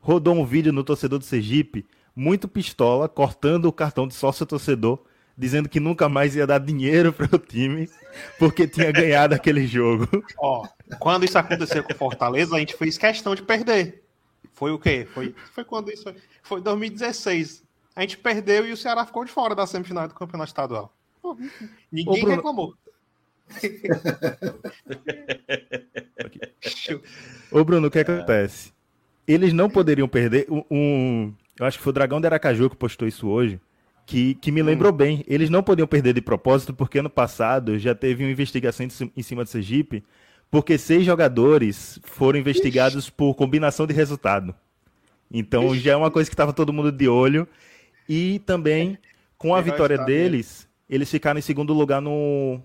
Rodou 0.00 0.34
um 0.34 0.46
vídeo 0.46 0.72
no 0.72 0.82
torcedor 0.82 1.18
do 1.18 1.26
Sergipe, 1.26 1.84
muito 2.14 2.46
pistola, 2.46 3.08
cortando 3.08 3.66
o 3.66 3.72
cartão 3.72 4.06
de 4.06 4.14
sócio 4.14 4.46
torcedor, 4.46 5.00
dizendo 5.36 5.68
que 5.68 5.80
nunca 5.80 6.08
mais 6.08 6.36
ia 6.36 6.46
dar 6.46 6.60
dinheiro 6.60 7.10
para 7.12 7.34
o 7.34 7.38
time, 7.38 7.90
porque 8.38 8.68
tinha 8.68 8.92
ganhado 8.92 9.34
aquele 9.34 9.66
jogo. 9.66 10.06
Ó, 10.38 10.66
quando 10.98 11.24
isso 11.24 11.38
aconteceu 11.38 11.82
com 11.82 11.94
Fortaleza, 11.94 12.54
a 12.54 12.58
gente 12.58 12.76
fez 12.76 12.96
questão 12.96 13.34
de 13.34 13.42
perder. 13.42 14.04
Foi 14.52 14.70
o 14.70 14.78
quê? 14.78 15.08
Foi, 15.12 15.34
foi 15.52 15.64
quando 15.64 15.90
isso 15.90 16.04
foi? 16.04 16.14
Foi 16.42 16.60
2016. 16.60 17.64
A 17.96 18.02
gente 18.02 18.18
perdeu 18.18 18.66
e 18.66 18.72
o 18.72 18.76
Ceará 18.76 19.04
ficou 19.04 19.24
de 19.24 19.32
fora 19.32 19.54
da 19.54 19.66
semifinal 19.66 20.08
do 20.08 20.14
Campeonato 20.14 20.50
Estadual. 20.50 20.92
Ninguém 21.90 22.22
Bruno... 22.22 22.36
reclamou. 22.36 22.74
Ô 27.50 27.64
Bruno, 27.64 27.88
o 27.88 27.90
que 27.90 27.98
acontece? 27.98 28.72
Eles 29.26 29.52
não 29.52 29.68
poderiam 29.70 30.08
perder 30.08 30.46
um, 30.70 31.34
eu 31.58 31.66
acho 31.66 31.78
que 31.78 31.84
foi 31.84 31.90
o 31.90 31.94
Dragão 31.94 32.20
de 32.20 32.26
Aracaju 32.26 32.70
que 32.70 32.76
postou 32.76 33.06
isso 33.06 33.28
hoje 33.28 33.60
que, 34.06 34.34
que 34.34 34.52
me 34.52 34.62
lembrou 34.62 34.92
hum. 34.92 34.96
bem. 34.96 35.24
Eles 35.26 35.50
não 35.50 35.62
podiam 35.62 35.86
perder 35.86 36.12
de 36.12 36.20
propósito, 36.20 36.74
porque 36.74 36.98
ano 36.98 37.10
passado 37.10 37.78
já 37.78 37.94
teve 37.94 38.24
uma 38.24 38.30
investigação 38.30 38.86
em 39.16 39.22
cima 39.22 39.44
do 39.44 39.50
Sergipe, 39.50 40.04
porque 40.50 40.78
seis 40.78 41.04
jogadores 41.04 41.98
foram 42.04 42.38
investigados 42.38 43.04
Ixi. 43.04 43.12
por 43.12 43.34
combinação 43.34 43.86
de 43.86 43.94
resultado. 43.94 44.54
Então 45.32 45.74
Ixi. 45.74 45.84
já 45.84 45.92
é 45.92 45.96
uma 45.96 46.10
coisa 46.10 46.28
que 46.28 46.34
estava 46.34 46.52
todo 46.52 46.72
mundo 46.72 46.92
de 46.92 47.08
olho. 47.08 47.48
E 48.08 48.40
também, 48.40 48.98
com 49.38 49.54
a 49.54 49.60
vitória 49.62 49.96
deles, 49.96 50.68
eles 50.88 51.10
ficaram 51.10 51.38
em 51.38 51.42
segundo 51.42 51.72
lugar 51.72 52.02
no, 52.02 52.60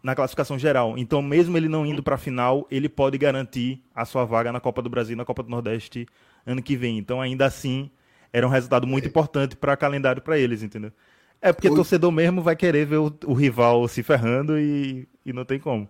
na 0.00 0.14
classificação 0.14 0.56
geral. 0.56 0.96
Então, 0.96 1.20
mesmo 1.20 1.56
ele 1.56 1.68
não 1.68 1.84
indo 1.84 2.04
para 2.04 2.14
a 2.14 2.18
final, 2.18 2.64
ele 2.70 2.88
pode 2.88 3.18
garantir 3.18 3.82
a 3.92 4.04
sua 4.04 4.24
vaga 4.24 4.52
na 4.52 4.60
Copa 4.60 4.80
do 4.80 4.88
Brasil 4.88 5.14
e 5.14 5.16
na 5.16 5.24
Copa 5.24 5.42
do 5.42 5.50
Nordeste 5.50 6.06
ano 6.46 6.62
que 6.62 6.76
vem. 6.76 6.96
Então, 6.98 7.20
ainda 7.20 7.44
assim, 7.44 7.90
era 8.36 8.46
um 8.46 8.50
resultado 8.50 8.86
muito 8.86 9.08
importante 9.08 9.56
para 9.56 9.74
calendário 9.78 10.20
para 10.20 10.38
eles, 10.38 10.62
entendeu? 10.62 10.92
É 11.40 11.54
porque 11.54 11.70
o 11.70 11.74
torcedor 11.74 12.12
mesmo 12.12 12.42
vai 12.42 12.54
querer 12.54 12.84
ver 12.84 12.98
o, 12.98 13.10
o 13.24 13.32
rival 13.32 13.88
se 13.88 14.02
ferrando 14.02 14.58
e, 14.58 15.08
e 15.24 15.32
não 15.32 15.42
tem 15.42 15.58
como. 15.58 15.88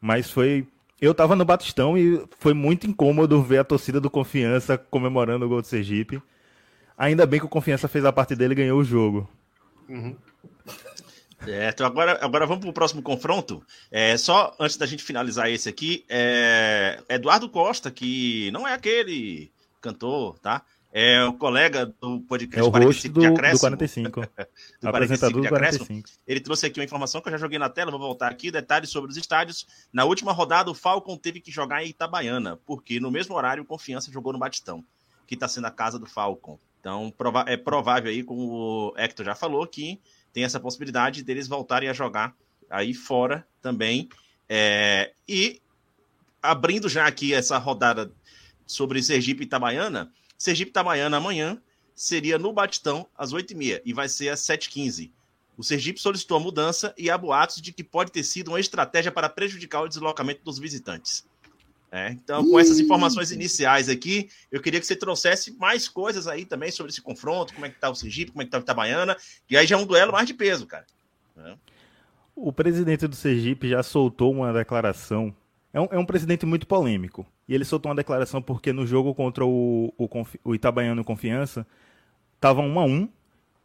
Mas 0.00 0.30
foi. 0.30 0.64
Eu 1.00 1.12
tava 1.12 1.34
no 1.34 1.44
Batistão 1.44 1.98
e 1.98 2.24
foi 2.38 2.54
muito 2.54 2.86
incômodo 2.86 3.42
ver 3.42 3.58
a 3.58 3.64
torcida 3.64 4.00
do 4.00 4.08
Confiança 4.08 4.78
comemorando 4.78 5.44
o 5.44 5.48
gol 5.48 5.60
do 5.60 5.66
Sergipe. 5.66 6.22
Ainda 6.96 7.26
bem 7.26 7.40
que 7.40 7.46
o 7.46 7.48
Confiança 7.48 7.88
fez 7.88 8.04
a 8.04 8.12
parte 8.12 8.36
dele 8.36 8.52
e 8.52 8.58
ganhou 8.58 8.78
o 8.78 8.84
jogo. 8.84 9.28
Uhum. 9.88 10.16
É, 11.48 11.68
então 11.68 11.84
agora, 11.84 12.16
agora 12.22 12.46
vamos 12.46 12.60
para 12.60 12.70
o 12.70 12.72
próximo 12.72 13.02
confronto. 13.02 13.60
É, 13.90 14.16
só 14.16 14.54
antes 14.60 14.76
da 14.76 14.86
gente 14.86 15.02
finalizar 15.02 15.50
esse 15.50 15.68
aqui, 15.68 16.04
é, 16.08 17.02
Eduardo 17.08 17.48
Costa, 17.48 17.90
que 17.90 18.52
não 18.52 18.68
é 18.68 18.72
aquele 18.72 19.50
cantor, 19.80 20.38
tá? 20.38 20.62
É 20.94 21.24
o 21.24 21.32
colega 21.32 21.86
do 21.86 22.20
podcast 22.20 22.60
é 22.60 22.62
o 22.62 22.70
45 22.70 23.14
do, 23.14 23.20
de 23.20 23.26
Acréscimo. 23.26 23.70
Do 23.70 23.76
45. 23.78 24.20
do 24.20 24.88
Apresentador 24.88 25.40
45 25.40 25.40
de 25.40 25.46
Acréscimo. 25.46 25.86
45. 25.86 26.10
Ele 26.26 26.40
trouxe 26.40 26.66
aqui 26.66 26.80
uma 26.80 26.84
informação 26.84 27.22
que 27.22 27.28
eu 27.28 27.32
já 27.32 27.38
joguei 27.38 27.58
na 27.58 27.70
tela, 27.70 27.90
vou 27.90 27.98
voltar 27.98 28.30
aqui. 28.30 28.50
Detalhes 28.50 28.90
sobre 28.90 29.10
os 29.10 29.16
estádios. 29.16 29.66
Na 29.90 30.04
última 30.04 30.32
rodada, 30.32 30.70
o 30.70 30.74
Falcon 30.74 31.16
teve 31.16 31.40
que 31.40 31.50
jogar 31.50 31.82
em 31.82 31.88
Itabaiana, 31.88 32.58
porque 32.66 33.00
no 33.00 33.10
mesmo 33.10 33.34
horário 33.34 33.62
o 33.62 33.66
Confiança 33.66 34.12
jogou 34.12 34.34
no 34.34 34.38
Batistão, 34.38 34.84
que 35.26 35.32
está 35.32 35.48
sendo 35.48 35.66
a 35.66 35.70
casa 35.70 35.98
do 35.98 36.04
Falcon. 36.04 36.58
Então 36.78 37.14
é 37.46 37.56
provável 37.56 38.10
aí, 38.10 38.22
como 38.22 38.52
o 38.52 38.94
Hector 38.98 39.24
já 39.24 39.34
falou, 39.34 39.66
que 39.66 39.98
tem 40.30 40.44
essa 40.44 40.60
possibilidade 40.60 41.22
deles 41.22 41.48
voltarem 41.48 41.88
a 41.88 41.94
jogar 41.94 42.36
aí 42.68 42.92
fora 42.92 43.46
também. 43.62 44.10
É... 44.46 45.12
E 45.26 45.62
abrindo 46.42 46.86
já 46.86 47.06
aqui 47.06 47.32
essa 47.32 47.56
rodada 47.56 48.12
sobre 48.66 49.02
Sergipe 49.02 49.44
e 49.44 49.46
Itabaiana 49.46 50.12
Sergipe 50.42 50.70
Itabaiana 50.70 51.18
amanhã 51.18 51.56
seria 51.94 52.36
no 52.36 52.52
Batistão 52.52 53.06
às 53.16 53.32
8h30 53.32 53.80
e 53.84 53.92
vai 53.92 54.08
ser 54.08 54.28
às 54.28 54.40
7h15. 54.40 55.08
O 55.56 55.62
Sergipe 55.62 56.00
solicitou 56.00 56.36
a 56.36 56.40
mudança 56.40 56.92
e 56.98 57.08
há 57.08 57.16
boatos 57.16 57.62
de 57.62 57.72
que 57.72 57.84
pode 57.84 58.10
ter 58.10 58.24
sido 58.24 58.48
uma 58.48 58.58
estratégia 58.58 59.12
para 59.12 59.28
prejudicar 59.28 59.82
o 59.82 59.88
deslocamento 59.88 60.42
dos 60.42 60.58
visitantes. 60.58 61.24
É, 61.92 62.10
então, 62.10 62.44
com 62.50 62.58
essas 62.58 62.80
informações 62.80 63.30
iniciais 63.30 63.88
aqui, 63.88 64.28
eu 64.50 64.60
queria 64.60 64.80
que 64.80 64.86
você 64.86 64.96
trouxesse 64.96 65.52
mais 65.58 65.86
coisas 65.88 66.26
aí 66.26 66.44
também 66.44 66.72
sobre 66.72 66.90
esse 66.90 67.00
confronto, 67.00 67.54
como 67.54 67.66
é 67.66 67.68
que 67.68 67.78
tá 67.78 67.88
o 67.88 67.94
Sergipe, 67.94 68.32
como 68.32 68.42
é 68.42 68.44
que 68.44 68.50
tá 68.50 68.58
o 68.58 68.62
Itabaiana, 68.62 69.16
e 69.48 69.56
aí 69.56 69.64
já 69.64 69.76
é 69.76 69.78
um 69.78 69.86
duelo 69.86 70.10
mais 70.10 70.26
de 70.26 70.34
peso, 70.34 70.66
cara. 70.66 70.86
É. 71.36 71.54
O 72.34 72.52
presidente 72.52 73.06
do 73.06 73.14
Sergipe 73.14 73.68
já 73.68 73.82
soltou 73.84 74.32
uma 74.32 74.52
declaração 74.52 75.32
é 75.72 75.80
um, 75.80 75.88
é 75.90 75.98
um 75.98 76.04
presidente 76.04 76.44
muito 76.44 76.66
polêmico. 76.66 77.26
E 77.52 77.54
ele 77.54 77.66
soltou 77.66 77.90
uma 77.90 77.96
declaração 77.96 78.40
porque 78.40 78.72
no 78.72 78.86
jogo 78.86 79.14
contra 79.14 79.44
o, 79.44 79.92
o, 79.98 80.08
o 80.42 80.54
Itabaiano 80.54 81.04
Confiança, 81.04 81.66
tava 82.40 82.62
1 82.62 82.80
a 82.80 82.84
1 82.86 83.08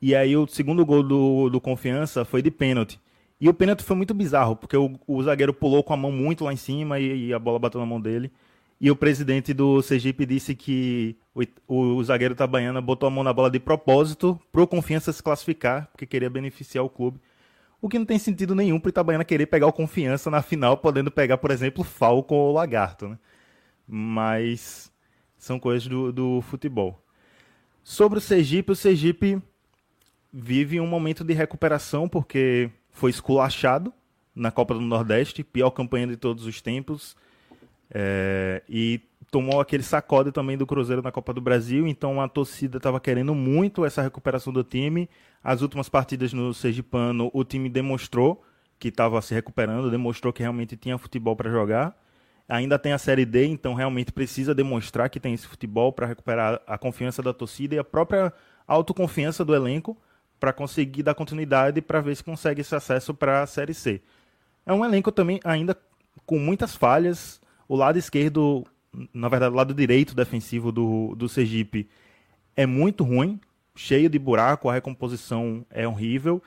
e 0.01 0.13
aí 0.13 0.35
o 0.35 0.45
segundo 0.45 0.85
gol 0.85 1.01
do, 1.01 1.49
do 1.49 1.61
Confiança 1.61 2.25
foi 2.25 2.41
de 2.41 2.51
pênalti. 2.51 2.99
E 3.39 3.47
o 3.47 3.53
pênalti 3.53 3.83
foi 3.83 3.95
muito 3.95 4.13
bizarro, 4.13 4.57
porque 4.57 4.75
o, 4.75 4.99
o 5.07 5.23
zagueiro 5.23 5.53
pulou 5.53 5.81
com 5.85 5.93
a 5.93 5.95
mão 5.95 6.11
muito 6.11 6.43
lá 6.43 6.51
em 6.51 6.57
cima 6.57 6.99
e, 6.99 7.27
e, 7.27 7.33
a 7.33 7.39
bola 7.39 7.59
bateu 7.59 7.79
na 7.79 7.87
mão 7.87 8.01
dele. 8.01 8.29
E 8.77 8.91
o 8.91 8.95
presidente 8.95 9.53
do 9.53 9.81
Sergipe 9.81 10.25
disse 10.25 10.53
que 10.53 11.15
o, 11.65 11.95
o, 11.95 12.03
zagueiro 12.03 12.33
Itabaiana 12.33 12.81
botou 12.81 13.07
a 13.07 13.09
mão 13.09 13.23
na 13.23 13.31
bola 13.31 13.49
de 13.49 13.57
propósito 13.57 14.37
pro 14.51 14.67
Confiança 14.67 15.13
se 15.13 15.23
classificar, 15.23 15.87
porque 15.93 16.05
queria 16.05 16.29
beneficiar 16.29 16.83
o 16.83 16.89
clube. 16.89 17.21
O 17.81 17.87
que 17.87 17.97
não 17.97 18.05
tem 18.05 18.19
sentido 18.19 18.53
nenhum 18.53 18.81
pro 18.81 18.89
Itabaiana 18.89 19.23
querer 19.23 19.45
pegar 19.45 19.67
o 19.67 19.71
Confiança 19.71 20.29
na 20.29 20.41
final, 20.41 20.75
podendo 20.75 21.09
pegar, 21.09 21.37
por 21.37 21.51
exemplo, 21.51 21.85
Falco 21.85 22.35
ou 22.35 22.51
Lagarto, 22.51 23.07
né? 23.07 23.17
Mas 23.87 24.91
são 25.37 25.59
coisas 25.59 25.87
do, 25.87 26.11
do 26.11 26.41
futebol. 26.41 27.01
Sobre 27.83 28.17
o 28.17 28.21
Sergipe, 28.21 28.71
o 28.71 28.75
Sergipe 28.75 29.41
vive 30.31 30.79
um 30.79 30.87
momento 30.87 31.23
de 31.23 31.33
recuperação, 31.33 32.07
porque 32.09 32.69
foi 32.91 33.11
esculachado 33.11 33.93
na 34.35 34.51
Copa 34.51 34.73
do 34.73 34.81
Nordeste, 34.81 35.43
pior 35.43 35.71
campanha 35.71 36.05
de 36.07 36.17
todos 36.17 36.45
os 36.45 36.61
tempos, 36.61 37.15
é, 37.89 38.61
e 38.67 39.01
tomou 39.31 39.59
aquele 39.59 39.83
sacode 39.83 40.31
também 40.31 40.57
do 40.57 40.65
Cruzeiro 40.67 41.01
na 41.01 41.11
Copa 41.11 41.33
do 41.33 41.41
Brasil, 41.41 41.87
então 41.87 42.21
a 42.21 42.27
torcida 42.27 42.77
estava 42.77 42.99
querendo 42.99 43.33
muito 43.33 43.85
essa 43.85 44.01
recuperação 44.01 44.51
do 44.53 44.63
time. 44.63 45.09
As 45.43 45.61
últimas 45.61 45.89
partidas 45.89 46.33
no 46.33 46.53
Sergipano, 46.53 47.31
o 47.33 47.43
time 47.43 47.69
demonstrou 47.69 48.43
que 48.79 48.89
estava 48.89 49.21
se 49.21 49.33
recuperando, 49.33 49.89
demonstrou 49.89 50.31
que 50.31 50.41
realmente 50.41 50.77
tinha 50.77 50.97
futebol 50.97 51.35
para 51.35 51.49
jogar. 51.49 51.95
Ainda 52.49 52.79
tem 52.79 52.93
a 52.93 52.97
Série 52.97 53.25
D, 53.25 53.45
então 53.45 53.73
realmente 53.73 54.11
precisa 54.11 54.55
demonstrar 54.55 55.09
que 55.09 55.19
tem 55.19 55.33
esse 55.33 55.45
futebol 55.45 55.91
para 55.91 56.07
recuperar 56.07 56.61
a 56.65 56.77
confiança 56.77 57.21
da 57.21 57.33
torcida 57.33 57.75
e 57.75 57.79
a 57.79 57.83
própria 57.83 58.31
autoconfiança 58.65 59.43
do 59.43 59.53
elenco 59.53 59.97
para 60.39 60.53
conseguir 60.53 61.03
dar 61.03 61.13
continuidade 61.13 61.81
para 61.81 61.99
ver 61.99 62.15
se 62.15 62.23
consegue 62.23 62.61
esse 62.61 62.73
acesso 62.73 63.13
para 63.13 63.41
a 63.41 63.47
Série 63.47 63.73
C. 63.73 64.01
É 64.65 64.71
um 64.71 64.85
elenco 64.85 65.11
também 65.11 65.39
ainda 65.43 65.77
com 66.25 66.39
muitas 66.39 66.75
falhas. 66.75 67.41
O 67.67 67.75
lado 67.75 67.97
esquerdo, 67.97 68.65
na 69.13 69.27
verdade, 69.27 69.53
o 69.53 69.57
lado 69.57 69.73
direito 69.73 70.15
defensivo 70.15 70.71
do, 70.71 71.15
do 71.15 71.27
Sergipe 71.27 71.89
é 72.55 72.65
muito 72.65 73.03
ruim, 73.03 73.39
cheio 73.75 74.09
de 74.09 74.17
buraco, 74.17 74.69
a 74.69 74.73
recomposição 74.73 75.65
é 75.69 75.87
horrível. 75.87 76.41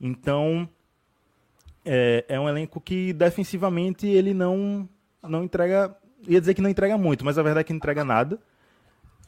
Então, 0.00 0.68
é, 1.84 2.24
é 2.28 2.40
um 2.40 2.48
elenco 2.48 2.80
que 2.80 3.12
defensivamente 3.12 4.06
ele 4.06 4.32
não, 4.32 4.88
não 5.22 5.44
entrega. 5.44 5.94
Ia 6.28 6.40
dizer 6.40 6.54
que 6.54 6.60
não 6.60 6.70
entrega 6.70 6.98
muito, 6.98 7.24
mas 7.24 7.38
a 7.38 7.42
verdade 7.42 7.62
é 7.62 7.64
que 7.64 7.72
não 7.72 7.78
entrega 7.78 8.04
nada. 8.04 8.38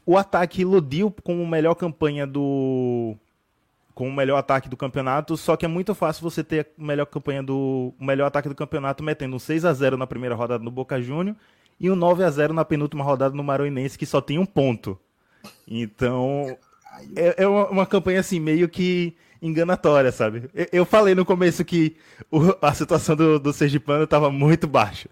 O 0.04 0.16
ataque 0.16 0.62
iludiu 0.62 1.10
com 1.22 1.42
a 1.42 1.48
melhor 1.48 1.74
campanha 1.74 2.26
do, 2.26 3.16
com 3.94 4.08
o 4.08 4.12
melhor 4.12 4.36
ataque 4.36 4.68
do 4.68 4.76
campeonato, 4.76 5.36
só 5.36 5.56
que 5.56 5.64
é 5.64 5.68
muito 5.68 5.94
fácil 5.94 6.22
você 6.22 6.42
ter 6.42 6.68
a 6.78 6.82
melhor 6.82 7.06
campanha 7.06 7.42
do 7.42 7.94
o 7.98 8.04
melhor 8.04 8.26
ataque 8.26 8.48
do 8.48 8.54
campeonato 8.54 9.02
metendo 9.02 9.36
um 9.36 9.38
6 9.38 9.64
a 9.64 9.72
0 9.72 9.96
na 9.96 10.06
primeira 10.06 10.34
rodada 10.34 10.62
no 10.62 10.70
Boca 10.70 11.00
Júnior 11.00 11.36
e 11.78 11.90
um 11.90 11.96
9 11.96 12.24
a 12.24 12.30
0 12.30 12.52
na 12.52 12.64
penúltima 12.64 13.04
rodada 13.04 13.34
no 13.34 13.44
Maranhense 13.44 13.98
que 13.98 14.06
só 14.06 14.20
tem 14.20 14.38
um 14.38 14.46
ponto. 14.46 14.98
Então, 15.66 16.56
é, 17.16 17.42
é 17.42 17.46
uma, 17.46 17.68
uma, 17.68 17.86
campanha 17.86 18.20
assim 18.20 18.38
meio 18.38 18.68
que 18.68 19.14
enganatória, 19.40 20.12
sabe? 20.12 20.48
Eu, 20.72 20.84
falei 20.84 21.14
no 21.14 21.24
começo 21.24 21.64
que 21.64 21.96
a 22.60 22.72
situação 22.72 23.16
do, 23.16 23.38
do 23.40 23.52
Sergipano 23.52 24.04
estava 24.04 24.30
muito 24.30 24.68
baixa. 24.68 25.08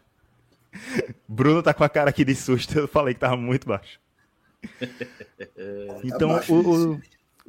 Bruno 1.28 1.62
tá 1.62 1.74
com 1.74 1.84
a 1.84 1.88
cara 1.88 2.10
aqui 2.10 2.24
de 2.24 2.34
susto, 2.34 2.78
eu 2.78 2.88
falei 2.88 3.14
que 3.14 3.18
estava 3.18 3.36
muito 3.36 3.66
baixo. 3.66 4.00
Então, 6.04 6.38
tá 6.38 6.52
o, 6.52 6.92
o 6.92 7.00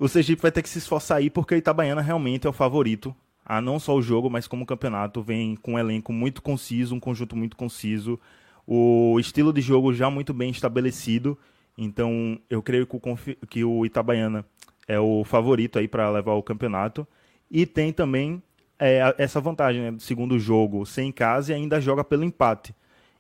o 0.01 0.07
Sergipe 0.07 0.41
vai 0.41 0.51
ter 0.51 0.63
que 0.63 0.69
se 0.69 0.79
esforçar 0.79 1.19
aí 1.19 1.29
porque 1.29 1.53
o 1.53 1.57
Itabaiana 1.57 2.01
realmente 2.01 2.47
é 2.47 2.49
o 2.49 2.53
favorito 2.53 3.15
a 3.45 3.61
não 3.61 3.79
só 3.79 3.95
o 3.95 4.01
jogo, 4.01 4.31
mas 4.31 4.47
como 4.47 4.63
o 4.63 4.65
campeonato 4.65 5.21
vem 5.21 5.55
com 5.55 5.73
um 5.73 5.79
elenco 5.79 6.11
muito 6.11 6.41
conciso, 6.41 6.95
um 6.95 6.99
conjunto 6.99 7.35
muito 7.35 7.55
conciso, 7.55 8.19
o 8.65 9.19
estilo 9.19 9.53
de 9.53 9.61
jogo 9.61 9.93
já 9.93 10.09
muito 10.09 10.33
bem 10.33 10.49
estabelecido. 10.49 11.37
Então, 11.77 12.39
eu 12.49 12.63
creio 12.63 12.87
que 12.87 12.95
o, 12.95 13.01
que 13.47 13.63
o 13.63 13.85
Itabaiana 13.85 14.45
é 14.87 14.99
o 14.99 15.23
favorito 15.23 15.77
aí 15.77 15.87
para 15.87 16.09
levar 16.09 16.33
o 16.33 16.43
campeonato. 16.43 17.07
E 17.49 17.65
tem 17.65 17.91
também 17.91 18.41
é, 18.79 19.13
essa 19.17 19.41
vantagem 19.41 19.81
né, 19.81 19.91
do 19.91 20.01
segundo 20.01 20.39
jogo 20.39 20.85
sem 20.85 21.09
em 21.09 21.11
casa 21.11 21.51
e 21.51 21.55
ainda 21.55 21.81
joga 21.81 22.03
pelo 22.03 22.23
empate. 22.23 22.73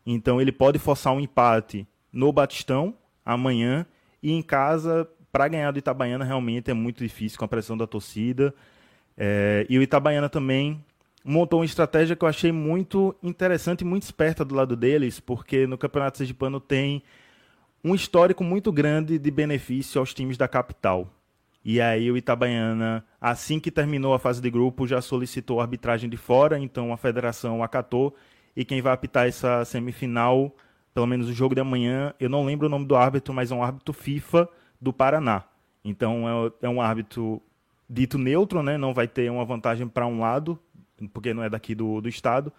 Então, 0.05 0.41
ele 0.41 0.51
pode 0.51 0.79
forçar 0.79 1.13
um 1.13 1.19
empate 1.19 1.87
no 2.11 2.31
Batistão 2.31 2.95
amanhã 3.25 3.85
e 4.21 4.31
em 4.31 4.41
casa 4.41 5.07
para 5.31 5.47
ganhar 5.47 5.71
do 5.71 5.79
Itabaiana 5.79 6.25
realmente 6.25 6.69
é 6.69 6.73
muito 6.73 7.03
difícil 7.03 7.39
com 7.39 7.45
a 7.45 7.47
pressão 7.47 7.77
da 7.77 7.87
torcida. 7.87 8.53
É, 9.17 9.65
e 9.69 9.77
o 9.77 9.81
Itabaiana 9.81 10.27
também 10.27 10.83
montou 11.23 11.59
uma 11.59 11.65
estratégia 11.65 12.15
que 12.15 12.23
eu 12.23 12.29
achei 12.29 12.51
muito 12.51 13.15
interessante 13.21 13.81
e 13.81 13.85
muito 13.85 14.03
esperta 14.03 14.43
do 14.43 14.55
lado 14.55 14.75
deles, 14.75 15.19
porque 15.19 15.65
no 15.67 15.77
Campeonato 15.77 16.17
Sergipano 16.17 16.59
tem 16.59 17.01
um 17.83 17.95
histórico 17.95 18.43
muito 18.43 18.71
grande 18.71 19.17
de 19.17 19.31
benefício 19.31 19.99
aos 19.99 20.13
times 20.13 20.37
da 20.37 20.47
capital. 20.47 21.07
E 21.63 21.79
aí 21.79 22.11
o 22.11 22.17
Itabaiana, 22.17 23.05
assim 23.19 23.59
que 23.59 23.69
terminou 23.69 24.13
a 24.13 24.19
fase 24.19 24.41
de 24.41 24.49
grupo, 24.49 24.87
já 24.87 24.99
solicitou 24.99 25.61
arbitragem 25.61 26.09
de 26.09 26.17
fora, 26.17 26.59
então 26.59 26.91
a 26.91 26.97
federação 26.97 27.63
acatou, 27.63 28.15
e 28.55 28.65
quem 28.65 28.81
vai 28.81 28.93
apitar 28.93 29.27
essa 29.27 29.63
semifinal, 29.65 30.53
pelo 30.93 31.07
menos 31.07 31.29
o 31.29 31.33
jogo 31.33 31.55
de 31.55 31.61
amanhã, 31.61 32.13
eu 32.19 32.29
não 32.29 32.45
lembro 32.45 32.67
o 32.67 32.69
nome 32.69 32.85
do 32.85 32.95
árbitro, 32.95 33.33
mas 33.33 33.51
é 33.51 33.55
um 33.55 33.63
árbitro 33.63 33.93
FIFA, 33.93 34.49
do 34.79 34.91
Paraná. 34.91 35.43
Então 35.85 36.47
é, 36.61 36.65
é 36.65 36.69
um 36.69 36.81
árbitro 36.81 37.41
dito 37.89 38.17
neutro, 38.17 38.63
né? 38.63 38.77
não 38.77 38.93
vai 38.93 39.07
ter 39.07 39.29
uma 39.29 39.45
vantagem 39.45 39.87
para 39.87 40.07
um 40.07 40.19
lado, 40.19 40.59
porque 41.13 41.33
não 41.33 41.43
é 41.43 41.49
daqui 41.49 41.75
do, 41.75 42.01
do 42.01 42.09
estado. 42.09 42.51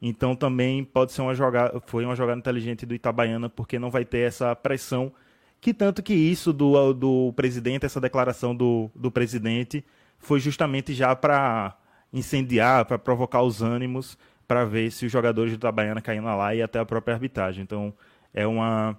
Então 0.00 0.34
também 0.34 0.84
pode 0.84 1.12
ser 1.12 1.22
uma 1.22 1.34
jogada, 1.34 1.80
foi 1.86 2.04
uma 2.04 2.16
jogada 2.16 2.38
inteligente 2.38 2.84
do 2.84 2.94
Itabaiana, 2.94 3.48
porque 3.48 3.78
não 3.78 3.90
vai 3.90 4.04
ter 4.04 4.20
essa 4.20 4.54
pressão, 4.54 5.12
que 5.60 5.74
tanto 5.74 6.02
que 6.02 6.14
isso 6.14 6.52
do, 6.52 6.92
do 6.92 7.32
presidente, 7.34 7.84
essa 7.84 8.00
declaração 8.00 8.54
do, 8.54 8.90
do 8.94 9.10
presidente, 9.10 9.84
foi 10.18 10.40
justamente 10.40 10.94
já 10.94 11.14
para 11.16 11.76
incendiar, 12.12 12.84
para 12.84 12.98
provocar 12.98 13.42
os 13.42 13.60
ânimos, 13.60 14.16
para 14.48 14.64
ver 14.64 14.90
se 14.90 15.04
os 15.06 15.12
jogadores 15.12 15.52
do 15.52 15.56
Itabaiana 15.56 16.00
caíam 16.00 16.24
lá 16.24 16.54
e 16.54 16.62
até 16.62 16.78
a 16.78 16.86
própria 16.86 17.14
arbitragem. 17.14 17.62
Então 17.62 17.94
é 18.32 18.46
uma 18.46 18.96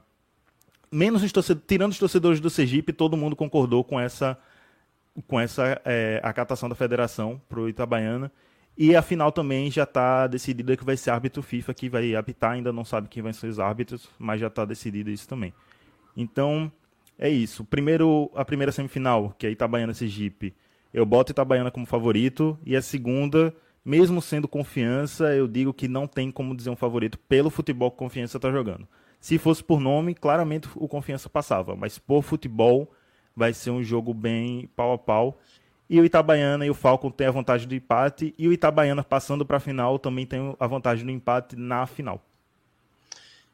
menos 0.91 1.23
os 1.23 1.31
torcedores, 1.31 1.67
tirando 1.67 1.91
os 1.91 1.99
torcedores 1.99 2.39
do 2.39 2.49
Sergipe, 2.49 2.93
todo 2.93 3.17
mundo 3.17 3.35
concordou 3.35 3.83
com 3.83 3.99
essa 3.99 4.37
com 5.27 5.39
essa 5.39 5.81
é, 5.83 6.21
acatação 6.23 6.69
da 6.69 6.75
federação 6.75 7.41
para 7.49 7.59
o 7.59 7.67
Itabaiana. 7.67 8.31
E 8.77 8.95
a 8.95 9.01
final 9.01 9.31
também 9.31 9.69
já 9.69 9.83
está 9.83 10.25
decidida 10.27 10.77
que 10.77 10.85
vai 10.85 10.95
ser 10.95 11.09
árbitro 11.09 11.41
FIFA 11.41 11.73
que 11.73 11.89
vai 11.89 12.15
apitar, 12.15 12.51
ainda 12.51 12.71
não 12.71 12.85
sabe 12.85 13.09
quem 13.09 13.21
vai 13.21 13.33
ser 13.33 13.47
os 13.47 13.59
árbitros, 13.59 14.09
mas 14.17 14.39
já 14.39 14.47
está 14.47 14.63
decidido 14.63 15.09
isso 15.09 15.27
também. 15.27 15.53
Então, 16.15 16.71
é 17.17 17.27
isso. 17.27 17.65
Primeiro, 17.65 18.31
a 18.33 18.45
primeira 18.45 18.71
semifinal, 18.71 19.35
que 19.37 19.45
é 19.45 19.51
Itabaiana 19.51 19.93
Sergipe, 19.93 20.55
eu 20.93 21.05
boto 21.05 21.33
Itabaiana 21.33 21.69
como 21.69 21.85
favorito, 21.85 22.57
e 22.65 22.73
a 22.73 22.81
segunda, 22.81 23.53
mesmo 23.83 24.21
sendo 24.21 24.47
confiança, 24.47 25.35
eu 25.35 25.47
digo 25.47 25.73
que 25.73 25.87
não 25.87 26.07
tem 26.07 26.31
como 26.31 26.55
dizer 26.55 26.69
um 26.69 26.75
favorito 26.75 27.17
pelo 27.17 27.49
futebol 27.49 27.91
que 27.91 27.97
confiança 27.97 28.37
está 28.37 28.51
jogando. 28.51 28.87
Se 29.19 29.37
fosse 29.37 29.63
por 29.63 29.79
nome, 29.79 30.15
claramente 30.15 30.69
o 30.75 30.87
Confiança 30.87 31.29
passava, 31.29 31.75
mas 31.75 31.97
por 31.97 32.21
futebol 32.21 32.89
vai 33.35 33.53
ser 33.53 33.69
um 33.69 33.83
jogo 33.83 34.13
bem 34.13 34.69
pau 34.75 34.93
a 34.93 34.97
pau. 34.97 35.39
E 35.89 35.99
o 35.99 36.05
Itabaiana 36.05 36.65
e 36.65 36.69
o 36.69 36.73
Falcon 36.73 37.09
têm 37.09 37.27
a 37.27 37.31
vantagem 37.31 37.67
do 37.67 37.75
empate, 37.75 38.33
e 38.37 38.47
o 38.47 38.53
Itabaiana 38.53 39.03
passando 39.03 39.45
para 39.45 39.57
a 39.57 39.59
final 39.59 39.97
também 39.99 40.25
tem 40.25 40.55
a 40.59 40.67
vantagem 40.67 41.05
do 41.05 41.11
empate 41.11 41.55
na 41.55 41.85
final. 41.85 42.23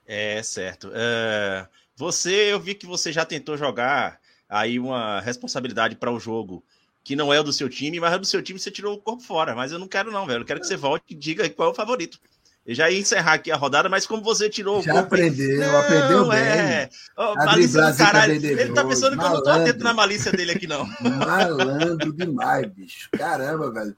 É, 0.06 0.44
certo. 0.44 0.90
Uh, 0.90 1.68
você, 1.96 2.54
eu 2.54 2.60
vi 2.60 2.76
que 2.76 2.86
você 2.86 3.12
já 3.12 3.26
tentou 3.26 3.58
jogar 3.58 4.20
aí 4.48 4.78
uma 4.78 5.20
responsabilidade 5.22 5.96
para 5.96 6.12
o 6.12 6.20
jogo 6.20 6.64
que 7.06 7.16
não 7.16 7.32
é 7.32 7.40
o 7.40 7.44
do 7.44 7.54
seu 7.54 7.70
time, 7.70 8.00
mas 8.00 8.14
é 8.14 8.18
do 8.18 8.26
seu 8.26 8.42
time 8.42 8.60
você 8.60 8.72
tirou 8.72 8.96
o 8.96 8.98
corpo 8.98 9.22
fora. 9.22 9.54
Mas 9.54 9.72
eu 9.72 9.78
não 9.78 9.88
quero, 9.88 10.12
não, 10.12 10.26
velho. 10.26 10.42
Eu 10.42 10.46
quero 10.46 10.60
que 10.60 10.66
você 10.66 10.76
volte 10.76 11.06
e 11.12 11.16
diga 11.16 11.48
qual 11.52 11.70
é 11.70 11.72
o 11.72 11.76
favorito. 11.76 12.20
Eu 12.66 12.74
já 12.74 12.90
ia 12.90 13.00
encerrar 13.00 13.34
aqui 13.34 13.52
a 13.52 13.56
rodada, 13.56 13.88
mas 13.88 14.08
como 14.08 14.24
você 14.24 14.50
tirou 14.50 14.82
já 14.82 14.92
o 14.92 14.96
corpo... 14.96 15.14
aprendeu, 15.14 15.60
não, 15.60 15.78
aprendeu 15.78 16.28
bem. 16.28 16.40
É. 16.40 16.90
Oh, 17.16 17.36
malícia 17.36 17.92
do 17.92 17.96
caralho. 17.96 18.34
Ele 18.34 18.74
tá 18.74 18.84
pensando 18.84 19.16
que 19.20 19.24
eu 19.24 19.30
não 19.30 19.44
tô 19.44 19.50
atento 19.52 19.84
na 19.84 19.94
malícia 19.94 20.32
dele 20.32 20.54
aqui, 20.54 20.66
não. 20.66 20.84
Malandro 21.00 22.12
demais, 22.12 22.66
bicho. 22.74 23.08
Caramba, 23.12 23.72
velho. 23.72 23.96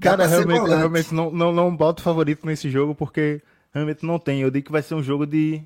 Cara, 0.00 0.26
realmente, 0.26 0.66
realmente 0.66 1.14
não, 1.14 1.30
não, 1.30 1.52
não 1.52 1.74
boto 1.74 2.02
favorito 2.02 2.44
nesse 2.44 2.68
jogo, 2.68 2.96
porque 2.96 3.40
realmente 3.72 4.04
não 4.04 4.18
tem. 4.18 4.42
Eu 4.42 4.50
digo 4.50 4.66
que 4.66 4.72
vai 4.72 4.82
ser 4.82 4.96
um 4.96 5.02
jogo 5.02 5.24
de. 5.24 5.62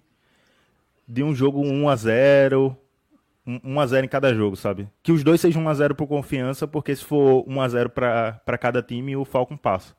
De 1.08 1.22
um 1.22 1.34
jogo 1.34 1.62
1x0. 1.62 2.76
1x0 3.64 4.04
em 4.04 4.08
cada 4.08 4.34
jogo, 4.34 4.56
sabe? 4.56 4.88
Que 5.02 5.12
os 5.12 5.24
dois 5.24 5.40
sejam 5.40 5.64
1x0 5.64 5.94
por 5.94 6.06
confiança, 6.06 6.68
porque 6.68 6.94
se 6.94 7.04
for 7.04 7.44
1x0 7.46 7.88
para 7.88 8.58
cada 8.58 8.82
time, 8.82 9.16
o 9.16 9.24
Falcon 9.24 9.56
passa 9.56 9.94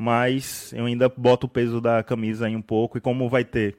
mas 0.00 0.72
eu 0.72 0.86
ainda 0.86 1.10
boto 1.10 1.46
o 1.46 1.48
peso 1.48 1.78
da 1.78 2.02
camisa 2.02 2.46
aí 2.46 2.56
um 2.56 2.62
pouco. 2.62 2.96
E 2.96 3.02
como 3.02 3.28
vai 3.28 3.44
ter 3.44 3.76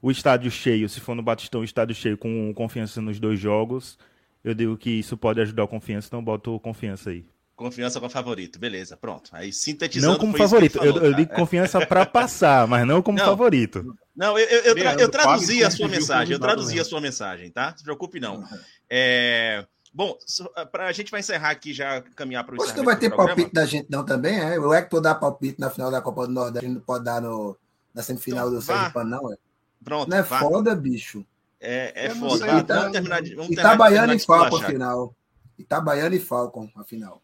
o 0.00 0.12
estádio 0.12 0.48
cheio, 0.48 0.88
se 0.88 1.00
for 1.00 1.16
no 1.16 1.24
Batistão, 1.24 1.62
o 1.62 1.64
estádio 1.64 1.92
cheio 1.92 2.16
com 2.16 2.54
confiança 2.54 3.00
nos 3.00 3.18
dois 3.18 3.40
jogos, 3.40 3.98
eu 4.44 4.54
digo 4.54 4.76
que 4.76 4.90
isso 4.90 5.16
pode 5.16 5.40
ajudar 5.40 5.64
a 5.64 5.66
confiança, 5.66 6.06
então 6.06 6.22
boto 6.22 6.60
confiança 6.60 7.10
aí. 7.10 7.24
Confiança 7.56 7.98
como 7.98 8.10
favorito, 8.10 8.58
beleza, 8.58 8.96
pronto. 8.98 9.30
Aí 9.32 9.50
sintetizando. 9.50 10.12
Não 10.12 10.20
como 10.20 10.36
foi 10.36 10.44
isso 10.44 10.54
que 10.54 10.62
ele 10.62 10.68
favorito. 10.68 10.86
Eu, 10.86 10.92
falou, 10.92 11.06
eu 11.08 11.12
tá? 11.12 11.16
digo 11.16 11.34
confiança 11.34 11.86
para 11.86 12.04
passar, 12.04 12.66
mas 12.68 12.86
não 12.86 13.00
como 13.00 13.16
Não. 13.16 13.24
favorito. 13.24 13.96
Não, 14.14 14.38
eu, 14.38 14.46
eu, 14.46 14.62
eu, 14.64 14.74
tra- 14.74 14.94
eu 14.94 15.08
traduzi 15.10 15.64
a 15.64 15.70
sua 15.70 15.88
mensagem, 15.88 16.34
eu 16.34 16.38
traduzi 16.38 16.78
a 16.78 16.84
sua 16.84 17.00
mensagem, 17.00 17.50
tá? 17.50 17.74
Se 17.74 17.82
preocupe 17.82 18.20
não. 18.20 18.44
É, 18.90 19.64
Bom, 19.92 20.14
so- 20.26 20.50
pra 20.70 20.92
gente 20.92 21.10
vai 21.10 21.20
encerrar 21.20 21.48
aqui, 21.48 21.72
já 21.72 22.02
caminhar 22.14 22.44
para 22.44 22.54
o 22.56 22.62
Acho 22.62 22.72
que 22.72 22.78
não 22.78 22.84
vai 22.84 22.98
ter 22.98 23.08
palpite 23.16 23.50
da 23.54 23.64
gente 23.64 23.86
não 23.90 24.04
também, 24.04 24.38
é? 24.38 24.58
O 24.60 24.74
Hector 24.74 25.00
dá 25.00 25.14
palpite 25.14 25.58
na 25.58 25.70
final 25.70 25.90
da 25.90 26.02
Copa 26.02 26.26
do 26.26 26.32
Nordeste, 26.34 26.66
a 26.66 26.68
gente 26.68 26.76
não 26.78 26.84
pode 26.84 27.04
dar 27.04 27.22
no, 27.22 27.56
na 27.94 28.02
semifinal 28.02 28.48
Então, 28.48 28.58
do. 28.58 28.62
Sérgio 28.62 28.92
Pan, 28.92 29.04
não, 29.04 29.32
é? 29.32 29.36
Pronto, 29.82 30.10
Não 30.10 30.18
é 30.18 30.22
vá. 30.22 30.38
foda, 30.40 30.74
bicho. 30.76 31.24
É, 31.58 32.04
é 32.04 32.10
Eu 32.10 32.16
não 32.16 32.28
foda. 32.28 32.44
sei, 32.44 32.50
Ah, 32.50 32.62
tá- 32.62 32.76
vamos 32.80 32.92
terminar 32.92 33.22
de. 33.22 33.30
Vamos 33.34 33.46
terminar 33.48 33.62
de- 33.62 33.74
Itabaiana 33.74 34.14
e 34.14 34.16
de 34.18 34.26
Falcon, 34.26 34.44
esculachar. 34.44 34.68
afinal. 34.70 35.14
Itabaiana 35.58 36.14
e 36.14 36.20
Falcon, 36.20 36.70
afinal. 36.76 37.22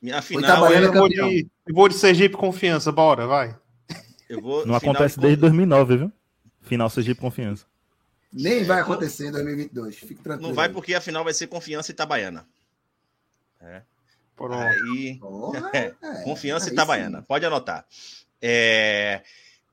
Minha 0.00 0.22
final, 0.22 0.70
eu, 0.70 0.78
é 0.78 0.80
vou, 0.82 0.92
campeão. 1.08 1.28
de, 1.28 1.48
eu 1.66 1.74
vou 1.74 1.88
de 1.88 1.94
Sergipe 1.96 2.36
Confiança, 2.36 2.92
bora, 2.92 3.26
vai. 3.26 3.56
eu 4.28 4.40
vou. 4.40 4.64
Não 4.66 4.74
acontece 4.74 5.16
de- 5.16 5.22
desde 5.22 5.40
2009, 5.40 5.96
viu? 5.96 6.12
Final 6.62 6.88
Sergipe 6.90 7.20
Confiança. 7.20 7.66
Nem 8.32 8.62
vai 8.64 8.78
É, 8.78 8.82
acontecer 8.82 9.28
em 9.28 9.32
2022. 9.32 9.96
Fique 9.96 10.22
tranquilo. 10.22 10.48
Não 10.48 10.54
vai 10.54 10.68
porque 10.68 10.94
a 10.94 11.00
final 11.00 11.24
vai 11.24 11.32
ser 11.32 11.46
confiança 11.46 11.90
Itabaiana. 11.90 12.46
Pronto. 14.36 14.54
Aí. 14.54 15.18
Porra, 15.18 15.70
É, 15.72 15.94
é, 16.02 16.22
Confiança 16.22 16.66
aí 16.66 16.72
Itabaiana, 16.72 17.18
sim. 17.20 17.24
pode 17.26 17.44
anotar. 17.44 17.84
É, 18.40 19.22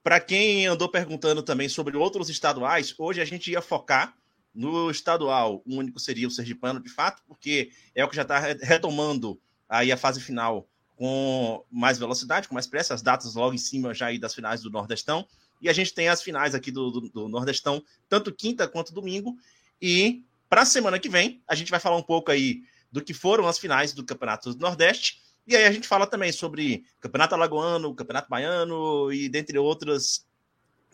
Para 0.03 0.19
quem 0.19 0.65
andou 0.67 0.89
perguntando 0.89 1.43
também 1.43 1.69
sobre 1.69 1.95
outros 1.97 2.29
estaduais, 2.29 2.95
hoje 2.97 3.21
a 3.21 3.25
gente 3.25 3.51
ia 3.51 3.61
focar 3.61 4.15
no 4.53 4.89
estadual. 4.89 5.61
O 5.67 5.75
único 5.77 5.99
seria 5.99 6.27
o 6.27 6.31
Sergipano, 6.31 6.79
de 6.81 6.89
fato, 6.89 7.21
porque 7.27 7.69
é 7.93 8.03
o 8.03 8.07
que 8.09 8.15
já 8.15 8.21
está 8.23 8.39
retomando 8.39 9.39
aí 9.69 9.91
a 9.91 9.97
fase 9.97 10.21
final 10.21 10.67
com 10.95 11.63
mais 11.71 11.97
velocidade, 11.97 12.47
com 12.47 12.53
mais 12.53 12.67
pressa, 12.67 12.93
as 12.93 13.01
datas 13.01 13.35
logo 13.35 13.53
em 13.53 13.57
cima 13.57 13.93
já 13.93 14.07
aí 14.07 14.17
das 14.17 14.33
finais 14.33 14.61
do 14.61 14.69
Nordestão. 14.69 15.27
E 15.61 15.69
a 15.69 15.73
gente 15.73 15.93
tem 15.93 16.07
as 16.07 16.21
finais 16.21 16.55
aqui 16.55 16.71
do, 16.71 16.91
do, 16.91 17.09
do 17.09 17.29
Nordestão, 17.29 17.83
tanto 18.07 18.33
quinta 18.33 18.67
quanto 18.67 18.93
domingo. 18.93 19.37
E 19.81 20.23
para 20.49 20.61
a 20.61 20.65
semana 20.65 20.99
que 20.99 21.09
vem, 21.09 21.41
a 21.47 21.55
gente 21.55 21.71
vai 21.71 21.79
falar 21.79 21.97
um 21.97 22.03
pouco 22.03 22.31
aí 22.31 22.63
do 22.91 23.01
que 23.01 23.13
foram 23.13 23.47
as 23.47 23.59
finais 23.59 23.93
do 23.93 24.05
Campeonato 24.05 24.53
do 24.53 24.59
Nordeste. 24.59 25.21
E 25.47 25.55
aí 25.55 25.65
a 25.65 25.71
gente 25.71 25.87
fala 25.87 26.07
também 26.07 26.31
sobre 26.31 26.85
Campeonato 26.99 27.35
Alagoano, 27.35 27.93
Campeonato 27.93 28.29
Baiano 28.29 29.11
e 29.11 29.29
dentre 29.29 29.57
outras 29.57 30.25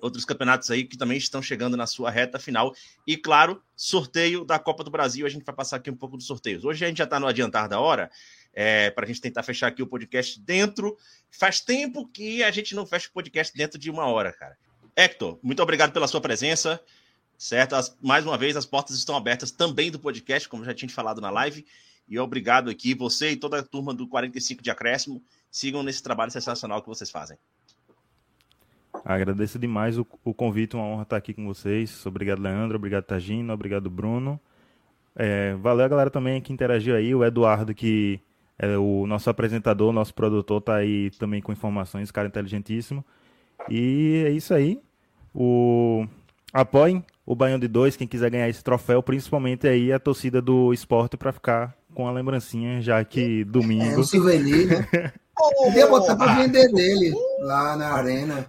outros 0.01 0.25
campeonatos 0.25 0.71
aí 0.71 0.83
que 0.83 0.97
também 0.97 1.17
estão 1.17 1.41
chegando 1.41 1.77
na 1.77 1.85
sua 1.85 2.09
reta 2.09 2.39
final. 2.39 2.73
E 3.05 3.15
claro, 3.15 3.61
sorteio 3.75 4.43
da 4.43 4.57
Copa 4.57 4.83
do 4.83 4.89
Brasil. 4.89 5.25
A 5.25 5.29
gente 5.29 5.45
vai 5.45 5.55
passar 5.55 5.77
aqui 5.77 5.91
um 5.91 5.95
pouco 5.95 6.17
dos 6.17 6.25
sorteios. 6.25 6.65
Hoje 6.65 6.83
a 6.83 6.87
gente 6.87 6.97
já 6.97 7.03
está 7.03 7.19
no 7.19 7.27
adiantar 7.27 7.69
da 7.69 7.79
hora, 7.79 8.09
é, 8.53 8.89
para 8.91 9.05
a 9.05 9.07
gente 9.07 9.21
tentar 9.21 9.43
fechar 9.43 9.67
aqui 9.67 9.81
o 9.81 9.87
podcast 9.87 10.39
dentro. 10.39 10.97
Faz 11.29 11.59
tempo 11.59 12.07
que 12.07 12.43
a 12.43 12.51
gente 12.51 12.75
não 12.75 12.85
fecha 12.85 13.07
o 13.09 13.11
podcast 13.13 13.55
dentro 13.55 13.79
de 13.79 13.89
uma 13.89 14.05
hora, 14.05 14.31
cara. 14.33 14.57
Hector, 14.95 15.39
muito 15.41 15.61
obrigado 15.63 15.91
pela 15.91 16.07
sua 16.07 16.21
presença. 16.21 16.81
Certo? 17.37 17.73
As- 17.75 17.97
mais 18.01 18.25
uma 18.25 18.37
vez, 18.37 18.55
as 18.55 18.65
portas 18.65 18.95
estão 18.95 19.15
abertas 19.15 19.49
também 19.51 19.89
do 19.89 19.97
podcast, 19.99 20.47
como 20.47 20.63
já 20.63 20.73
tinha 20.73 20.89
falado 20.89 21.19
na 21.19 21.29
live. 21.31 21.65
E 22.07 22.19
obrigado 22.19 22.69
aqui, 22.69 22.93
você 22.93 23.31
e 23.31 23.35
toda 23.35 23.59
a 23.59 23.63
turma 23.63 23.93
do 23.93 24.07
45 24.07 24.61
de 24.61 24.69
Acréscimo. 24.69 25.23
Sigam 25.49 25.81
nesse 25.81 26.03
trabalho 26.03 26.29
sensacional 26.31 26.81
que 26.81 26.87
vocês 26.87 27.09
fazem. 27.09 27.37
Agradeço 29.03 29.57
demais 29.57 29.97
o, 29.97 30.05
o 30.23 30.33
convite, 30.33 30.75
uma 30.75 30.85
honra 30.85 31.03
estar 31.03 31.17
aqui 31.17 31.33
com 31.33 31.45
vocês. 31.45 32.05
Obrigado, 32.05 32.41
Leandro. 32.41 32.77
Obrigado, 32.77 33.05
Tagino. 33.05 33.51
Obrigado, 33.53 33.89
Bruno. 33.89 34.39
É, 35.15 35.55
valeu 35.55 35.85
a 35.85 35.87
galera 35.87 36.09
também 36.11 36.39
que 36.41 36.53
interagiu 36.53 36.95
aí. 36.95 37.15
O 37.15 37.23
Eduardo, 37.23 37.73
que 37.73 38.19
é 38.61 38.77
o 38.77 39.05
nosso 39.07 39.29
apresentador, 39.29 39.91
nosso 39.91 40.13
produtor, 40.13 40.61
tá 40.61 40.75
aí 40.75 41.09
também 41.17 41.41
com 41.41 41.51
informações, 41.51 42.11
cara 42.11 42.27
inteligentíssimo. 42.27 43.03
E 43.69 44.23
é 44.27 44.29
isso 44.31 44.53
aí. 44.53 44.79
O... 45.33 46.05
Apoiem 46.53 47.03
o 47.25 47.33
Baião 47.35 47.57
de 47.57 47.67
Dois, 47.67 47.95
quem 47.95 48.07
quiser 48.07 48.29
ganhar 48.29 48.49
esse 48.49 48.63
troféu, 48.63 49.01
principalmente 49.01 49.67
aí 49.67 49.91
a 49.93 49.99
torcida 49.99 50.41
do 50.41 50.73
esporte 50.73 51.15
para 51.15 51.31
ficar 51.31 51.73
com 51.93 52.07
a 52.07 52.11
lembrancinha, 52.11 52.81
já 52.81 53.03
que 53.05 53.41
É 53.41 53.45
domingo. 53.45 53.99
um 53.99 54.03
souvenir, 54.03 54.67
né? 54.67 55.11
Podia 55.63 55.87
botar 55.87 56.15
pra 56.15 56.35
vender 56.35 56.69
dele 56.71 57.13
lá 57.41 57.75
na 57.77 57.87
arena. 57.93 58.45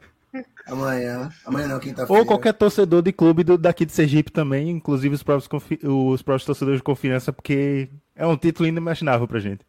Amanhã. 0.66 1.30
Amanhã 1.46 1.68
não, 1.68 1.78
quinta-feira. 1.78 2.20
Ou 2.20 2.26
qualquer 2.26 2.52
torcedor 2.54 3.02
de 3.02 3.12
clube 3.12 3.44
do- 3.44 3.56
daqui 3.58 3.84
de 3.86 3.92
Sergipe 3.92 4.30
também, 4.32 4.68
inclusive 4.70 5.14
os 5.14 5.22
próprios, 5.22 5.46
confi- 5.48 5.78
os 5.82 6.22
próprios 6.22 6.44
torcedores 6.44 6.80
de 6.80 6.84
confiança, 6.84 7.32
porque 7.32 7.88
é 8.16 8.26
um 8.26 8.36
título 8.36 8.68
inimaginável 8.68 9.26
pra 9.28 9.38
gente. 9.40 9.60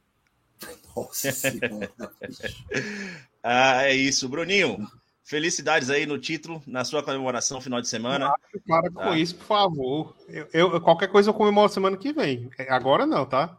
Nossa 0.95 1.31
senhora. 1.31 1.91
Ah, 3.45 3.83
é 3.83 3.93
isso. 3.93 4.29
Bruninho, 4.29 4.87
felicidades 5.25 5.89
aí 5.89 6.05
no 6.05 6.17
título, 6.17 6.63
na 6.65 6.85
sua 6.85 7.03
comemoração 7.03 7.59
final 7.59 7.81
de 7.81 7.89
semana. 7.89 8.33
Para 8.65 8.89
com 8.89 9.01
Tá. 9.01 9.17
isso, 9.17 9.35
por 9.35 9.45
favor. 9.45 10.15
Eu, 10.29 10.47
eu- 10.53 10.79
qualquer 10.79 11.07
coisa 11.09 11.29
eu 11.29 11.33
comemoro 11.33 11.67
semana 11.67 11.97
que 11.97 12.13
vem. 12.13 12.49
É, 12.57 12.71
Agora 12.71 13.05
não, 13.05 13.25
tá? 13.25 13.57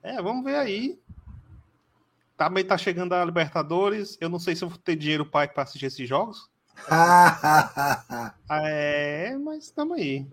É, 0.00 0.22
vamos 0.22 0.44
ver 0.44 0.54
aí. 0.54 0.96
Também 2.36 2.64
tá 2.64 2.78
chegando 2.78 3.14
a 3.14 3.24
Libertadores. 3.24 4.16
Eu 4.20 4.28
não 4.28 4.38
sei 4.38 4.54
se 4.54 4.62
eu 4.62 4.68
vou 4.68 4.78
ter 4.78 4.94
dinheiro 4.94 5.26
para 5.26 5.50
assistir 5.56 5.86
esses 5.86 6.08
jogos. 6.08 6.48
É, 8.48 9.36
mas 9.38 9.64
estamos 9.64 9.98
aí. 9.98 10.26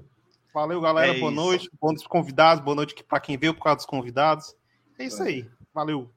Valeu, 0.54 0.80
galera. 0.82 1.16
É 1.16 1.20
boa 1.20 1.32
isso. 1.32 1.42
noite. 1.42 1.70
Boa 1.82 1.92
noite 1.94 2.04
pros 2.04 2.08
convidados. 2.12 2.64
Boa 2.64 2.76
noite 2.76 3.04
para 3.04 3.20
quem 3.20 3.38
veio 3.38 3.54
por 3.56 3.64
causa 3.64 3.78
dos 3.78 3.86
convidados. 3.86 4.56
É 5.00 5.06
isso 5.06 5.24
aí. 5.24 5.48
Valeu. 5.74 6.12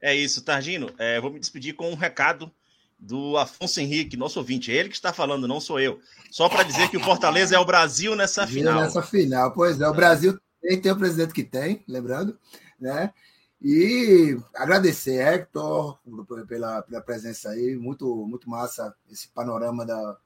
É 0.00 0.14
isso, 0.14 0.42
Targino. 0.42 0.90
É, 0.98 1.20
vou 1.20 1.30
me 1.30 1.40
despedir 1.40 1.74
com 1.74 1.90
um 1.90 1.94
recado 1.94 2.50
do 2.98 3.36
Afonso 3.36 3.80
Henrique, 3.80 4.16
nosso 4.16 4.38
ouvinte. 4.38 4.70
Ele 4.70 4.88
que 4.88 4.94
está 4.94 5.12
falando, 5.12 5.48
não 5.48 5.60
sou 5.60 5.78
eu. 5.78 6.00
Só 6.30 6.48
para 6.48 6.62
dizer 6.62 6.88
que 6.90 6.96
o 6.96 7.02
Fortaleza 7.02 7.54
é 7.54 7.58
o 7.58 7.64
Brasil 7.64 8.16
nessa 8.16 8.46
final. 8.46 8.80
Nessa 8.80 9.02
final, 9.02 9.52
pois 9.52 9.80
é. 9.80 9.88
O 9.88 9.94
Brasil 9.94 10.38
tem, 10.60 10.80
tem 10.80 10.92
o 10.92 10.96
presidente 10.96 11.34
que 11.34 11.44
tem, 11.44 11.84
lembrando, 11.86 12.38
né? 12.80 13.12
E 13.60 14.38
agradecer, 14.54 15.20
Hector, 15.20 15.98
pela, 16.46 16.82
pela 16.82 17.00
presença 17.00 17.50
aí. 17.50 17.74
Muito, 17.74 18.26
muito 18.26 18.48
massa 18.48 18.94
esse 19.10 19.28
panorama 19.28 19.84
da, 19.84 20.16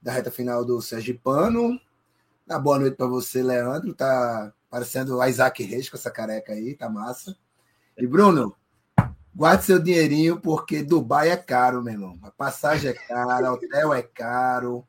da 0.00 0.12
reta 0.12 0.30
final 0.30 0.64
do 0.64 0.80
Sergipano. 0.80 1.80
Dá 2.46 2.58
boa 2.58 2.78
noite 2.78 2.96
para 2.96 3.06
você, 3.06 3.42
Leandro. 3.42 3.94
Tá 3.94 4.52
parecendo 4.70 5.16
o 5.16 5.24
Isaac 5.24 5.62
Reis 5.62 5.88
com 5.88 5.96
essa 5.96 6.10
careca 6.10 6.52
aí, 6.52 6.74
tá 6.74 6.88
massa. 6.88 7.36
E 7.96 8.06
Bruno, 8.06 8.54
guarde 9.34 9.64
seu 9.64 9.78
dinheirinho, 9.78 10.40
porque 10.40 10.82
Dubai 10.82 11.30
é 11.30 11.36
caro, 11.36 11.82
meu 11.82 11.92
irmão. 11.94 12.18
A 12.22 12.30
passagem 12.30 12.90
é 12.90 12.94
cara, 12.94 13.52
hotel 13.52 13.92
é 13.92 14.02
caro, 14.02 14.86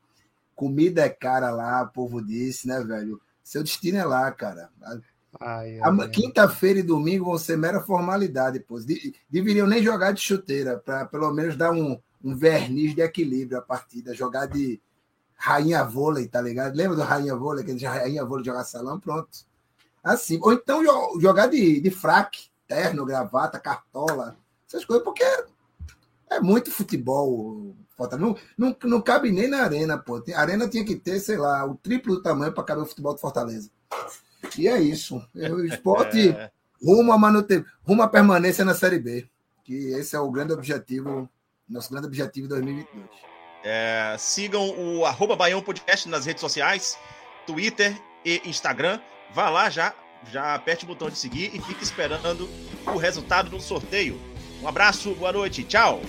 comida 0.56 1.02
é 1.06 1.10
cara 1.10 1.50
lá, 1.52 1.84
o 1.84 1.90
povo 1.90 2.22
disse, 2.24 2.68
né, 2.68 2.82
velho? 2.84 3.20
Seu 3.44 3.64
destino 3.64 3.98
é 3.98 4.06
lá, 4.06 4.32
cara. 4.32 4.70
A-. 4.84 6.08
Quinta-feira 6.10 6.80
e 6.80 6.84
domingo 6.84 7.26
vão 7.26 7.38
ser 7.38 7.58
mera 7.58 7.82
formalidade, 7.82 8.60
pô. 8.60 8.80
De- 8.80 9.14
Deveriam 9.30 9.68
nem 9.68 9.84
jogar 9.84 10.12
de 10.14 10.22
chuteira, 10.22 10.78
para 10.78 11.06
pelo 11.06 11.32
menos 11.34 11.58
dar 11.58 11.72
um, 11.72 12.00
um 12.24 12.36
verniz 12.36 12.96
de 12.96 13.02
equilíbrio 13.02 13.58
à 13.58 13.62
partida. 13.62 14.14
Jogar 14.16 14.46
de 14.48 14.80
rainha 15.36 15.84
vôlei, 15.84 16.28
tá 16.28 16.42
ligado? 16.42 16.76
Lembra 16.76 16.96
do 16.96 17.02
rainha 17.04 17.36
vôlei, 17.36 17.64
aquele 17.64 17.78
de 17.78 17.86
rainha 17.86 18.24
vôlei 18.24 18.46
jogar 18.46 18.64
salão? 18.64 19.00
Pronto. 19.00 19.40
Assim. 20.04 20.40
Ou 20.42 20.54
então 20.54 20.84
jo- 20.84 21.20
jogar 21.20 21.48
de, 21.48 21.82
de 21.82 21.92
fraque, 21.92 22.46
terno, 22.68 23.06
gravata, 23.06 23.60
cartola, 23.60 24.38
essas 24.68 24.86
coisas, 24.86 25.04
porque 25.04 25.24
é 26.30 26.40
muito 26.40 26.72
futebol. 26.72 27.76
Não, 28.20 28.36
não, 28.58 28.76
não 28.84 29.02
cabe 29.02 29.32
nem 29.32 29.48
na 29.48 29.64
arena, 29.64 29.98
pô. 29.98 30.22
A 30.34 30.40
arena 30.42 30.68
tinha 30.68 30.84
que 30.84 30.96
ter, 30.96 31.20
sei 31.20 31.38
lá, 31.38 31.66
o 31.66 31.76
triplo 31.76 32.16
do 32.16 32.22
tamanho 32.22 32.54
para 32.54 32.64
caber 32.64 32.84
o 32.84 32.88
futebol 32.88 33.14
do 33.14 33.20
Fortaleza. 33.20 33.70
E 34.58 34.68
é 34.68 34.80
isso. 34.82 35.22
O 35.34 35.66
esporte 35.66 36.30
É, 36.38 36.52
rumo 36.84 37.14
a 37.14 37.18
manute... 37.18 37.64
rumo 37.84 38.04
à 38.04 38.08
permanência 38.08 38.66
na 38.66 38.74
Série 38.76 39.00
B. 39.00 39.28
Que 39.64 39.74
esse 39.94 40.16
é 40.16 40.20
o 40.20 40.30
grande 40.30 40.54
objetivo, 40.54 41.30
nosso 41.68 41.90
grande 41.90 42.06
objetivo 42.08 42.46
em 42.46 42.50
2022. 42.50 43.06
é, 43.64 44.16
sigam 44.20 44.70
o 44.78 45.06
arroba 45.06 45.36
Baião 45.36 45.62
Podcast 45.62 46.08
nas 46.08 46.26
redes 46.26 46.42
sociais, 46.42 47.00
Twitter 47.48 47.98
e 48.24 48.42
Instagram. 48.46 49.00
Vá 49.34 49.50
lá 49.50 49.70
já, 49.70 49.96
já 50.32 50.54
aperte 50.54 50.84
o 50.84 50.88
botão 50.88 51.10
de 51.10 51.18
seguir 51.18 51.56
e 51.56 51.62
fique 51.62 51.84
esperando 51.84 52.48
o 52.86 52.98
resultado 52.98 53.50
do 53.50 53.60
sorteio. 53.60 54.20
Um 54.62 54.68
abraço, 54.68 55.14
boa 55.16 55.32
noite, 55.32 55.64
tchau! 55.64 56.02